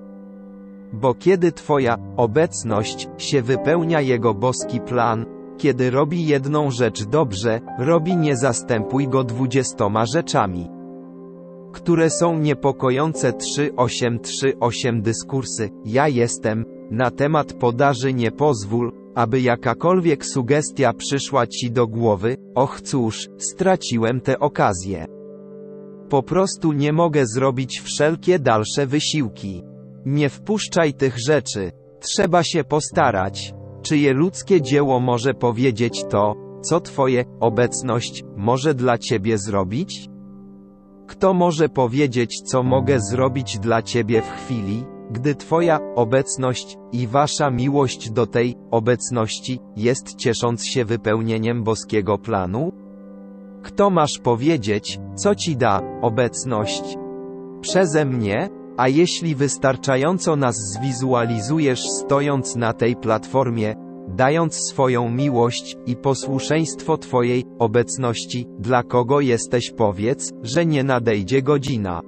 [0.93, 5.27] Bo kiedy Twoja obecność się wypełnia Jego boski plan,
[5.59, 10.72] kiedy robi jedną rzecz dobrze, robi nie zastępuj go dwudziestoma rzeczami
[11.73, 20.93] które są niepokojące 3838 dyskursy, ja jestem, na temat podaży nie pozwól, aby jakakolwiek sugestia
[20.93, 25.07] przyszła ci do głowy, och cóż, straciłem tę okazję.
[26.09, 29.63] Po prostu nie mogę zrobić wszelkie dalsze wysiłki.
[30.07, 31.73] Nie wpuszczaj tych rzeczy.
[32.01, 33.55] Trzeba się postarać.
[33.83, 40.12] Czyje ludzkie dzieło może powiedzieć to, co Twoje obecność może dla Ciebie zrobić?
[41.13, 47.51] Kto może powiedzieć, co mogę zrobić dla Ciebie w chwili, gdy Twoja obecność i Wasza
[47.51, 52.73] miłość do tej obecności jest ciesząc się wypełnieniem boskiego planu?
[53.63, 56.99] Kto masz powiedzieć, co Ci da obecność?
[57.61, 58.49] Przeze mnie?
[58.77, 63.75] A jeśli wystarczająco nas zwizualizujesz stojąc na tej platformie,
[64.17, 72.01] dając swoją miłość i posłuszeństwo Twojej obecności, dla kogo jesteś powiedz, że nie nadejdzie godzina.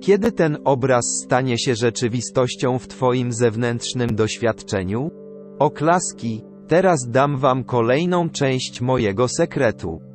[0.00, 5.10] Kiedy ten obraz stanie się rzeczywistością w Twoim zewnętrznym doświadczeniu?
[5.58, 10.09] Oklaski, teraz dam Wam kolejną część mojego sekretu.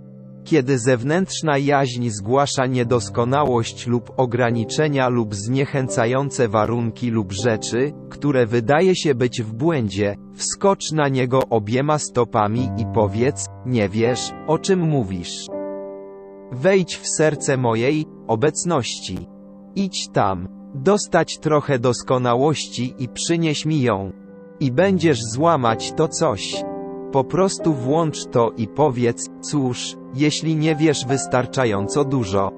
[0.46, 9.16] Kiedy zewnętrzna jaźń zgłasza niedoskonałość lub ograniczenia lub zniechęcające warunki lub rzeczy, które wydaje się
[9.16, 15.46] być w błędzie, wskocz na niego obiema stopami i powiedz, nie wiesz, o czym mówisz.
[16.52, 19.28] Wejdź w serce mojej obecności.
[19.76, 24.12] Idź tam, dostać trochę doskonałości i przynieś mi ją.
[24.60, 26.64] I będziesz złamać to coś.
[27.12, 32.52] Po prostu włącz to i powiedz, cóż, jeśli nie wiesz wystarczająco dużo.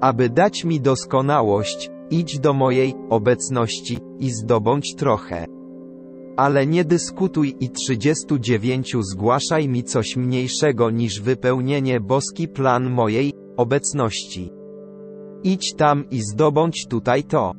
[0.00, 5.46] Aby dać mi doskonałość, idź do mojej obecności i zdobądź trochę.
[6.36, 14.50] Ale nie dyskutuj i 39 zgłaszaj mi coś mniejszego niż wypełnienie boski plan mojej obecności.
[15.44, 17.52] Idź tam i zdobądź tutaj to,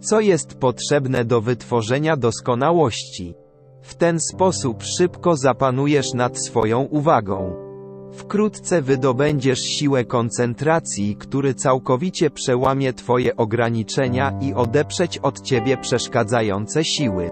[0.00, 3.34] co jest potrzebne do wytworzenia doskonałości.
[3.82, 7.65] W ten sposób szybko zapanujesz nad swoją uwagą.
[8.16, 17.30] Wkrótce wydobędziesz siłę koncentracji, który całkowicie przełamie Twoje ograniczenia i odeprzeć od Ciebie przeszkadzające siły.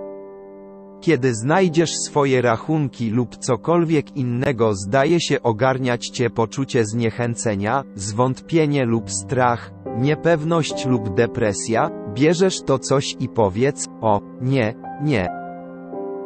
[1.00, 9.10] Kiedy znajdziesz swoje rachunki lub cokolwiek innego zdaje się ogarniać Cię poczucie zniechęcenia, zwątpienie lub
[9.10, 15.28] strach, niepewność lub depresja, bierzesz to coś i powiedz, o, nie, nie.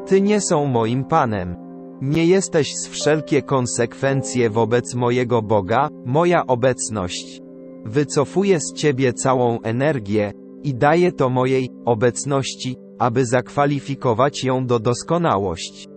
[0.07, 1.68] Ty nie są moim Panem.
[2.03, 7.41] Nie jesteś z wszelkie konsekwencje wobec mojego Boga, moja obecność.
[7.85, 15.89] Wycofuję z Ciebie całą energię i daję to mojej obecności, aby zakwalifikować ją do doskonałość,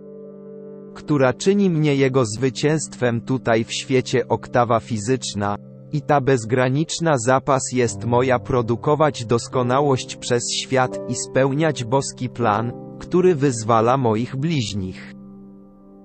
[0.94, 5.56] która czyni mnie jego zwycięstwem tutaj w świecie oktawa fizyczna,
[5.92, 13.34] i ta bezgraniczna zapas jest moja produkować doskonałość przez świat i spełniać boski plan, który
[13.34, 15.21] wyzwala moich bliźnich.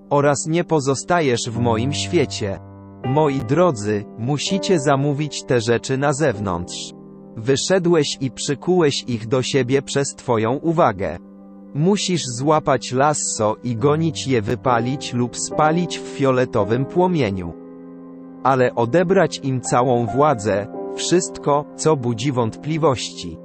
[0.10, 2.60] Oraz nie pozostajesz w moim świecie.
[3.06, 6.94] Moi drodzy, musicie zamówić te rzeczy na zewnątrz.
[7.38, 11.18] Wyszedłeś i przykułeś ich do siebie przez Twoją uwagę.
[11.74, 17.54] Musisz złapać lasso i gonić je wypalić lub spalić w fioletowym płomieniu.
[18.44, 23.38] Ale odebrać im całą władzę, wszystko, co budzi wątpliwości.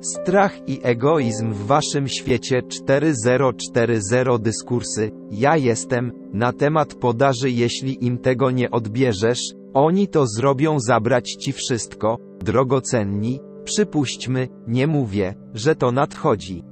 [0.00, 8.18] Strach i egoizm w waszym świecie 4040 dyskursy, ja jestem, na temat podaży jeśli im
[8.18, 15.92] tego nie odbierzesz, oni to zrobią zabrać ci wszystko, drogocenni, przypuśćmy, nie mówię, że to
[15.92, 16.64] nadchodzi.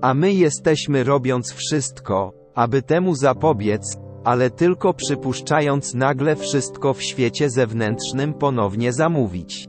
[0.00, 7.50] A my jesteśmy robiąc wszystko, aby temu zapobiec, ale tylko przypuszczając nagle wszystko w świecie
[7.50, 9.68] zewnętrznym ponownie zamówić.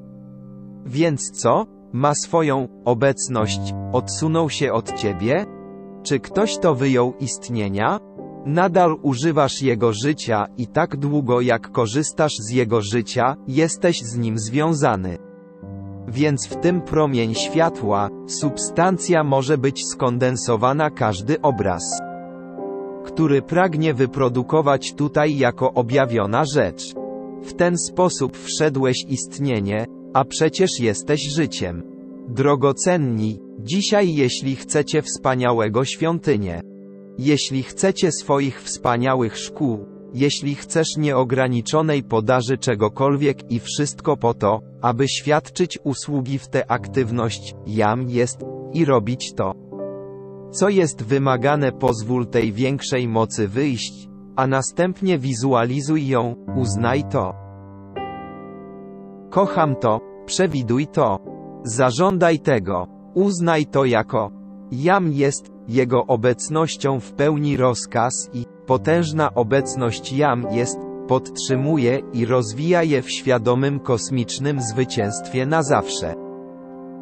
[0.85, 1.65] Więc co?
[1.93, 3.59] Ma swoją obecność,
[3.91, 5.45] odsunął się od ciebie?
[6.03, 7.99] Czy ktoś to wyjął istnienia?
[8.45, 14.39] Nadal używasz jego życia i tak długo jak korzystasz z jego życia, jesteś z nim
[14.39, 15.17] związany.
[16.07, 21.83] Więc w tym promień światła, substancja może być skondensowana każdy obraz,
[23.05, 26.93] który pragnie wyprodukować tutaj jako objawiona rzecz.
[27.43, 31.83] W ten sposób wszedłeś istnienie, a przecież jesteś życiem.
[32.27, 36.61] Drogocenni, dzisiaj jeśli chcecie wspaniałego świątynię,
[37.17, 45.07] jeśli chcecie swoich wspaniałych szkół, jeśli chcesz nieograniczonej podaży czegokolwiek i wszystko po to, aby
[45.07, 49.53] świadczyć usługi w tę aktywność, jam jest, i robić to.
[50.51, 57.33] Co jest wymagane pozwól tej większej mocy wyjść, a następnie wizualizuj ją, uznaj to.
[59.29, 61.19] Kocham to, przewiduj to.
[61.63, 62.87] Zażądaj tego.
[63.15, 64.31] Uznaj to jako
[64.71, 70.77] jam jest, jego obecnością w pełni rozkaz i potężna obecność jam jest
[71.07, 76.15] podtrzymuje i rozwija je w świadomym kosmicznym zwycięstwie na zawsze.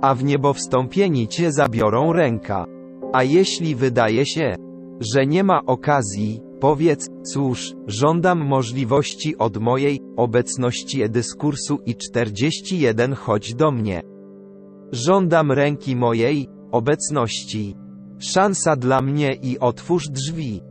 [0.02, 2.66] A w niebo wstąpieni cię zabiorą ręka.
[3.14, 4.56] A jeśli wydaje się,
[5.00, 13.54] że nie ma okazji, powiedz, cóż, żądam możliwości od mojej obecności dyskursu i 41 chodź
[13.54, 14.11] do mnie.
[14.92, 17.76] Żądam ręki mojej obecności.
[18.20, 20.62] Szansa dla mnie i otwórz drzwi,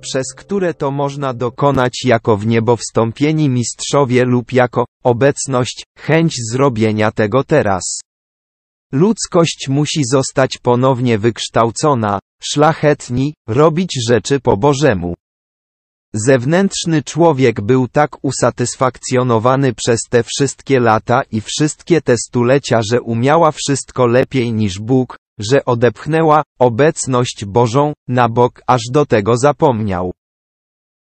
[0.00, 7.10] przez które to można dokonać jako w niebo wstąpieni mistrzowie lub jako obecność, chęć zrobienia
[7.10, 7.82] tego teraz.
[8.92, 15.14] Ludzkość musi zostać ponownie wykształcona, szlachetni, robić rzeczy po Bożemu.
[16.14, 23.50] Zewnętrzny człowiek był tak usatysfakcjonowany przez te wszystkie lata i wszystkie te stulecia, że umiała
[23.52, 30.12] wszystko lepiej niż Bóg, że odepchnęła obecność Bożą na bok, aż do tego zapomniał.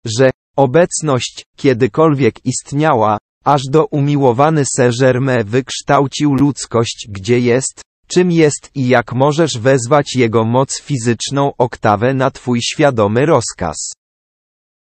[0.05, 8.87] Że obecność kiedykolwiek istniała, aż do umiłowany Saint-Germain wykształcił ludzkość gdzie jest, czym jest i
[8.87, 14.00] jak możesz wezwać jego moc fizyczną oktawę na twój świadomy rozkaz.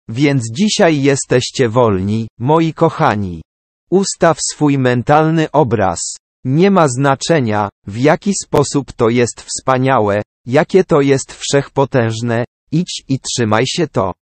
[0.09, 3.41] Więc dzisiaj jesteście wolni, moi kochani.
[3.89, 5.99] Ustaw swój mentalny obraz.
[6.43, 13.19] Nie ma znaczenia, w jaki sposób to jest wspaniałe, jakie to jest wszechpotężne, idź i
[13.19, 14.13] trzymaj się to.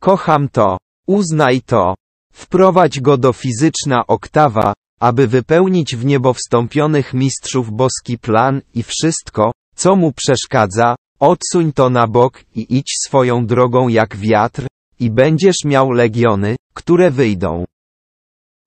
[0.00, 0.78] Kocham to.
[1.06, 1.94] Uznaj to.
[2.32, 9.52] Wprowadź go do fizyczna oktawa, aby wypełnić w niebo wstąpionych mistrzów boski plan i wszystko,
[9.74, 14.66] co mu przeszkadza, odsuń to na bok i idź swoją drogą jak wiatr,
[15.00, 17.64] i będziesz miał legiony, które wyjdą.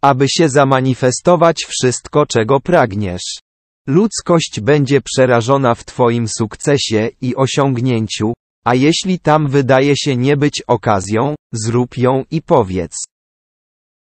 [0.01, 3.39] Aby się zamanifestować wszystko, czego pragniesz.
[3.87, 8.33] Ludzkość będzie przerażona w Twoim sukcesie i osiągnięciu,
[8.65, 12.95] a jeśli tam wydaje się nie być okazją, zrób ją i powiedz.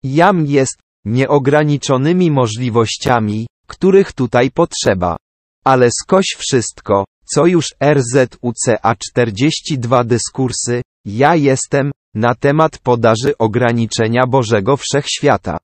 [0.03, 5.17] Jam jest nieograniczonymi możliwościami, których tutaj potrzeba.
[5.65, 7.05] Ale skoś wszystko,
[7.35, 15.59] co już RZUCA 42 dyskursy, ja jestem, na temat podaży ograniczenia Bożego Wszechświata.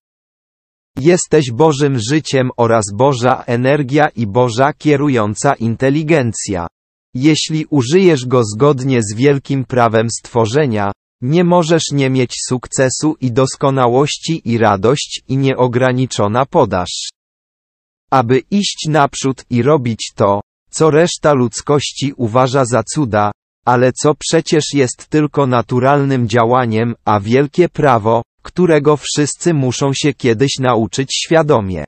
[0.99, 6.67] Jesteś Bożym życiem oraz Boża energia i Boża kierująca inteligencja.
[7.15, 10.93] Jeśli użyjesz go zgodnie z wielkim prawem stworzenia,
[11.23, 17.09] nie możesz nie mieć sukcesu i doskonałości i radość i nieograniczona podaż.
[18.11, 23.33] Aby iść naprzód i robić to, co reszta ludzkości uważa za cuda,
[23.69, 30.53] ale co przecież jest tylko naturalnym działaniem, a wielkie prawo, którego wszyscy muszą się kiedyś
[30.61, 31.85] nauczyć świadomie.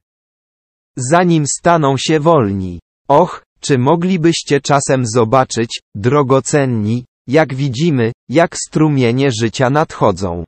[0.97, 2.81] Zanim staną się wolni.
[3.09, 10.45] Och, czy moglibyście czasem zobaczyć, drogocenni, jak widzimy, jak strumienie życia nadchodzą.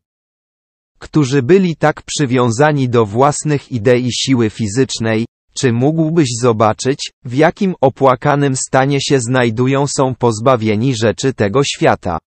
[0.98, 5.26] Którzy byli tak przywiązani do własnych idei siły fizycznej,
[5.62, 12.18] czy mógłbyś zobaczyć, w jakim opłakanym stanie się znajdują są pozbawieni rzeczy tego świata?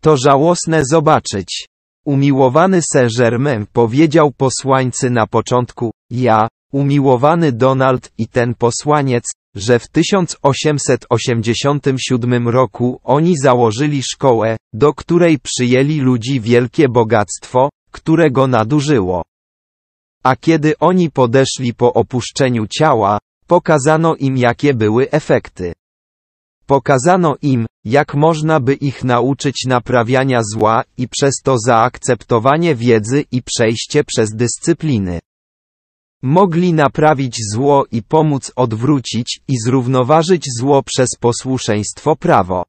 [0.00, 1.68] To żałosne zobaczyć.
[2.04, 9.24] Umiłowany Saint-Germain powiedział posłańcy na początku, ja, umiłowany Donald i ten posłaniec,
[9.54, 19.22] że w 1887 roku oni założyli szkołę, do której przyjęli ludzi wielkie bogactwo, którego nadużyło.
[20.22, 25.72] A kiedy oni podeszli po opuszczeniu ciała, pokazano im jakie były efekty.
[26.66, 33.42] Pokazano im, jak można by ich nauczyć naprawiania zła i przez to zaakceptowanie wiedzy i
[33.42, 35.20] przejście przez dyscypliny.
[36.22, 42.64] Mogli naprawić zło i pomóc odwrócić i zrównoważyć zło przez posłuszeństwo prawo.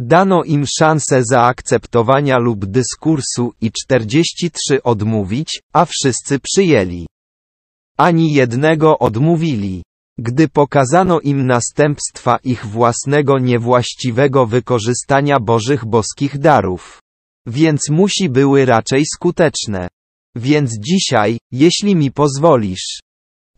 [0.00, 7.06] Dano im szansę zaakceptowania lub dyskursu i 43 odmówić, a wszyscy przyjęli.
[7.96, 9.82] Ani jednego odmówili.
[10.18, 16.98] Gdy pokazano im następstwa ich własnego niewłaściwego wykorzystania Bożych boskich darów.
[17.46, 19.88] Więc musi były raczej skuteczne.
[20.36, 23.00] Więc dzisiaj, jeśli mi pozwolisz,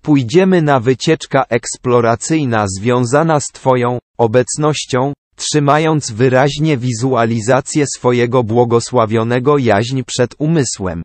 [0.03, 10.35] pójdziemy na wycieczka eksploracyjna związana z Twoją obecnością, trzymając wyraźnie wizualizację swojego błogosławionego jaźń przed
[10.39, 11.03] umysłem.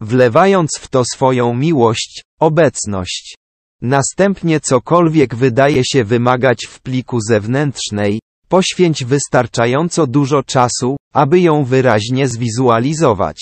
[0.00, 3.34] Wlewając w to swoją miłość, obecność.
[3.82, 12.28] Następnie cokolwiek wydaje się wymagać w pliku zewnętrznej, poświęć wystarczająco dużo czasu, aby ją wyraźnie
[12.28, 13.38] zwizualizować.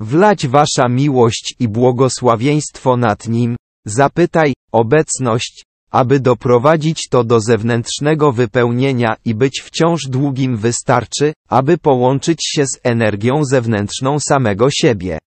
[0.00, 3.56] Wlać wasza miłość i błogosławieństwo nad nim,
[3.86, 12.38] zapytaj, obecność, aby doprowadzić to do zewnętrznego wypełnienia i być wciąż długim wystarczy, aby połączyć
[12.46, 15.18] się z energią zewnętrzną samego siebie.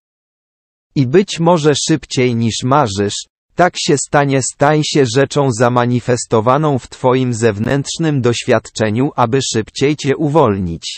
[0.94, 3.14] I być może szybciej niż marzysz,
[3.54, 10.96] tak się stanie stań się rzeczą zamanifestowaną w Twoim zewnętrznym doświadczeniu, aby szybciej Cię uwolnić.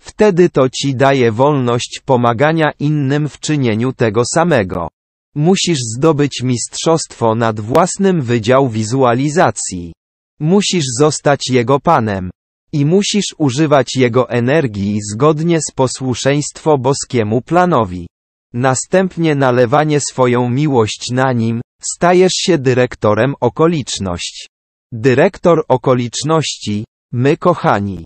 [0.00, 4.88] Wtedy to Ci daje wolność pomagania innym w czynieniu tego samego.
[5.34, 9.92] Musisz zdobyć mistrzostwo nad własnym wydział wizualizacji.
[10.40, 12.30] Musisz zostać jego panem.
[12.72, 18.06] I musisz używać jego energii zgodnie z posłuszeństwo boskiemu planowi.
[18.52, 24.48] Następnie nalewanie swoją miłość na nim, stajesz się dyrektorem okoliczność.
[24.92, 28.04] Dyrektor okoliczności, my kochani.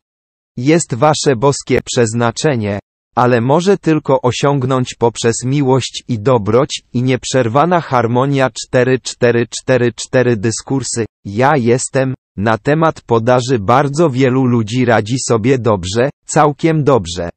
[0.57, 2.79] Jest wasze boskie przeznaczenie,
[3.19, 11.07] ale może tylko osiągnąć poprzez miłość i dobroć i nieprzerwana harmonia 4444 dyskursy.
[11.25, 17.31] Ja jestem, na temat podaży bardzo wielu ludzi radzi sobie dobrze, całkiem dobrze.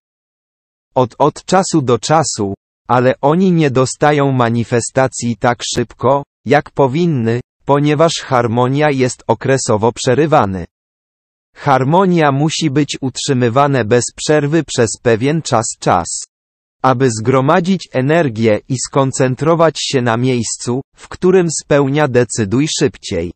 [0.96, 2.54] Od od czasu do czasu,
[2.88, 10.66] ale oni nie dostają manifestacji tak szybko, jak powinny, ponieważ harmonia jest okresowo przerywany.
[11.56, 16.08] Harmonia musi być utrzymywane bez przerwy przez pewien czas czas.
[16.82, 23.34] Aby zgromadzić energię i skoncentrować się na miejscu, w którym spełnia decyduj szybciej.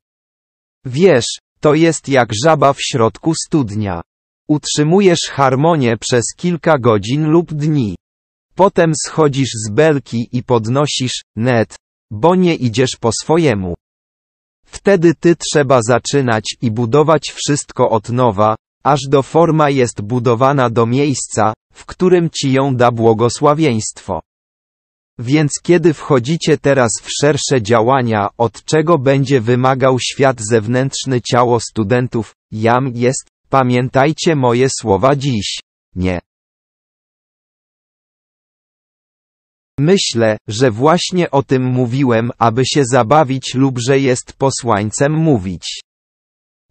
[0.85, 1.25] Wiesz,
[1.59, 4.01] to jest jak żaba w środku studnia.
[4.47, 7.95] Utrzymujesz harmonię przez kilka godzin lub dni.
[8.55, 11.75] Potem schodzisz z belki i podnosisz, net,
[12.11, 13.73] bo nie idziesz po swojemu.
[14.65, 20.85] Wtedy ty trzeba zaczynać i budować wszystko od nowa, aż do forma jest budowana do
[20.85, 24.21] miejsca, w którym ci ją da błogosławieństwo.
[25.19, 32.35] Więc kiedy wchodzicie teraz w szersze działania, od czego będzie wymagał świat zewnętrzny ciało studentów,
[32.51, 35.59] jam jest, pamiętajcie moje słowa dziś.
[35.95, 36.19] Nie.
[39.79, 45.81] Myślę, że właśnie o tym mówiłem, aby się zabawić lub że jest posłańcem mówić.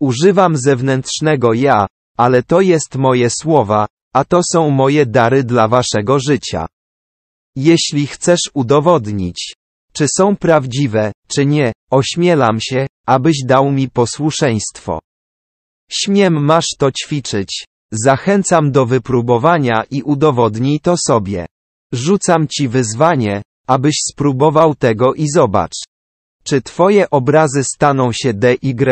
[0.00, 1.86] Używam zewnętrznego ja,
[2.16, 6.66] ale to jest moje słowa, a to są moje dary dla waszego życia.
[7.56, 9.54] Jeśli chcesz udowodnić,
[9.92, 14.98] czy są prawdziwe, czy nie, ośmielam się, abyś dał mi posłuszeństwo.
[15.90, 17.64] Śmiem masz to ćwiczyć.
[17.92, 21.46] Zachęcam do wypróbowania i udowodnij to sobie.
[21.94, 25.72] Rzucam ci wyzwanie, abyś spróbował tego i zobacz.
[26.44, 28.82] Czy twoje obrazy staną się DYSKURSEM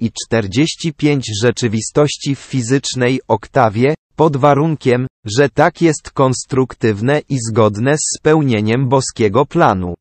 [0.00, 8.18] i 45 rzeczywistości w fizycznej oktawie, pod warunkiem, że tak jest konstruktywne i zgodne z
[8.18, 9.94] spełnieniem boskiego planu.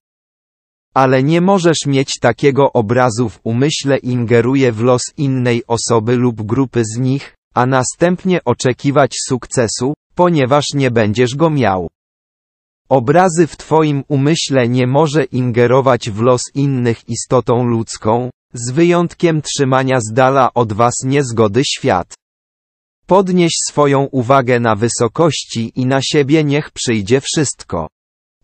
[0.94, 6.84] Ale nie możesz mieć takiego obrazu w umyśle ingeruje w los innej osoby lub grupy
[6.86, 11.90] z nich, a następnie oczekiwać sukcesu, ponieważ nie będziesz go miał.
[12.90, 20.00] Obrazy w Twoim umyśle nie może ingerować w los innych istotą ludzką, z wyjątkiem trzymania
[20.02, 22.14] z dala od Was niezgody świat.
[23.06, 27.88] Podnieś swoją uwagę na wysokości i na siebie niech przyjdzie wszystko.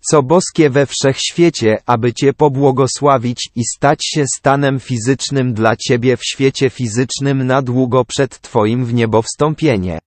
[0.10, 6.26] Co boskie we wszechświecie, aby Cię pobłogosławić i stać się stanem fizycznym dla Ciebie w
[6.26, 10.05] świecie fizycznym na długo przed Twoim w.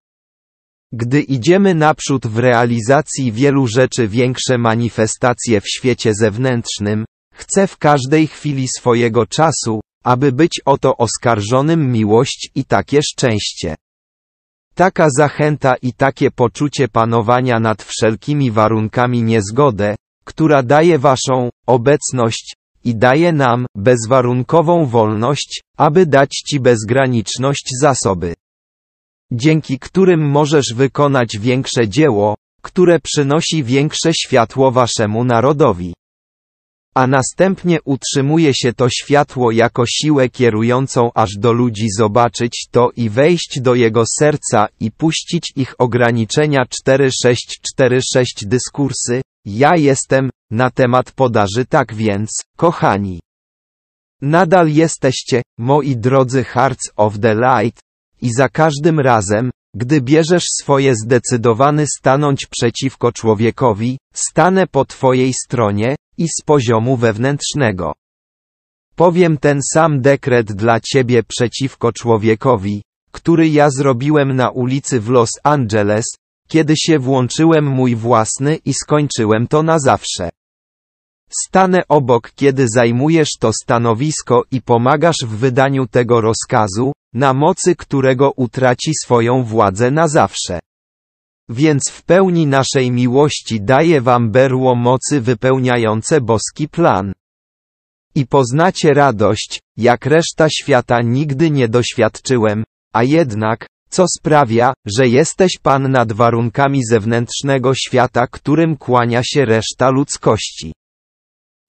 [0.92, 7.04] Gdy idziemy naprzód w realizacji wielu rzeczy większe manifestacje w świecie zewnętrznym,
[7.34, 13.74] chcę w każdej chwili swojego czasu, aby być o to oskarżonym miłość i takie szczęście.
[14.74, 22.54] Taka zachęta i takie poczucie panowania nad wszelkimi warunkami niezgodę, która daje waszą obecność
[22.84, 28.34] i daje nam bezwarunkową wolność, aby dać ci bezgraniczność zasoby
[29.32, 35.94] dzięki którym możesz wykonać większe dzieło, które przynosi większe światło waszemu narodowi.
[36.94, 43.10] A następnie utrzymuje się to światło jako siłę kierującą aż do ludzi zobaczyć to i
[43.10, 51.66] wejść do jego serca i puścić ich ograniczenia 4646 dyskursy, ja jestem, na temat podaży
[51.68, 53.20] tak więc, kochani.
[54.22, 57.80] Nadal jesteście, moi drodzy Hearts of the Light,
[58.22, 65.96] i za każdym razem, gdy bierzesz swoje zdecydowany stanąć przeciwko człowiekowi, stanę po twojej stronie,
[66.18, 67.92] i z poziomu wewnętrznego.
[68.96, 72.82] Powiem ten sam dekret dla ciebie przeciwko człowiekowi,
[73.12, 76.04] który ja zrobiłem na ulicy w Los Angeles,
[76.48, 80.30] kiedy się włączyłem mój własny i skończyłem to na zawsze.
[81.30, 88.32] Stanę obok, kiedy zajmujesz to stanowisko i pomagasz w wydaniu tego rozkazu, na mocy którego
[88.36, 90.60] utraci swoją władzę na zawsze.
[91.48, 97.12] Więc w pełni naszej miłości daje wam berło mocy wypełniające boski plan.
[98.14, 105.52] I poznacie radość, jak reszta świata nigdy nie doświadczyłem, a jednak, co sprawia, że jesteś
[105.62, 110.72] Pan nad warunkami zewnętrznego świata, którym kłania się reszta ludzkości.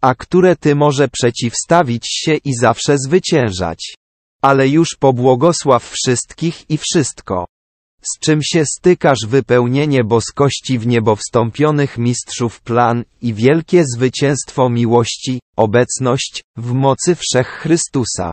[0.02, 3.98] A które Ty może przeciwstawić się i zawsze zwyciężać.
[4.41, 7.45] Ale już pobłogosław wszystkich i wszystko.
[8.02, 15.40] Z czym się stykasz wypełnienie boskości w niebo wstąpionych mistrzów plan i wielkie zwycięstwo miłości,
[15.57, 18.32] obecność, w mocy wszech Chrystusa.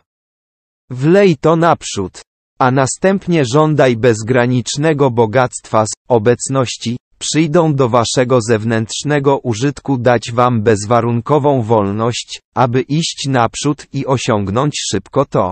[0.89, 2.21] Wlej to naprzód.
[2.59, 11.61] A następnie żądaj bezgranicznego bogactwa z obecności, przyjdą do waszego zewnętrznego użytku dać wam bezwarunkową
[11.61, 15.51] wolność, aby iść naprzód i osiągnąć szybko to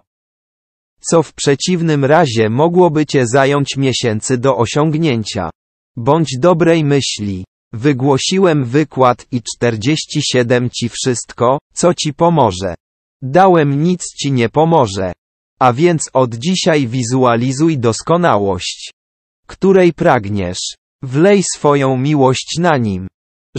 [1.09, 5.49] co w przeciwnym razie mogłoby cię zająć miesięcy do osiągnięcia.
[5.97, 7.45] Bądź dobrej myśli.
[7.73, 12.75] Wygłosiłem wykład i 47 ci wszystko, co ci pomoże.
[13.21, 15.13] Dałem nic ci nie pomoże.
[15.59, 18.91] A więc od dzisiaj wizualizuj doskonałość,
[19.47, 20.75] której pragniesz.
[21.03, 23.07] Wlej swoją miłość na nim.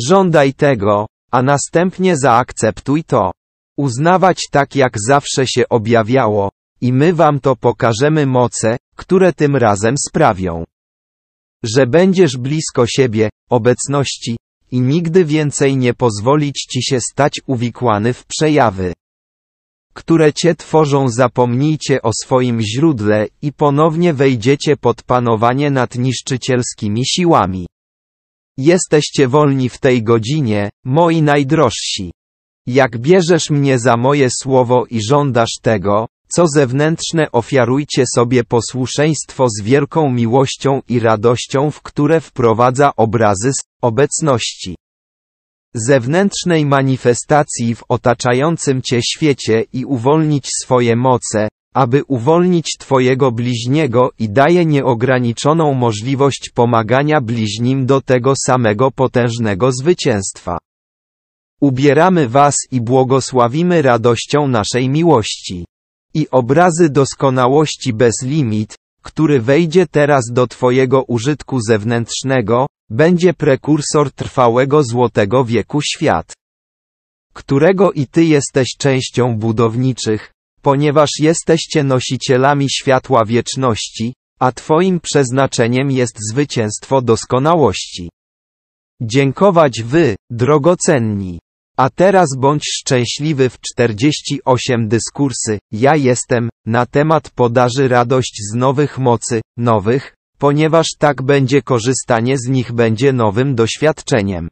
[0.06, 3.31] Żądaj tego, a następnie zaakceptuj to.
[3.77, 9.94] Uznawać tak jak zawsze się objawiało, i my wam to pokażemy moce, które tym razem
[10.08, 10.64] sprawią,
[11.62, 14.36] że będziesz blisko siebie, obecności,
[14.70, 18.92] i nigdy więcej nie pozwolić ci się stać uwikłany w przejawy,
[19.96, 21.08] które cię tworzą.
[21.08, 27.66] Zapomnijcie o swoim źródle i ponownie wejdziecie pod panowanie nad niszczycielskimi siłami.
[28.58, 32.12] Jesteście wolni w tej godzinie, moi najdrożsi.
[32.66, 39.62] Jak bierzesz mnie za moje słowo i żądasz tego, co zewnętrzne ofiarujcie sobie posłuszeństwo z
[39.62, 44.76] wielką miłością i radością, w które wprowadza obrazy z obecności
[45.74, 54.28] zewnętrznej manifestacji w otaczającym cię świecie i uwolnić swoje moce, aby uwolnić Twojego bliźniego i
[54.28, 60.58] daje nieograniczoną możliwość pomagania bliźnim do tego samego potężnego zwycięstwa.
[61.60, 65.64] Ubieramy Was i błogosławimy radością naszej miłości
[66.16, 74.82] i obrazy doskonałości bez limit, który wejdzie teraz do Twojego użytku zewnętrznego, będzie prekursor trwałego
[74.84, 76.32] złotego wieku świat,
[77.34, 80.32] którego i Ty jesteś częścią budowniczych,
[80.62, 88.10] ponieważ jesteście nosicielami światła wieczności, a Twoim przeznaczeniem jest zwycięstwo doskonałości.
[89.01, 91.38] Dziękować Wy, drogocenni.
[91.76, 98.98] A teraz bądź szczęśliwy w 48 dyskursy, ja jestem, na temat podaży radość z nowych
[98.98, 104.48] mocy, nowych, ponieważ tak będzie korzystanie z nich będzie nowym doświadczeniem.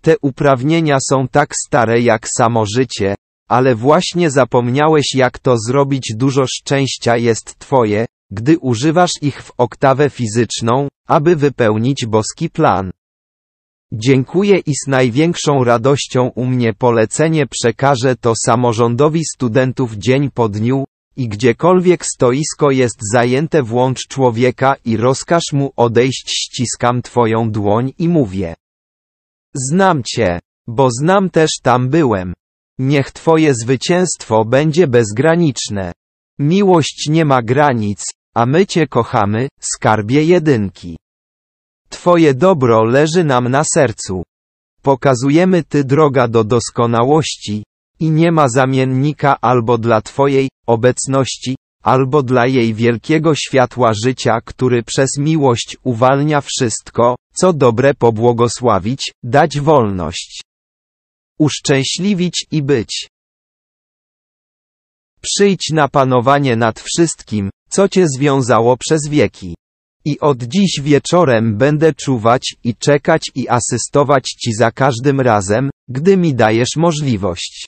[0.00, 3.14] Te uprawnienia są tak stare jak samo życie,
[3.48, 10.10] ale właśnie zapomniałeś jak to zrobić dużo szczęścia jest Twoje, gdy używasz ich w oktawę
[10.10, 12.90] fizyczną, aby wypełnić boski plan.
[13.92, 20.84] Dziękuję i z największą radością u mnie polecenie przekażę to samorządowi studentów dzień po dniu,
[21.16, 28.08] i gdziekolwiek stoisko jest zajęte włącz człowieka i rozkaż mu odejść ściskam twoją dłoń i
[28.08, 28.54] mówię.
[29.54, 32.34] Znam cię, bo znam też tam byłem.
[32.78, 35.92] Niech twoje zwycięstwo będzie bezgraniczne.
[36.38, 38.04] Miłość nie ma granic,
[38.34, 40.96] a my cię kochamy, skarbie jedynki.
[41.88, 44.22] Twoje dobro leży nam na sercu.
[44.82, 47.64] Pokazujemy Ty droga do doskonałości,
[48.00, 54.82] i nie ma zamiennika albo dla Twojej obecności, albo dla jej wielkiego światła życia, który
[54.82, 60.40] przez miłość uwalnia wszystko, co dobre pobłogosławić, dać wolność,
[61.38, 63.08] uszczęśliwić i być.
[65.20, 69.54] Przyjdź na panowanie nad wszystkim, co Cię związało przez wieki.
[70.08, 76.16] I od dziś wieczorem będę czuwać i czekać i asystować Ci za każdym razem, gdy
[76.16, 77.66] mi dajesz możliwość.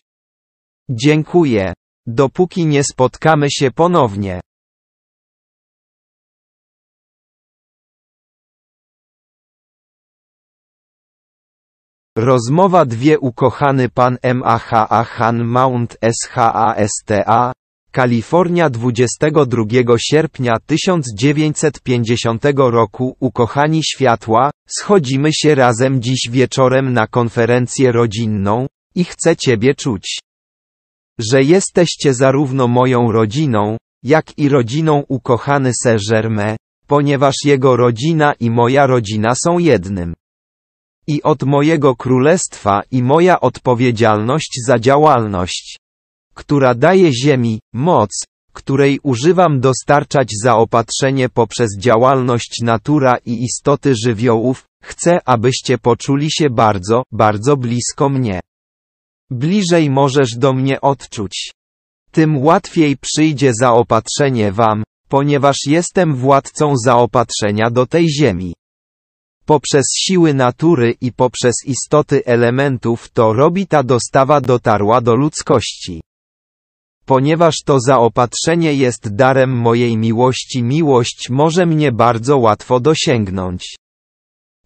[0.90, 1.72] Dziękuję.
[2.06, 4.40] Dopóki nie spotkamy się ponownie.
[12.18, 17.52] Rozmowa dwie ukochany pan MAHA Han Mount SHASTA,
[17.92, 28.66] Kalifornia 22 sierpnia 1950 roku Ukochani światła, schodzimy się razem dziś wieczorem na konferencję rodzinną,
[28.94, 30.18] I chcę Ciebie czuć.
[31.18, 36.56] Że jesteście zarówno moją rodziną, jak i rodziną ukochany Saint-Germain,
[36.86, 40.14] ponieważ jego rodzina i moja rodzina są jednym.
[41.06, 45.76] I od mojego królestwa i moja odpowiedzialność za działalność,
[46.40, 48.10] która daje ziemi, moc,
[48.52, 57.02] której używam dostarczać zaopatrzenie poprzez działalność natura i istoty żywiołów, chcę abyście poczuli się bardzo,
[57.12, 58.40] bardzo blisko mnie.
[59.30, 61.52] Bliżej możesz do mnie odczuć.
[62.10, 68.54] Tym łatwiej przyjdzie zaopatrzenie wam, ponieważ jestem władcą zaopatrzenia do tej ziemi.
[69.44, 76.00] Poprzez siły natury i poprzez istoty elementów to robi ta dostawa dotarła do ludzkości.
[77.10, 83.76] Ponieważ to zaopatrzenie jest darem mojej miłości, miłość może mnie bardzo łatwo dosięgnąć.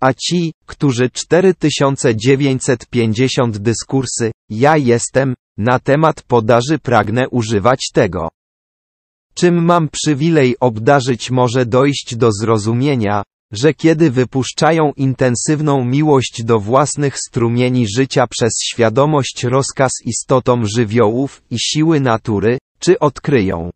[0.01, 8.29] A ci, którzy 4950 dyskursy, ja jestem, na temat podaży pragnę używać tego.
[9.35, 13.23] Czym mam przywilej obdarzyć może dojść do zrozumienia,
[13.55, 21.59] że kiedy wypuszczają intensywną miłość do własnych strumieni życia przez świadomość rozkaz istotom żywiołów i
[21.59, 23.71] siły natury, czy odkryją,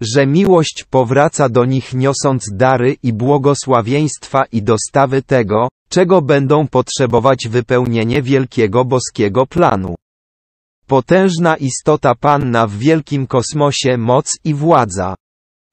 [0.00, 7.48] że miłość powraca do nich niosąc dary i błogosławieństwa i dostawy tego, czego będą potrzebować
[7.48, 9.94] wypełnienie wielkiego boskiego planu.
[10.86, 15.14] Potężna istota Panna w wielkim kosmosie moc i władza,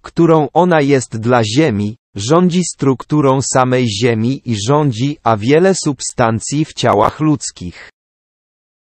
[0.01, 6.73] którą ona jest dla Ziemi, rządzi strukturą samej Ziemi i rządzi a wiele substancji w
[6.73, 7.89] ciałach ludzkich.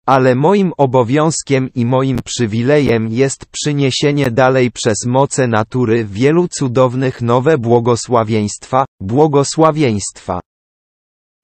[0.06, 7.58] Ale moim obowiązkiem i moim przywilejem jest przyniesienie dalej przez moce natury wielu cudownych nowe
[7.58, 10.40] błogosławieństwa, błogosławieństwa,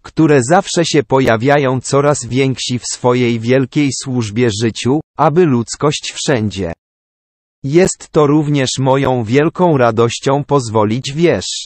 [0.03, 6.73] które zawsze się pojawiają coraz więksi w swojej wielkiej służbie życiu, aby ludzkość wszędzie.
[7.65, 11.65] Jest to również moją wielką radością pozwolić wiesz,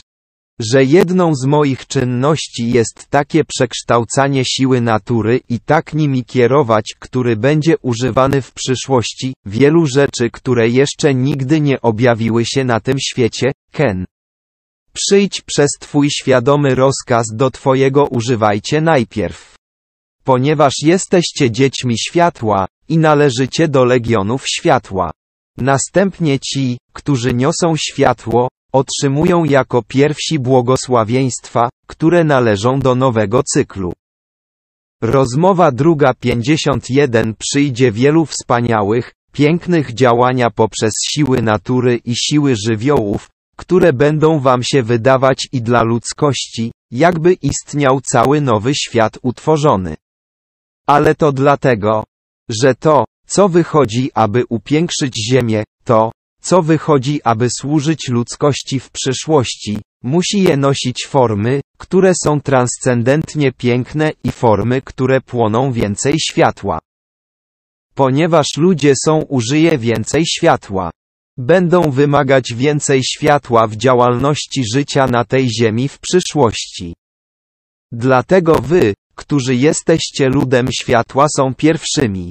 [0.58, 7.36] że jedną z moich czynności jest takie przekształcanie siły natury i tak nimi kierować, który
[7.36, 13.52] będzie używany w przyszłości, wielu rzeczy, które jeszcze nigdy nie objawiły się na tym świecie,
[13.72, 14.04] Ken.
[14.92, 19.54] Przyjdź przez Twój świadomy rozkaz do Twojego używajcie najpierw.
[20.24, 25.10] Ponieważ jesteście dziećmi światła, i należycie do legionów światła.
[25.56, 33.92] Następnie ci, którzy niosą światło, otrzymują jako pierwsi błogosławieństwa, które należą do nowego cyklu.
[35.02, 43.92] Rozmowa druga 51 przyjdzie wielu wspaniałych, pięknych działania poprzez siły natury i siły żywiołów, które
[43.92, 49.96] będą wam się wydawać i dla ludzkości, jakby istniał cały nowy świat utworzony.
[50.86, 52.04] Ale to dlatego,
[52.48, 56.12] że to, co wychodzi, aby upiększyć Ziemię, to,
[56.48, 64.12] co wychodzi, aby służyć ludzkości w przyszłości, musi je nosić formy, które są transcendentnie piękne
[64.24, 66.78] i formy, które płoną więcej światła.
[67.94, 70.90] Ponieważ ludzie są użyje więcej światła.
[71.36, 76.94] Będą wymagać więcej światła w działalności życia na tej ziemi w przyszłości.
[77.92, 82.30] Dlatego wy, którzy jesteście ludem światła są pierwszymi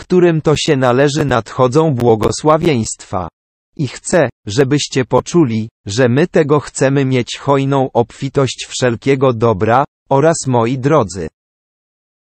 [0.00, 3.28] którym to się należy nadchodzą błogosławieństwa.
[3.80, 10.78] I chcę, żebyście poczuli, że my tego chcemy mieć hojną obfitość wszelkiego dobra, oraz moi
[10.78, 11.28] drodzy.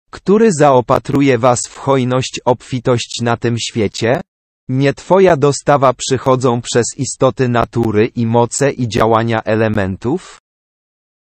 [0.09, 4.21] Który zaopatruje was w hojność obfitość na tym świecie?
[4.69, 10.39] Nie twoja dostawa przychodzą przez istoty natury i moce i działania elementów?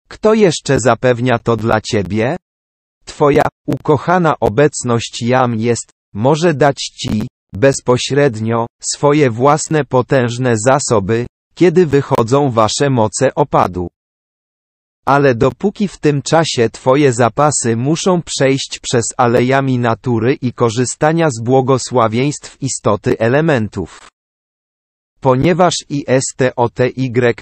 [0.07, 2.37] Kto jeszcze zapewnia to dla ciebie?
[3.05, 12.51] Twoja, ukochana obecność jam jest, może dać Ci, bezpośrednio, swoje własne potężne zasoby, kiedy wychodzą
[12.51, 13.87] Wasze moce opadu.
[15.05, 21.43] Ale dopóki w tym czasie Twoje zapasy muszą przejść przez alejami natury i korzystania z
[21.43, 24.09] błogosławieństw istoty elementów.
[25.19, 26.93] Ponieważ ISTOTY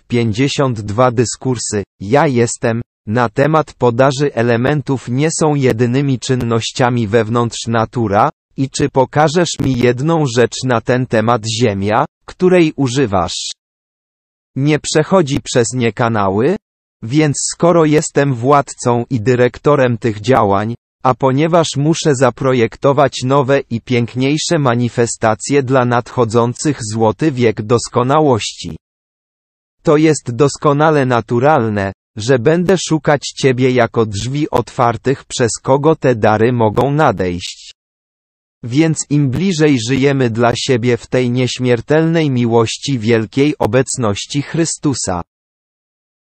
[0.08, 8.70] 52 dyskursy, ja jestem, na temat podaży elementów nie są jedynymi czynnościami wewnątrz natura, i
[8.70, 13.52] czy pokażesz mi jedną rzecz na ten temat Ziemia, której używasz?
[14.56, 16.56] Nie przechodzi przez nie kanały?
[17.04, 24.60] Więc skoro jestem władcą i dyrektorem tych działań, a ponieważ muszę zaprojektować nowe i piękniejsze
[24.60, 28.78] manifestacje dla nadchodzących złoty wiek doskonałości.
[29.84, 36.54] To jest doskonale naturalne, że będę szukać Ciebie jako drzwi otwartych przez kogo te dary
[36.54, 37.63] mogą nadejść.
[38.64, 45.22] Więc im bliżej żyjemy dla siebie w tej nieśmiertelnej miłości wielkiej obecności Chrystusa.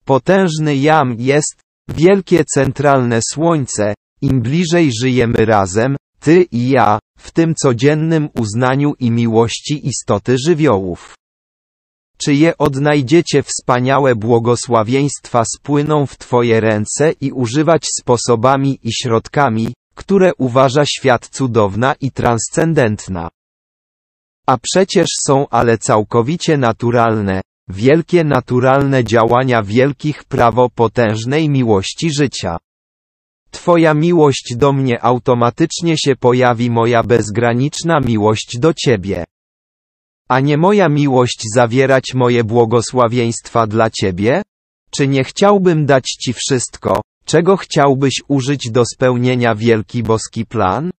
[0.04, 7.54] Potężny jam jest, wielkie centralne słońce, im bliżej żyjemy razem, ty i ja, w tym
[7.54, 11.14] codziennym uznaniu i miłości istoty żywiołów.
[12.24, 20.34] Czy je odnajdziecie wspaniałe błogosławieństwa spłyną w Twoje ręce i używać sposobami i środkami, które
[20.38, 23.28] uważa świat cudowna i transcendentna.
[24.46, 32.56] A przecież są ale całkowicie naturalne, wielkie naturalne działania wielkich prawo potężnej miłości życia.
[33.50, 39.24] Twoja miłość do mnie automatycznie się pojawi moja bezgraniczna miłość do Ciebie.
[40.28, 44.42] A nie moja miłość zawierać moje błogosławieństwa dla Ciebie?
[44.90, 47.00] Czy nie chciałbym dać Ci wszystko,
[47.30, 50.90] czego chciałbyś użyć do spełnienia wielki boski plan?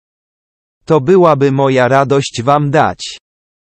[0.86, 3.18] To byłaby moja radość Wam dać.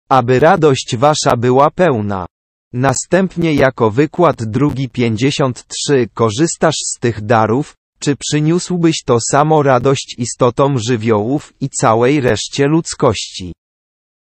[0.09, 2.27] Aby radość Wasza była pełna.
[2.73, 10.79] Następnie jako wykład drugi 53 korzystasz z tych darów, czy przyniósłbyś to samo radość istotom
[10.89, 13.53] żywiołów i całej reszcie ludzkości?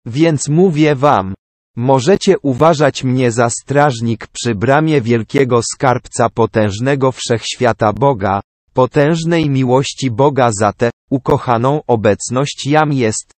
[0.06, 1.34] Więc mówię wam,
[1.80, 8.40] możecie uważać mnie za strażnik przy bramie wielkiego skarbca potężnego wszechświata Boga,
[8.72, 13.32] potężnej miłości Boga za tę, ukochaną obecność jam jest.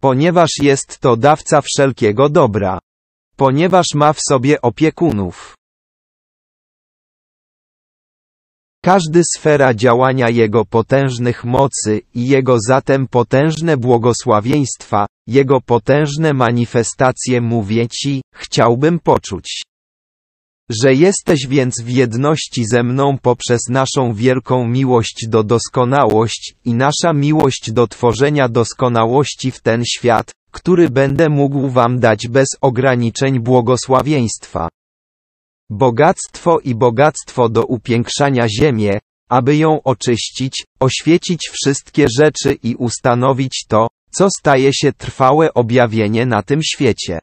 [0.00, 2.78] Ponieważ jest to dawca wszelkiego dobra.
[3.36, 5.54] Ponieważ ma w sobie opiekunów.
[8.86, 17.88] Każdy sfera działania Jego potężnych mocy i Jego zatem potężne błogosławieństwa, Jego potężne manifestacje mówię
[17.88, 19.62] Ci, chciałbym poczuć.
[20.70, 27.12] Że jesteś więc w jedności ze mną poprzez naszą wielką miłość do doskonałość i nasza
[27.12, 34.68] miłość do tworzenia doskonałości w ten świat, który będę mógł Wam dać bez ograniczeń błogosławieństwa.
[35.70, 38.98] Bogactwo i bogactwo do upiększania ziemię,
[39.28, 46.42] aby ją oczyścić, oświecić wszystkie rzeczy i ustanowić to, co staje się trwałe objawienie na
[46.42, 47.18] tym świecie.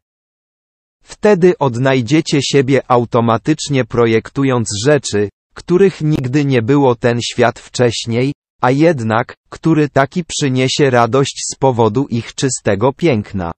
[1.03, 9.35] Wtedy odnajdziecie siebie automatycznie projektując rzeczy, których nigdy nie było ten świat wcześniej, a jednak,
[9.49, 13.51] który taki przyniesie radość z powodu ich czystego piękna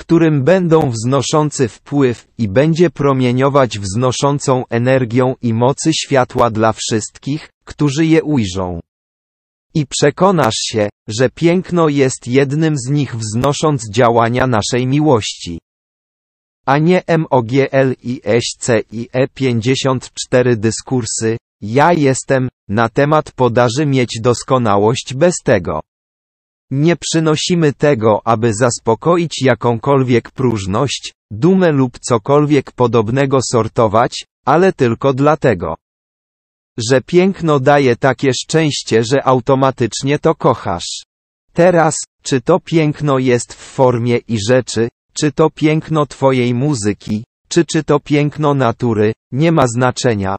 [0.00, 8.06] którym będą wznoszący wpływ i będzie promieniować wznoszącą energią i mocy światła dla wszystkich, którzy
[8.06, 8.80] je ujrzą.
[9.74, 15.58] I przekonasz się, że piękno jest jednym z nich wznosząc działania naszej miłości.
[16.66, 25.34] A nie MOGL i SCIE 54 dyskursy, ja jestem, na temat podaży mieć doskonałość bez
[25.44, 25.80] tego.
[26.70, 35.76] Nie przynosimy tego, aby zaspokoić jakąkolwiek próżność, dumę lub cokolwiek podobnego sortować, ale tylko dlatego,
[36.88, 41.04] że piękno daje takie szczęście, że automatycznie to kochasz.
[41.52, 47.64] Teraz, czy to piękno jest w formie i rzeczy, czy to piękno Twojej muzyki, czy
[47.64, 50.36] czy to piękno natury, nie ma znaczenia.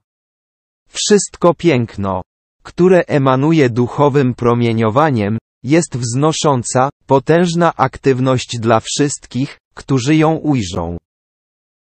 [0.90, 2.22] Wszystko piękno,
[2.64, 10.98] które emanuje duchowym promieniowaniem, jest wznosząca, potężna aktywność dla wszystkich, którzy ją ujrzą.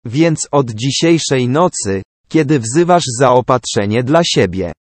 [0.05, 4.73] Więc od dzisiejszej nocy, kiedy wzywasz zaopatrzenie dla siebie,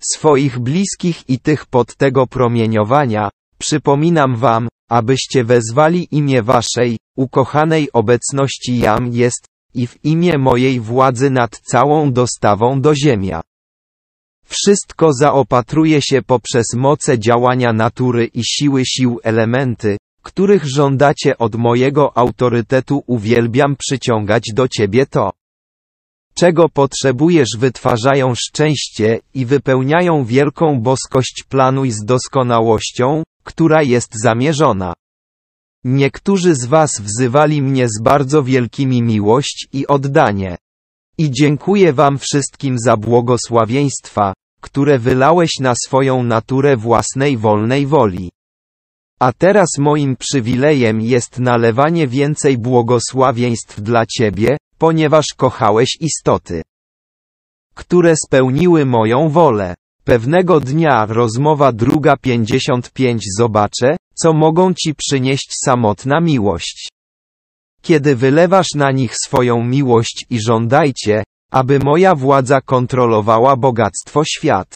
[0.00, 8.78] swoich bliskich i tych pod tego promieniowania, przypominam wam, abyście wezwali imię waszej, ukochanej obecności
[8.78, 13.40] jam jest, i w imię mojej władzy nad całą dostawą do ziemia.
[14.44, 22.18] Wszystko zaopatruje się poprzez moce działania natury i siły sił elementy, których żądacie od mojego
[22.18, 25.32] autorytetu uwielbiam przyciągać do ciebie to.
[26.34, 34.94] Czego potrzebujesz wytwarzają szczęście i wypełniają wielką boskość planuj z doskonałością, która jest zamierzona.
[35.84, 40.56] Niektórzy z was wzywali mnie z bardzo wielkimi miłość i oddanie.
[41.18, 48.30] I dziękuję wam wszystkim za błogosławieństwa, które wylałeś na swoją naturę własnej wolnej woli.
[49.20, 56.62] A teraz moim przywilejem jest nalewanie więcej błogosławieństw dla Ciebie, ponieważ kochałeś istoty,
[57.74, 59.74] które spełniły moją wolę.
[60.04, 66.88] Pewnego dnia rozmowa druga 55 zobaczę, co mogą Ci przynieść samotna miłość.
[67.84, 74.74] Kiedy wylewasz na nich swoją miłość i żądajcie, aby moja władza kontrolowała bogactwo świat.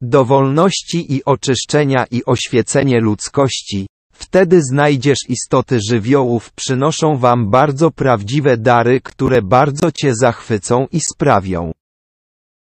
[0.00, 8.56] do wolności i oczyszczenia i oświecenie ludzkości, wtedy znajdziesz istoty żywiołów przynoszą wam bardzo prawdziwe
[8.56, 11.72] dary, które bardzo cię zachwycą i sprawią,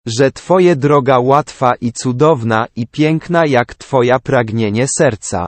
[0.06, 5.46] że twoje droga łatwa i cudowna i piękna jak twoja pragnienie serca.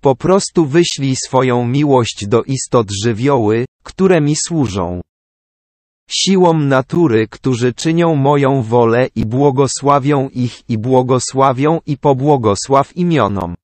[0.00, 5.00] Po prostu wyślij swoją miłość do istot żywioły, które mi służą.
[6.10, 13.54] Siłom natury, którzy czynią moją wolę i błogosławią ich i błogosławią i pobłogosław imionom.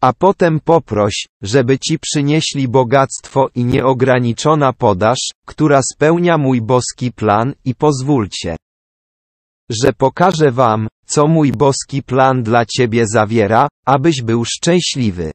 [0.00, 7.52] A potem poproś, żeby ci przynieśli bogactwo i nieograniczona podaż, która spełnia mój boski plan
[7.64, 8.56] i pozwólcie,
[9.70, 15.32] że pokażę wam, co mój boski plan dla ciebie zawiera, abyś był szczęśliwy.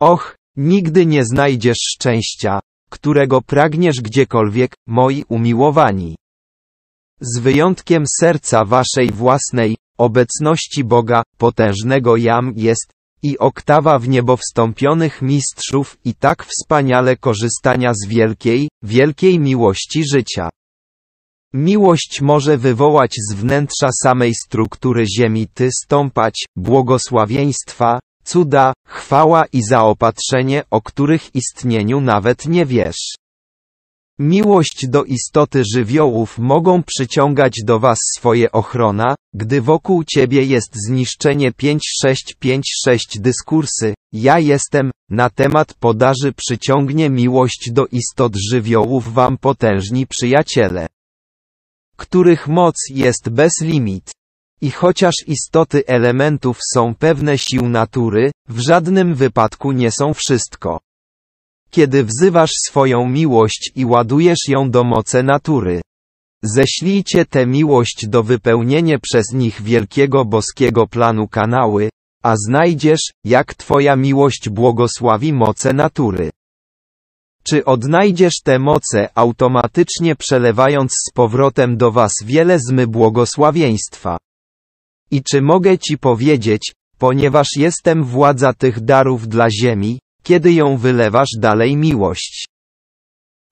[0.00, 2.60] Och, nigdy nie znajdziesz szczęścia,
[2.90, 6.16] którego pragniesz gdziekolwiek, moi umiłowani.
[7.20, 12.92] Z wyjątkiem serca waszej własnej, obecności Boga, potężnego Jam jest,
[13.22, 20.48] i oktawa w niebo wstąpionych mistrzów i tak wspaniale korzystania z wielkiej, wielkiej miłości życia.
[21.54, 30.62] Miłość może wywołać z wnętrza samej struktury ziemi ty stąpać, błogosławieństwa, cuda, chwała i zaopatrzenie,
[30.70, 33.14] o których istnieniu nawet nie wiesz.
[34.18, 41.52] Miłość do istoty żywiołów mogą przyciągać do was swoje ochrona, gdy wokół ciebie jest zniszczenie
[41.52, 50.86] 5656 dyskursy, ja jestem, na temat podaży przyciągnie miłość do istot żywiołów wam potężni przyjaciele,
[51.96, 54.17] których moc jest bez limit.
[54.60, 60.80] I chociaż istoty elementów są pewne sił natury, w żadnym wypadku nie są wszystko.
[61.70, 65.82] Kiedy wzywasz swoją miłość i ładujesz ją do mocy natury.
[66.42, 71.90] Ześlijcie tę miłość do wypełnienia przez nich wielkiego boskiego planu kanały,
[72.22, 76.30] a znajdziesz, jak Twoja miłość błogosławi moce natury.
[77.42, 84.18] Czy odnajdziesz te moce automatycznie przelewając z powrotem do Was wiele zmy błogosławieństwa?
[85.10, 91.30] I czy mogę Ci powiedzieć, ponieważ jestem władza tych darów dla ziemi, kiedy ją wylewasz
[91.38, 92.44] dalej miłość.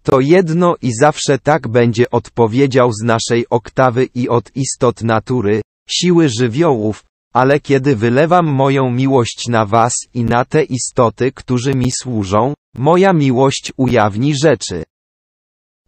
[0.03, 6.29] To jedno i zawsze tak będzie odpowiedział z naszej oktawy i od istot natury, siły
[6.29, 7.05] żywiołów,
[7.35, 13.13] ale kiedy wylewam moją miłość na was i na te istoty, którzy mi służą, moja
[13.13, 14.85] miłość ujawni rzeczy,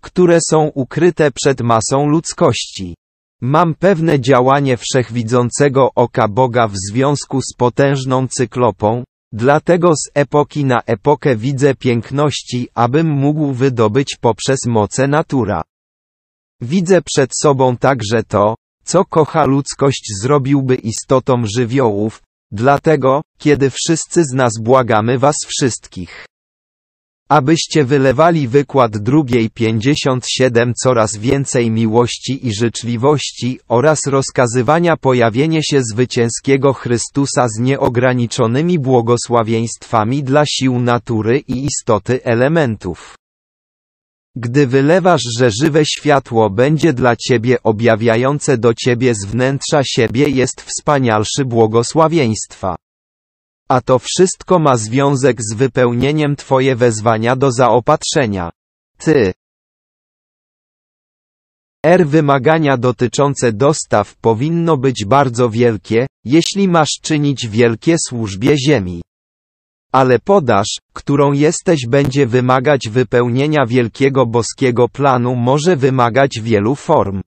[0.00, 2.94] które są ukryte przed masą ludzkości.
[3.40, 10.80] Mam pewne działanie wszechwidzącego oka Boga w związku z potężną cyklopą, dlatego z epoki na
[10.86, 15.62] epokę widzę piękności, abym mógł wydobyć poprzez moce natura.
[16.60, 18.54] Widzę przed sobą także to,
[18.84, 26.26] co kocha ludzkość zrobiłby istotom żywiołów, dlatego, kiedy wszyscy z nas błagamy was wszystkich
[27.28, 36.72] abyście wylewali wykład drugiej 57 coraz więcej miłości i życzliwości oraz rozkazywania pojawienie się zwycięskiego
[36.72, 43.14] Chrystusa z nieograniczonymi błogosławieństwami dla sił natury i istoty elementów.
[44.36, 50.60] Gdy wylewasz, że żywe światło będzie dla ciebie objawiające do ciebie z wnętrza siebie jest
[50.60, 52.76] wspanialszy błogosławieństwa.
[53.68, 58.50] A to wszystko ma związek z wypełnieniem Twoje wezwania do zaopatrzenia.
[58.98, 59.32] Ty.
[61.84, 69.02] R wymagania dotyczące dostaw powinno być bardzo wielkie, jeśli masz czynić wielkie służbie ziemi.
[69.92, 77.22] Ale podaż, którą jesteś będzie wymagać wypełnienia wielkiego boskiego planu może wymagać wielu form.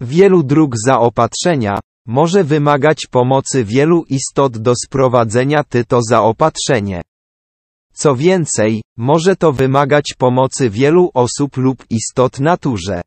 [0.00, 7.02] Wielu dróg zaopatrzenia, może wymagać pomocy wielu istot do sprowadzenia tyto zaopatrzenie.
[7.94, 13.02] Co więcej, może to wymagać pomocy wielu osób lub istot naturze.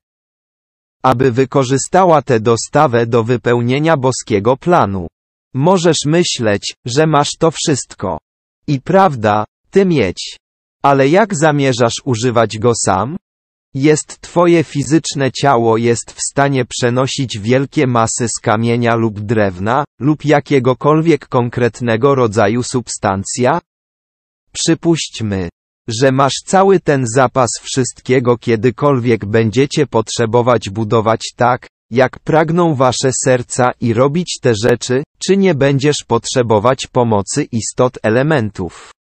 [1.04, 5.08] Aby wykorzystała tę dostawę do wypełnienia boskiego planu.
[5.54, 8.18] Możesz myśleć, że masz to wszystko.
[8.68, 10.38] I prawda, ty mieć.
[10.84, 13.18] Ale jak zamierzasz używać go sam?
[13.74, 20.26] Jest Twoje fizyczne ciało jest w stanie przenosić wielkie masy z kamienia lub drewna, lub
[20.26, 23.62] jakiegokolwiek konkretnego rodzaju substancja?
[24.52, 25.50] Przypuśćmy,
[25.88, 33.72] że masz cały ten zapas wszystkiego kiedykolwiek będziecie potrzebować budować tak, jak pragną wasze serca
[33.82, 38.92] i robić te rzeczy, czy nie będziesz potrzebować pomocy istot elementów.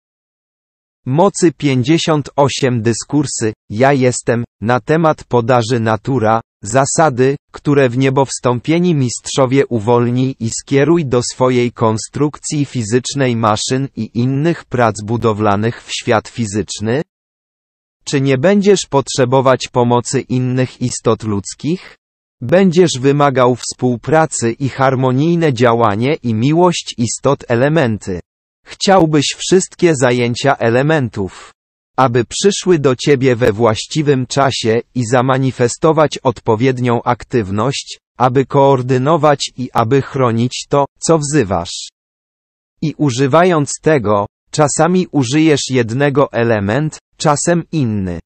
[1.12, 9.68] Mocy 58 dyskursy, ja jestem, na temat podaży natura, Zasady, które w niebo wstąpieni mistrzowie
[9.68, 17.02] uwolnij i skieruj do swojej konstrukcji fizycznej maszyn i innych prac budowlanych w świat fizyczny?
[18.04, 21.98] Czy nie będziesz potrzebować pomocy innych istot ludzkich?
[22.42, 28.20] Będziesz wymagał współpracy i harmonijne działanie i miłość istot elementy.
[28.70, 31.54] Chciałbyś wszystkie zajęcia elementów
[32.00, 40.02] aby przyszły do Ciebie we właściwym czasie i zamanifestować odpowiednią aktywność, aby koordynować i aby
[40.02, 41.90] chronić to, co wzywasz.
[42.82, 48.20] I używając tego, czasami użyjesz jednego element, czasem inny.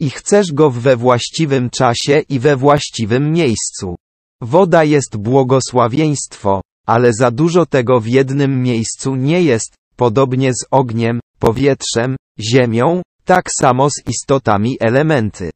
[0.00, 3.96] I chcesz go we właściwym czasie i we właściwym miejscu.
[4.40, 11.20] Woda jest błogosławieństwo, ale za dużo tego w jednym miejscu nie jest, podobnie z ogniem,
[11.38, 15.50] powietrzem, ziemią, tak samo z istotami elementy.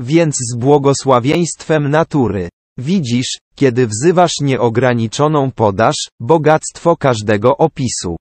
[0.00, 2.48] Więc z błogosławieństwem natury.
[2.78, 8.16] Widzisz, kiedy wzywasz nieograniczoną podaż, bogactwo każdego opisu.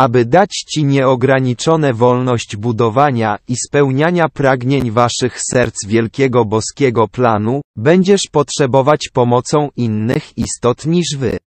[0.00, 8.20] Aby dać Ci nieograniczone wolność budowania i spełniania pragnień Waszych serc wielkiego boskiego planu, będziesz
[8.32, 11.38] potrzebować pomocą innych istot niż Wy.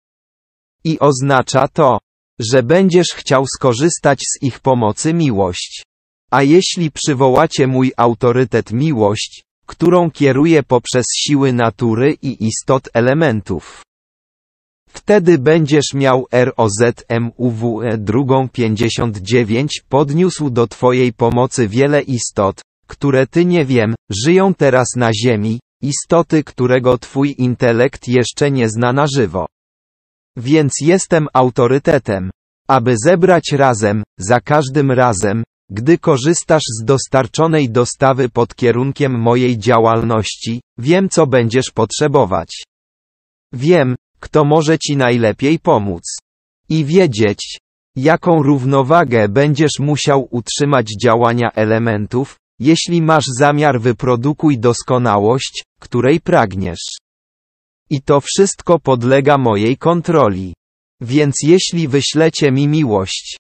[0.84, 2.00] I oznacza to,
[2.40, 5.84] że będziesz chciał skorzystać z ich pomocy miłość.
[6.32, 13.84] A jeśli przywołacie mój autorytet miłość, którą kieruję poprzez siły natury i istot elementów.
[14.94, 23.65] Wtedy będziesz miał ROZMUWE drugą 59 podniósł do Twojej pomocy wiele istot, które Ty nie
[23.65, 29.45] wiem, żyją teraz na Ziemi, istoty którego Twój intelekt jeszcze nie zna na żywo.
[30.38, 32.32] Więc jestem autorytetem.
[32.68, 40.61] Aby zebrać razem, za każdym razem, gdy korzystasz z dostarczonej dostawy pod kierunkiem mojej działalności,
[40.78, 42.64] wiem co będziesz potrzebować.
[43.53, 46.04] Wiem, kto może ci najlepiej pomóc.
[46.70, 47.60] I wiedzieć,
[47.95, 56.86] jaką równowagę będziesz musiał utrzymać działania elementów, jeśli masz zamiar wyprodukuj doskonałość, której pragniesz.
[57.90, 60.54] I to wszystko podlega mojej kontroli.
[61.02, 63.38] Więc jeśli wyślecie mi miłość,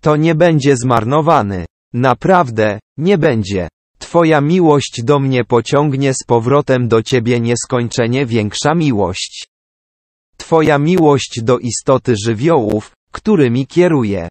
[0.00, 1.66] to nie będzie zmarnowany.
[1.92, 3.68] Naprawdę, nie będzie.
[3.98, 9.46] Twoja miłość do mnie pociągnie z powrotem do Ciebie nieskończenie większa miłość.
[10.36, 14.28] Twoja miłość do istoty żywiołów, którymi kieruję.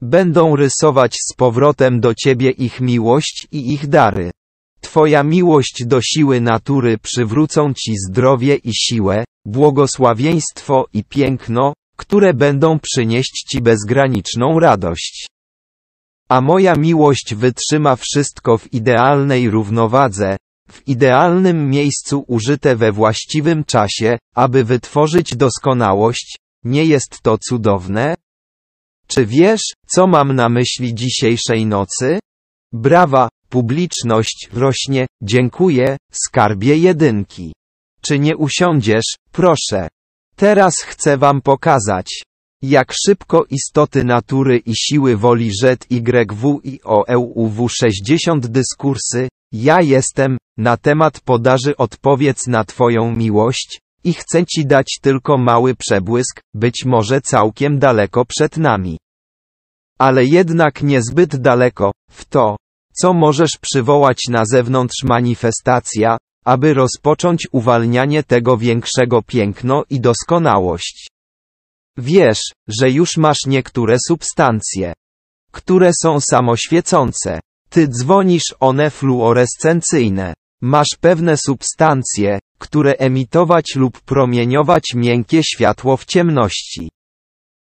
[0.00, 4.30] Będą rysować z powrotem do Ciebie ich miłość i ich dary.
[4.80, 12.78] Twoja miłość do siły natury przywrócą Ci zdrowie i siłę, błogosławieństwo i piękno, które będą
[12.78, 15.26] przynieść Ci bezgraniczną radość.
[16.28, 20.36] A moja miłość wytrzyma wszystko w idealnej równowadze,
[20.72, 28.14] w idealnym miejscu użyte we właściwym czasie, aby wytworzyć doskonałość, nie jest to cudowne?
[29.06, 32.18] Czy wiesz, co mam na myśli dzisiejszej nocy?
[32.72, 37.52] Brawa, publiczność rośnie, dziękuję, skarbie jedynki.
[38.02, 39.88] Czy nie usiądziesz, proszę.
[40.36, 42.22] Teraz chcę wam pokazać,
[42.62, 50.76] jak szybko istoty natury i siły woli ZYW i OEUW 60 dyskursy, ja jestem, na
[50.76, 57.20] temat podaży odpowiedz na Twoją miłość, i chcę Ci dać tylko mały przebłysk, być może
[57.20, 58.98] całkiem daleko przed nami.
[59.98, 62.56] Ale jednak niezbyt daleko, w to,
[62.92, 71.08] co możesz przywołać na zewnątrz manifestacja, aby rozpocząć uwalnianie tego większego piękno i doskonałość.
[71.96, 74.92] Wiesz, że już masz niektóre substancje,
[75.52, 77.40] które są samoświecące.
[77.70, 80.34] Ty dzwonisz one fluorescencyjne.
[80.62, 86.90] Masz pewne substancje, które emitować lub promieniować miękkie światło w ciemności.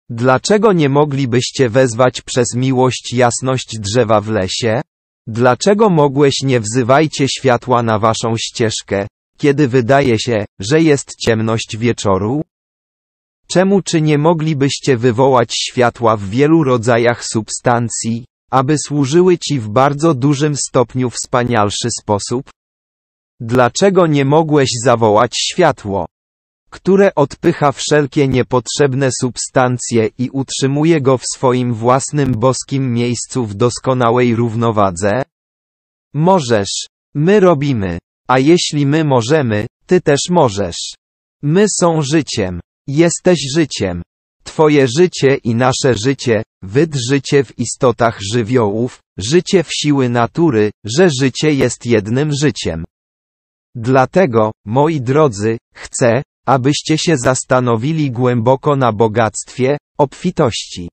[0.08, 4.82] Dlaczego nie moglibyście wezwać przez miłość jasność drzewa w lesie?
[5.26, 9.06] Dlaczego mogłeś nie wzywajcie światła na waszą ścieżkę,
[9.38, 12.42] kiedy wydaje się, że jest ciemność wieczoru?
[13.48, 20.14] Czemu czy nie moglibyście wywołać światła w wielu rodzajach substancji, aby służyły ci w bardzo
[20.14, 22.50] dużym stopniu wspanialszy sposób?
[23.40, 26.06] Dlaczego nie mogłeś zawołać światło,
[26.70, 34.36] które odpycha wszelkie niepotrzebne substancje i utrzymuje go w swoim własnym boskim miejscu w doskonałej
[34.36, 35.22] równowadze?
[36.14, 36.86] Możesz.
[37.14, 37.98] My robimy.
[38.28, 40.94] A jeśli my możemy, ty też możesz.
[41.42, 42.60] My są życiem.
[42.86, 44.02] Jesteś życiem.
[44.50, 51.10] Twoje życie i nasze życie, wyd życie w istotach żywiołów, życie w siły natury, że
[51.20, 52.84] życie jest jednym życiem.
[53.74, 60.88] Dlatego, moi drodzy, chcę, abyście się zastanowili głęboko na bogactwie, obfitości.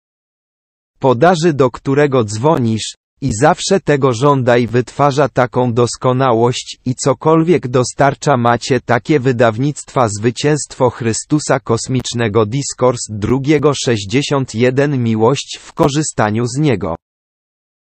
[1.00, 8.82] Podaży do którego dzwonisz, i zawsze tego żądaj wytwarza taką doskonałość i cokolwiek dostarcza macie
[8.82, 16.96] takie wydawnictwa Zwycięstwo Chrystusa Kosmicznego Discourse drugiego 61 Miłość w korzystaniu z niego.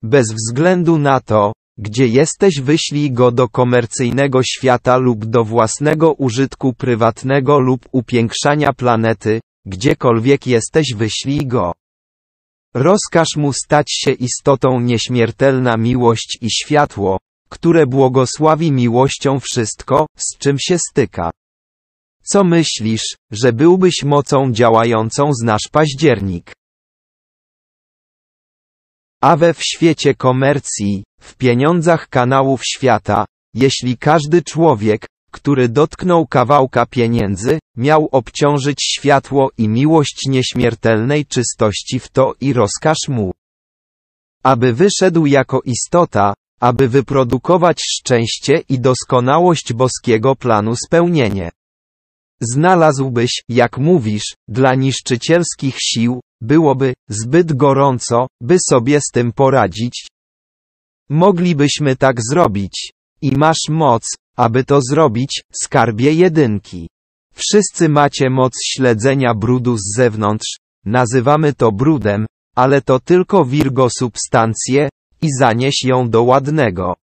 [0.04, 6.74] Bez względu na to, gdzie jesteś wyślij go do komercyjnego świata lub do własnego użytku
[6.74, 11.72] prywatnego lub upiększania planety, gdziekolwiek jesteś wyślij go.
[12.74, 17.20] Rozkaż mu stać się istotą nieśmiertelna miłość i światło,
[17.50, 21.32] które błogosławi miłością wszystko, z czym się styka.
[22.24, 26.54] Co myślisz, że byłbyś mocą działającą z nasz październik?
[29.22, 36.86] A we w świecie komercji, w pieniądzach kanałów świata, jeśli każdy człowiek, który dotknął kawałka
[36.86, 43.32] pieniędzy, miał obciążyć światło i miłość nieśmiertelnej czystości w to i rozkaż mu.
[44.44, 51.52] Aby wyszedł jako istota, aby wyprodukować szczęście i doskonałość boskiego planu spełnienie.
[52.42, 60.08] Znalazłbyś, jak mówisz, dla niszczycielskich sił, byłoby zbyt gorąco, by sobie z tym poradzić.
[61.10, 62.92] Moglibyśmy tak zrobić.
[63.22, 64.04] I masz moc,
[64.38, 66.90] aby to zrobić, skarbie jedynki.
[67.34, 72.26] Wszyscy macie moc śledzenia brudu z zewnątrz, nazywamy to brudem,
[72.56, 74.90] ale to tylko wirgo substancję,
[75.22, 76.96] i zanieś ją do ładnego.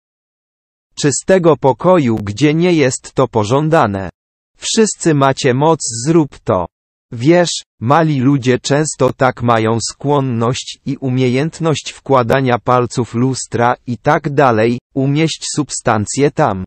[0.94, 4.10] Czystego pokoju, gdzie nie jest to pożądane.
[4.56, 6.66] Wszyscy macie moc, zrób to.
[7.12, 7.50] Wiesz,
[7.80, 15.44] mali ludzie często tak mają skłonność i umiejętność wkładania palców lustra i tak dalej, umieść
[15.55, 16.64] substancję tam,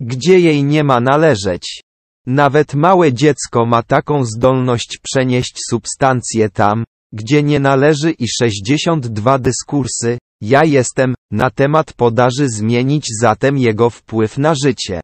[0.00, 1.80] gdzie jej nie ma należeć.
[2.26, 10.18] Nawet małe dziecko ma taką zdolność przenieść substancję tam, gdzie nie należy i 62 dyskursy,
[10.40, 15.00] ja jestem, na temat podaży zmienić zatem jego wpływ na życie.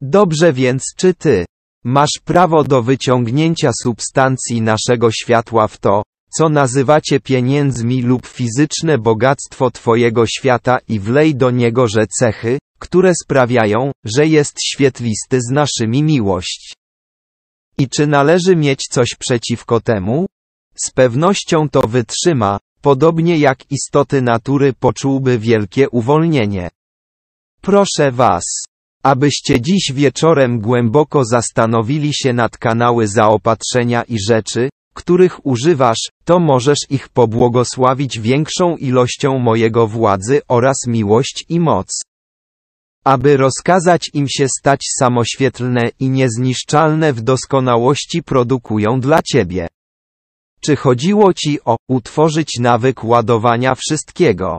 [0.00, 1.44] Dobrze więc czy ty
[1.84, 6.02] masz prawo do wyciągnięcia substancji naszego światła w to,
[6.38, 13.12] co nazywacie pieniędzmi lub fizyczne bogactwo Twojego świata i wlej do niego że cechy, które
[13.22, 16.74] sprawiają, że jest świetlisty z naszymi miłość.
[17.78, 20.26] I czy należy mieć coś przeciwko temu?
[20.84, 26.70] Z pewnością to wytrzyma, podobnie jak istoty natury poczułby wielkie uwolnienie.
[27.60, 28.44] Proszę Was,
[29.02, 36.78] abyście dziś wieczorem głęboko zastanowili się nad kanały zaopatrzenia i rzeczy, których używasz, to możesz
[36.90, 41.86] ich pobłogosławić większą ilością mojego władzy oraz miłość i moc.
[43.06, 49.68] Aby rozkazać im się stać samoświetlne i niezniszczalne w doskonałości produkują dla Ciebie.
[50.60, 54.58] Czy chodziło Ci o utworzyć nawyk ładowania wszystkiego?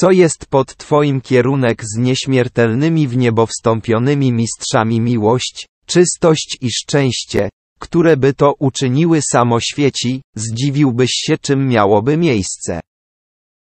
[0.00, 7.48] Co jest pod Twoim kierunek z nieśmiertelnymi w niebo wstąpionymi mistrzami miłość, czystość i szczęście,
[7.78, 12.80] które by to uczyniły samoświeci, zdziwiłbyś się czym miałoby miejsce.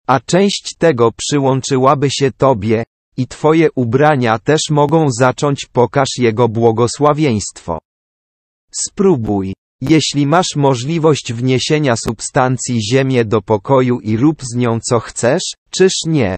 [0.06, 2.84] A część tego przyłączyłaby się Tobie,
[3.18, 7.78] i Twoje ubrania też mogą zacząć pokaż Jego błogosławieństwo.
[8.72, 9.54] Spróbuj.
[9.80, 15.92] Jeśli masz możliwość wniesienia substancji ziemię do pokoju i rób z nią co chcesz, czyż
[16.06, 16.36] nie?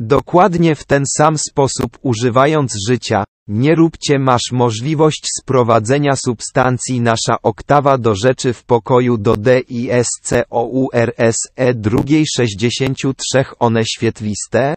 [0.00, 7.98] Dokładnie w ten sam sposób używając życia, nie róbcie masz możliwość sprowadzenia substancji nasza oktawa
[7.98, 12.24] do rzeczy w pokoju do D i S C O U R S E drugiej
[12.36, 14.74] 63 one świetliste?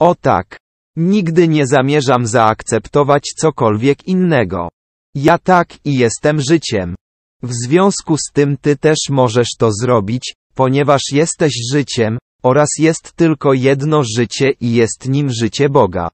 [0.00, 0.58] O tak.
[0.96, 4.68] Nigdy nie zamierzam zaakceptować cokolwiek innego.
[5.14, 6.94] Ja tak i jestem życiem.
[7.42, 13.52] W związku z tym ty też możesz to zrobić, ponieważ jesteś życiem, oraz jest tylko
[13.52, 16.08] jedno życie i jest nim życie Boga.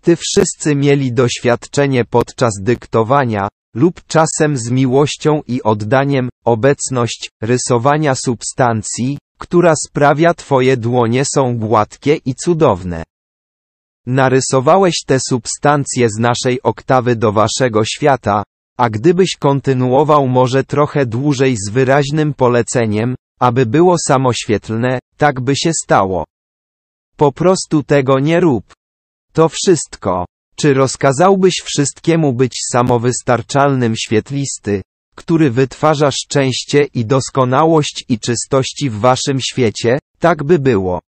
[0.00, 9.18] Ty wszyscy mieli doświadczenie podczas dyktowania, lub czasem z miłością i oddaniem, obecność, rysowania substancji,
[9.38, 13.04] która sprawia Twoje dłonie są gładkie i cudowne.
[14.06, 18.42] Narysowałeś te substancje z naszej oktawy do Waszego świata,
[18.78, 25.72] a gdybyś kontynuował może trochę dłużej z wyraźnym poleceniem, aby było samoświetlne, tak by się
[25.84, 26.24] stało.
[27.16, 28.64] Po prostu tego nie rób.
[29.32, 30.26] To wszystko.
[30.56, 34.82] Czy rozkazałbyś wszystkiemu być samowystarczalnym świetlisty,
[35.18, 41.00] który wytwarza szczęście i doskonałość i czystości w waszym świecie, tak by było.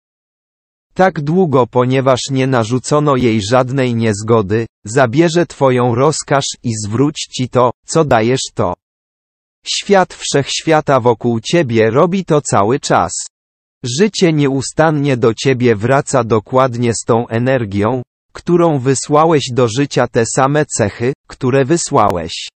[0.94, 7.72] tak długo ponieważ nie narzucono jej żadnej niezgody, zabierze twoją rozkaż i zwróć ci to,
[7.86, 8.74] co dajesz to.
[9.68, 13.12] Świat wszechświata wokół ciebie robi to cały czas.
[14.00, 18.02] Życie nieustannie do ciebie wraca dokładnie z tą energią,
[18.34, 22.50] którą wysłałeś do życia te same cechy, które wysłałeś.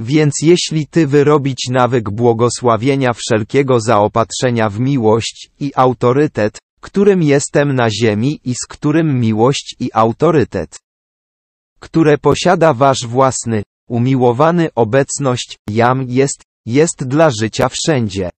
[0.00, 7.90] Więc jeśli ty wyrobić nawyk błogosławienia wszelkiego zaopatrzenia w miłość i autorytet, którym jestem na
[7.90, 10.78] ziemi i z którym miłość i autorytet,
[11.80, 18.30] które posiada wasz własny, umiłowany obecność, jam jest, jest dla życia wszędzie.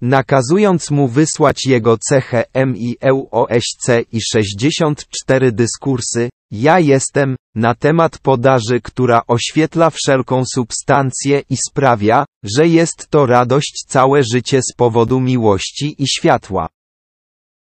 [0.00, 9.22] Nakazując mu wysłać jego cechę MIEUOSC i 64 dyskursy, ja jestem, na temat podaży, która
[9.26, 16.06] oświetla wszelką substancję i sprawia, że jest to radość całe życie z powodu miłości i
[16.08, 16.68] światła.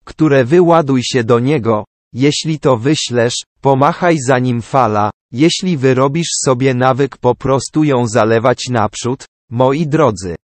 [0.06, 6.74] Które wyładuj się do niego, jeśli to wyślesz, pomachaj za nim fala, jeśli wyrobisz sobie
[6.74, 10.36] nawyk po prostu ją zalewać naprzód, moi drodzy.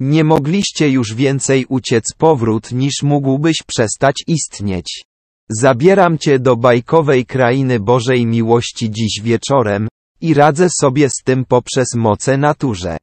[0.00, 5.04] Nie mogliście już więcej uciec powrót niż mógłbyś przestać istnieć.
[5.50, 9.88] Zabieram cię do bajkowej krainy Bożej miłości dziś wieczorem,
[10.20, 12.96] i radzę sobie z tym poprzez moce naturze.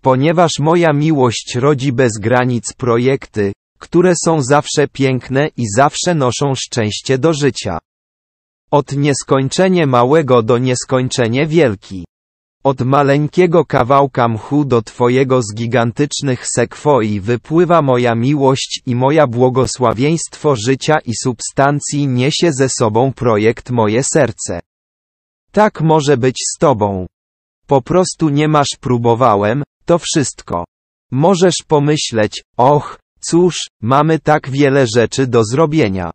[0.00, 7.18] Ponieważ moja miłość rodzi bez granic projekty, które są zawsze piękne i zawsze noszą szczęście
[7.18, 7.78] do życia.
[8.70, 12.04] Od nieskończenie małego do nieskończenie wielki.
[12.64, 20.56] Od maleńkiego kawałka mchu do Twojego z gigantycznych sekwoi wypływa moja miłość i moja błogosławieństwo
[20.56, 24.60] życia i substancji niesie ze sobą projekt moje serce.
[25.52, 27.06] Tak może być z Tobą.
[27.66, 30.64] Po prostu nie masz próbowałem, to wszystko.
[31.10, 36.10] Możesz pomyśleć, och, cóż, mamy tak wiele rzeczy do zrobienia.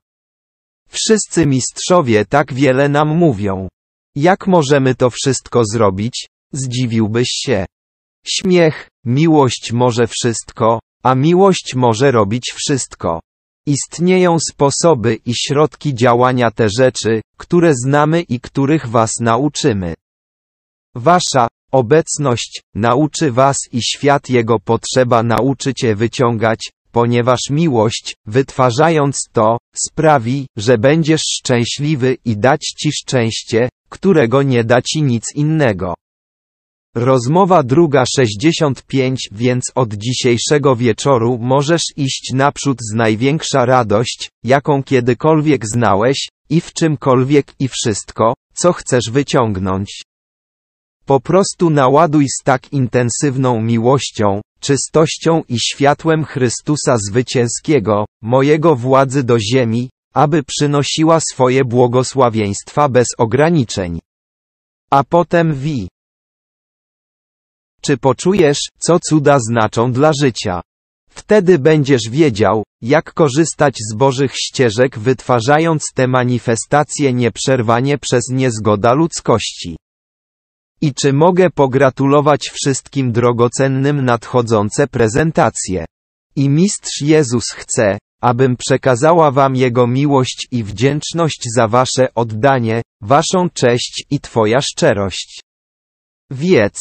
[0.89, 3.67] Wszyscy mistrzowie tak wiele nam mówią.
[4.15, 6.27] Jak możemy to wszystko zrobić?
[6.53, 7.65] Zdziwiłbyś się.
[8.27, 13.19] Śmiech, miłość może wszystko, a miłość może robić wszystko.
[13.65, 19.93] Istnieją sposoby i środki działania te rzeczy, które znamy i których was nauczymy.
[20.95, 29.57] Wasza obecność nauczy was i świat jego potrzeba nauczy cię wyciągać, ponieważ miłość, wytwarzając to,
[29.75, 35.93] sprawi, że będziesz szczęśliwy i dać ci szczęście, którego nie da ci nic innego.
[36.95, 45.65] Rozmowa druga 65 Więc od dzisiejszego wieczoru możesz iść naprzód z największa radość, jaką kiedykolwiek
[45.65, 50.01] znałeś, i w czymkolwiek i wszystko, co chcesz wyciągnąć.
[51.05, 59.39] Po prostu naładuj z tak intensywną miłością, czystością i światłem Chrystusa Zwycięskiego, mojego władzy do
[59.39, 63.99] ziemi, aby przynosiła swoje błogosławieństwa bez ograniczeń.
[64.91, 65.92] A potem wi.
[67.85, 70.61] Czy poczujesz, co cuda znaczą dla życia?
[71.09, 79.77] Wtedy będziesz wiedział, jak korzystać z Bożych ścieżek wytwarzając te manifestacje nieprzerwanie przez niezgoda ludzkości.
[80.81, 85.85] I czy mogę pogratulować wszystkim drogocennym nadchodzące prezentacje?
[86.35, 93.49] I Mistrz Jezus chce, abym przekazała Wam Jego miłość i wdzięczność za Wasze oddanie, Waszą
[93.53, 95.41] cześć i Twoja szczerość.
[96.31, 96.79] Wiedz,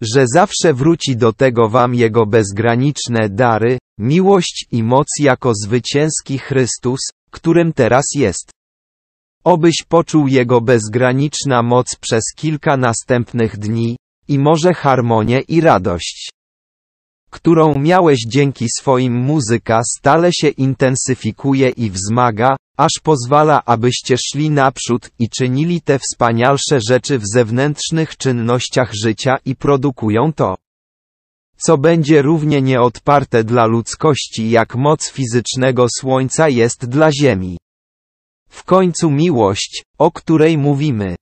[0.00, 7.00] że zawsze wróci do tego Wam Jego bezgraniczne dary, miłość i moc jako zwycięski Chrystus,
[7.30, 8.50] którym teraz jest.
[9.44, 13.96] Obyś poczuł Jego bezgraniczna moc przez kilka następnych dni,
[14.28, 16.30] i może harmonię i radość,
[17.30, 25.10] którą miałeś dzięki swoim muzyka stale się intensyfikuje i wzmaga, aż pozwala abyście szli naprzód
[25.18, 30.56] i czynili te wspanialsze rzeczy w zewnętrznych czynnościach życia i produkują to,
[31.56, 37.58] co będzie równie nieodparte dla ludzkości jak moc fizycznego słońca jest dla Ziemi.
[38.48, 41.16] W końcu miłość, o której mówimy,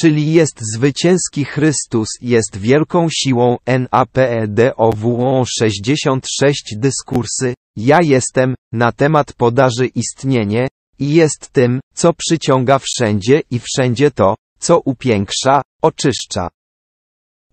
[0.00, 9.86] czyli jest zwycięski Chrystus, jest wielką siłą NAPEDOW 66 dyskursy, ja jestem, na temat podaży
[9.86, 10.68] istnienie,
[10.98, 16.48] i jest tym, co przyciąga wszędzie i wszędzie to, co upiększa, oczyszcza.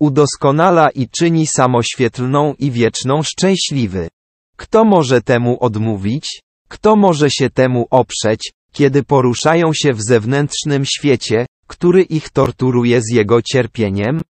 [0.00, 4.08] Udoskonala i czyni samoświetlną i wieczną szczęśliwy.
[4.56, 6.40] Kto może temu odmówić?
[6.68, 13.10] Kto może się temu oprzeć, kiedy poruszają się w zewnętrznym świecie, który ich torturuje z
[13.12, 14.20] jego cierpieniem?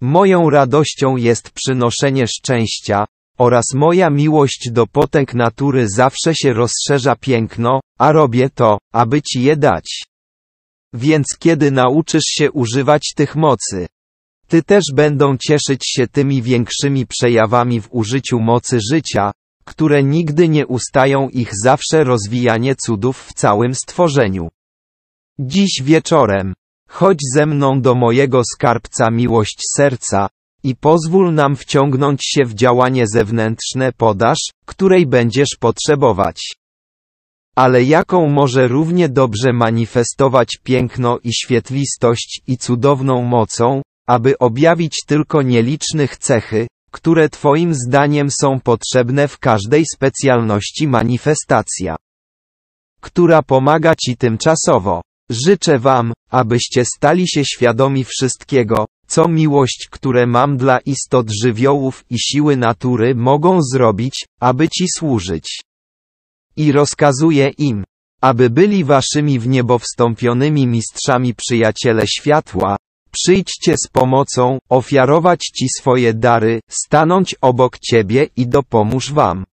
[0.00, 3.06] Moją radością jest przynoszenie szczęścia,
[3.38, 9.42] oraz moja miłość do potęg natury zawsze się rozszerza piękno, a robię to, aby ci
[9.42, 10.04] je dać.
[10.92, 13.86] Więc kiedy nauczysz się używać tych mocy,
[14.48, 19.32] ty też będą cieszyć się tymi większymi przejawami w użyciu mocy życia,
[19.64, 24.48] które nigdy nie ustają ich zawsze rozwijanie cudów w całym stworzeniu.
[25.38, 26.54] Dziś wieczorem,
[26.88, 30.28] chodź ze mną do mojego skarbca miłość serca,
[30.62, 36.42] i pozwól nam wciągnąć się w działanie zewnętrzne podaż, której będziesz potrzebować.
[37.56, 45.42] Ale jaką może równie dobrze manifestować piękno i świetlistość i cudowną mocą, aby objawić tylko
[45.42, 51.96] nielicznych cechy, które Twoim zdaniem są potrzebne w każdej specjalności manifestacja,
[53.00, 55.02] która pomaga Ci tymczasowo.
[55.30, 62.18] Życzę Wam, abyście stali się świadomi wszystkiego, co miłość, które mam dla istot żywiołów i
[62.18, 65.60] siły natury mogą zrobić, aby Ci służyć.
[66.56, 67.84] I rozkazuję im,
[68.20, 72.76] aby byli Waszymi w niebo wstąpionymi mistrzami przyjaciele światła,
[73.24, 79.44] Przyjdźcie z pomocą, ofiarować Ci swoje dary, stanąć obok Ciebie i dopomóż Wam.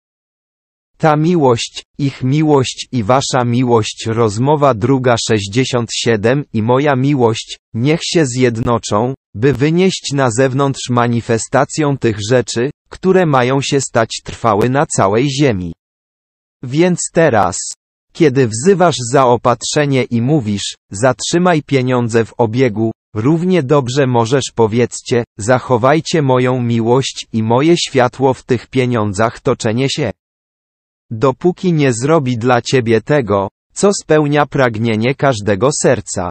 [0.97, 8.25] Ta miłość, ich miłość i Wasza miłość rozmowa druga 67 i moja miłość, niech się
[8.25, 15.29] zjednoczą, by wynieść na zewnątrz manifestacją tych rzeczy, które mają się stać trwały na całej
[15.29, 15.73] ziemi.
[16.63, 17.57] Więc teraz,
[18.13, 26.61] kiedy wzywasz zaopatrzenie i mówisz, zatrzymaj pieniądze w obiegu, Równie dobrze możesz powiedzcie, zachowajcie moją
[26.61, 30.11] miłość i moje światło w tych pieniądzach toczenie się.
[31.11, 36.29] Dopóki nie zrobi dla ciebie tego, co spełnia pragnienie każdego serca.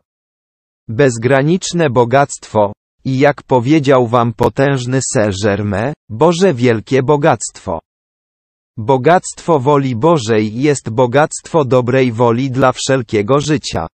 [0.89, 2.73] Bezgraniczne bogactwo,
[3.05, 7.81] i jak powiedział wam potężny Saint-Germain, Boże wielkie bogactwo.
[8.77, 13.87] Bogactwo woli Bożej jest bogactwo dobrej woli dla wszelkiego życia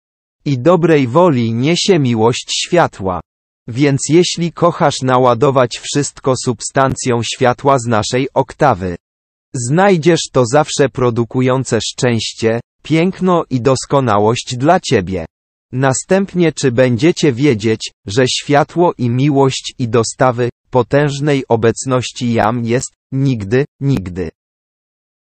[0.45, 3.21] i dobrej woli niesie miłość światła.
[3.69, 8.97] Więc jeśli kochasz naładować wszystko substancją światła z naszej oktawy,
[9.69, 15.27] znajdziesz to zawsze produkujące szczęście, piękno i doskonałość dla ciebie.
[15.73, 23.65] Następnie czy będziecie wiedzieć, że światło i miłość i dostawy potężnej obecności jam jest nigdy,
[23.81, 24.31] nigdy.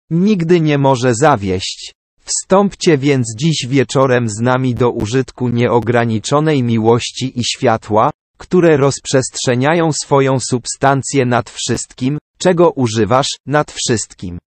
[0.09, 1.93] Nigdy nie może zawieść.
[2.23, 10.39] Wstąpcie więc dziś wieczorem z nami do użytku nieograniczonej miłości i światła, które rozprzestrzeniają swoją
[10.39, 14.39] substancję nad wszystkim, czego używasz, nad wszystkim.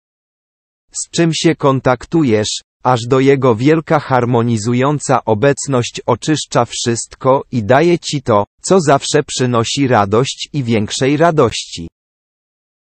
[0.93, 8.23] Z czym się kontaktujesz, aż do jego wielka harmonizująca obecność oczyszcza wszystko i daje ci
[8.23, 11.89] to, co zawsze przynosi radość i większej radości.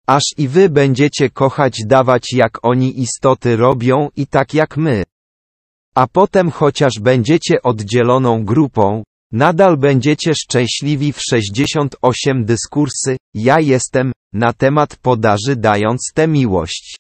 [0.07, 5.03] Aż i wy będziecie kochać dawać jak oni istoty robią i tak jak my.
[5.95, 9.03] A potem chociaż będziecie oddzieloną grupą,
[9.35, 16.97] nadal będziecie szczęśliwi w 68 dyskursy, ja jestem, na temat podaży dając tę miłość,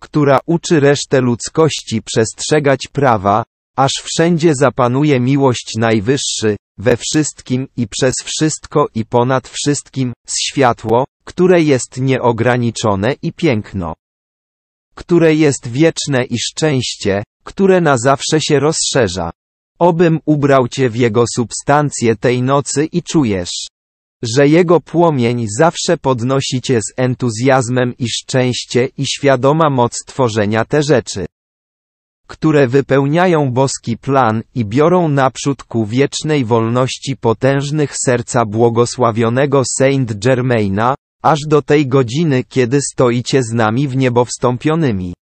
[0.00, 3.44] która uczy resztę ludzkości przestrzegać prawa,
[3.76, 11.62] aż wszędzie zapanuje miłość najwyższy, we wszystkim i przez wszystko i ponad wszystkim, światło, które
[11.62, 13.94] jest nieograniczone i piękno,
[14.94, 19.30] które jest wieczne i szczęście, które na zawsze się rozszerza.
[19.78, 23.66] Obym ubrał Cię w Jego substancję tej nocy i czujesz,
[24.22, 30.82] że Jego płomień zawsze podnosi Cię z entuzjazmem i szczęście i świadoma moc tworzenia te
[30.82, 31.26] rzeczy
[32.28, 40.94] które wypełniają boski plan i biorą naprzód ku wiecznej wolności potężnych serca błogosławionego Saint Germaina,
[41.22, 45.12] aż do tej godziny kiedy stoicie z nami w niebo wstąpionymi.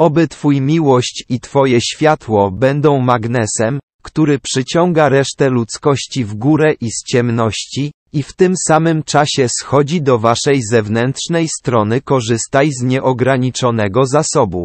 [0.00, 6.90] Oby Twój miłość i Twoje światło będą magnesem, który przyciąga resztę ludzkości w górę i
[6.90, 14.06] z ciemności, i w tym samym czasie schodzi do Waszej zewnętrznej strony korzystaj z nieograniczonego
[14.06, 14.64] zasobu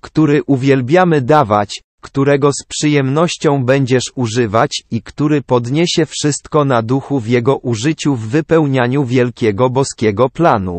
[0.00, 7.28] który uwielbiamy dawać, którego z przyjemnością będziesz używać i który podniesie wszystko na duchu w
[7.28, 10.78] jego użyciu w wypełnianiu wielkiego boskiego planu.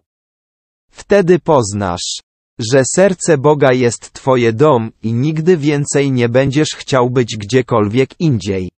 [0.92, 2.23] Wtedy poznasz,
[2.60, 8.72] że serce Boga jest Twoje dom i nigdy więcej nie będziesz chciał być gdziekolwiek indziej.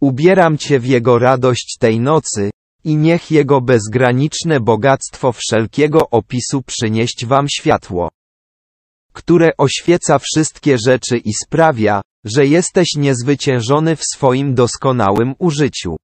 [0.00, 2.50] Ubieram Cię w Jego radość tej nocy,
[2.84, 8.08] i niech Jego bezgraniczne bogactwo wszelkiego opisu przynieść Wam światło
[9.14, 15.96] które oświeca wszystkie rzeczy i sprawia, że jesteś niezwyciężony w swoim doskonałym użyciu.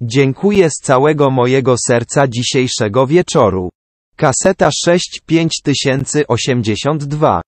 [0.00, 3.70] Dziękuję z całego mojego serca dzisiejszego wieczoru.
[4.18, 7.42] Kaseta 65082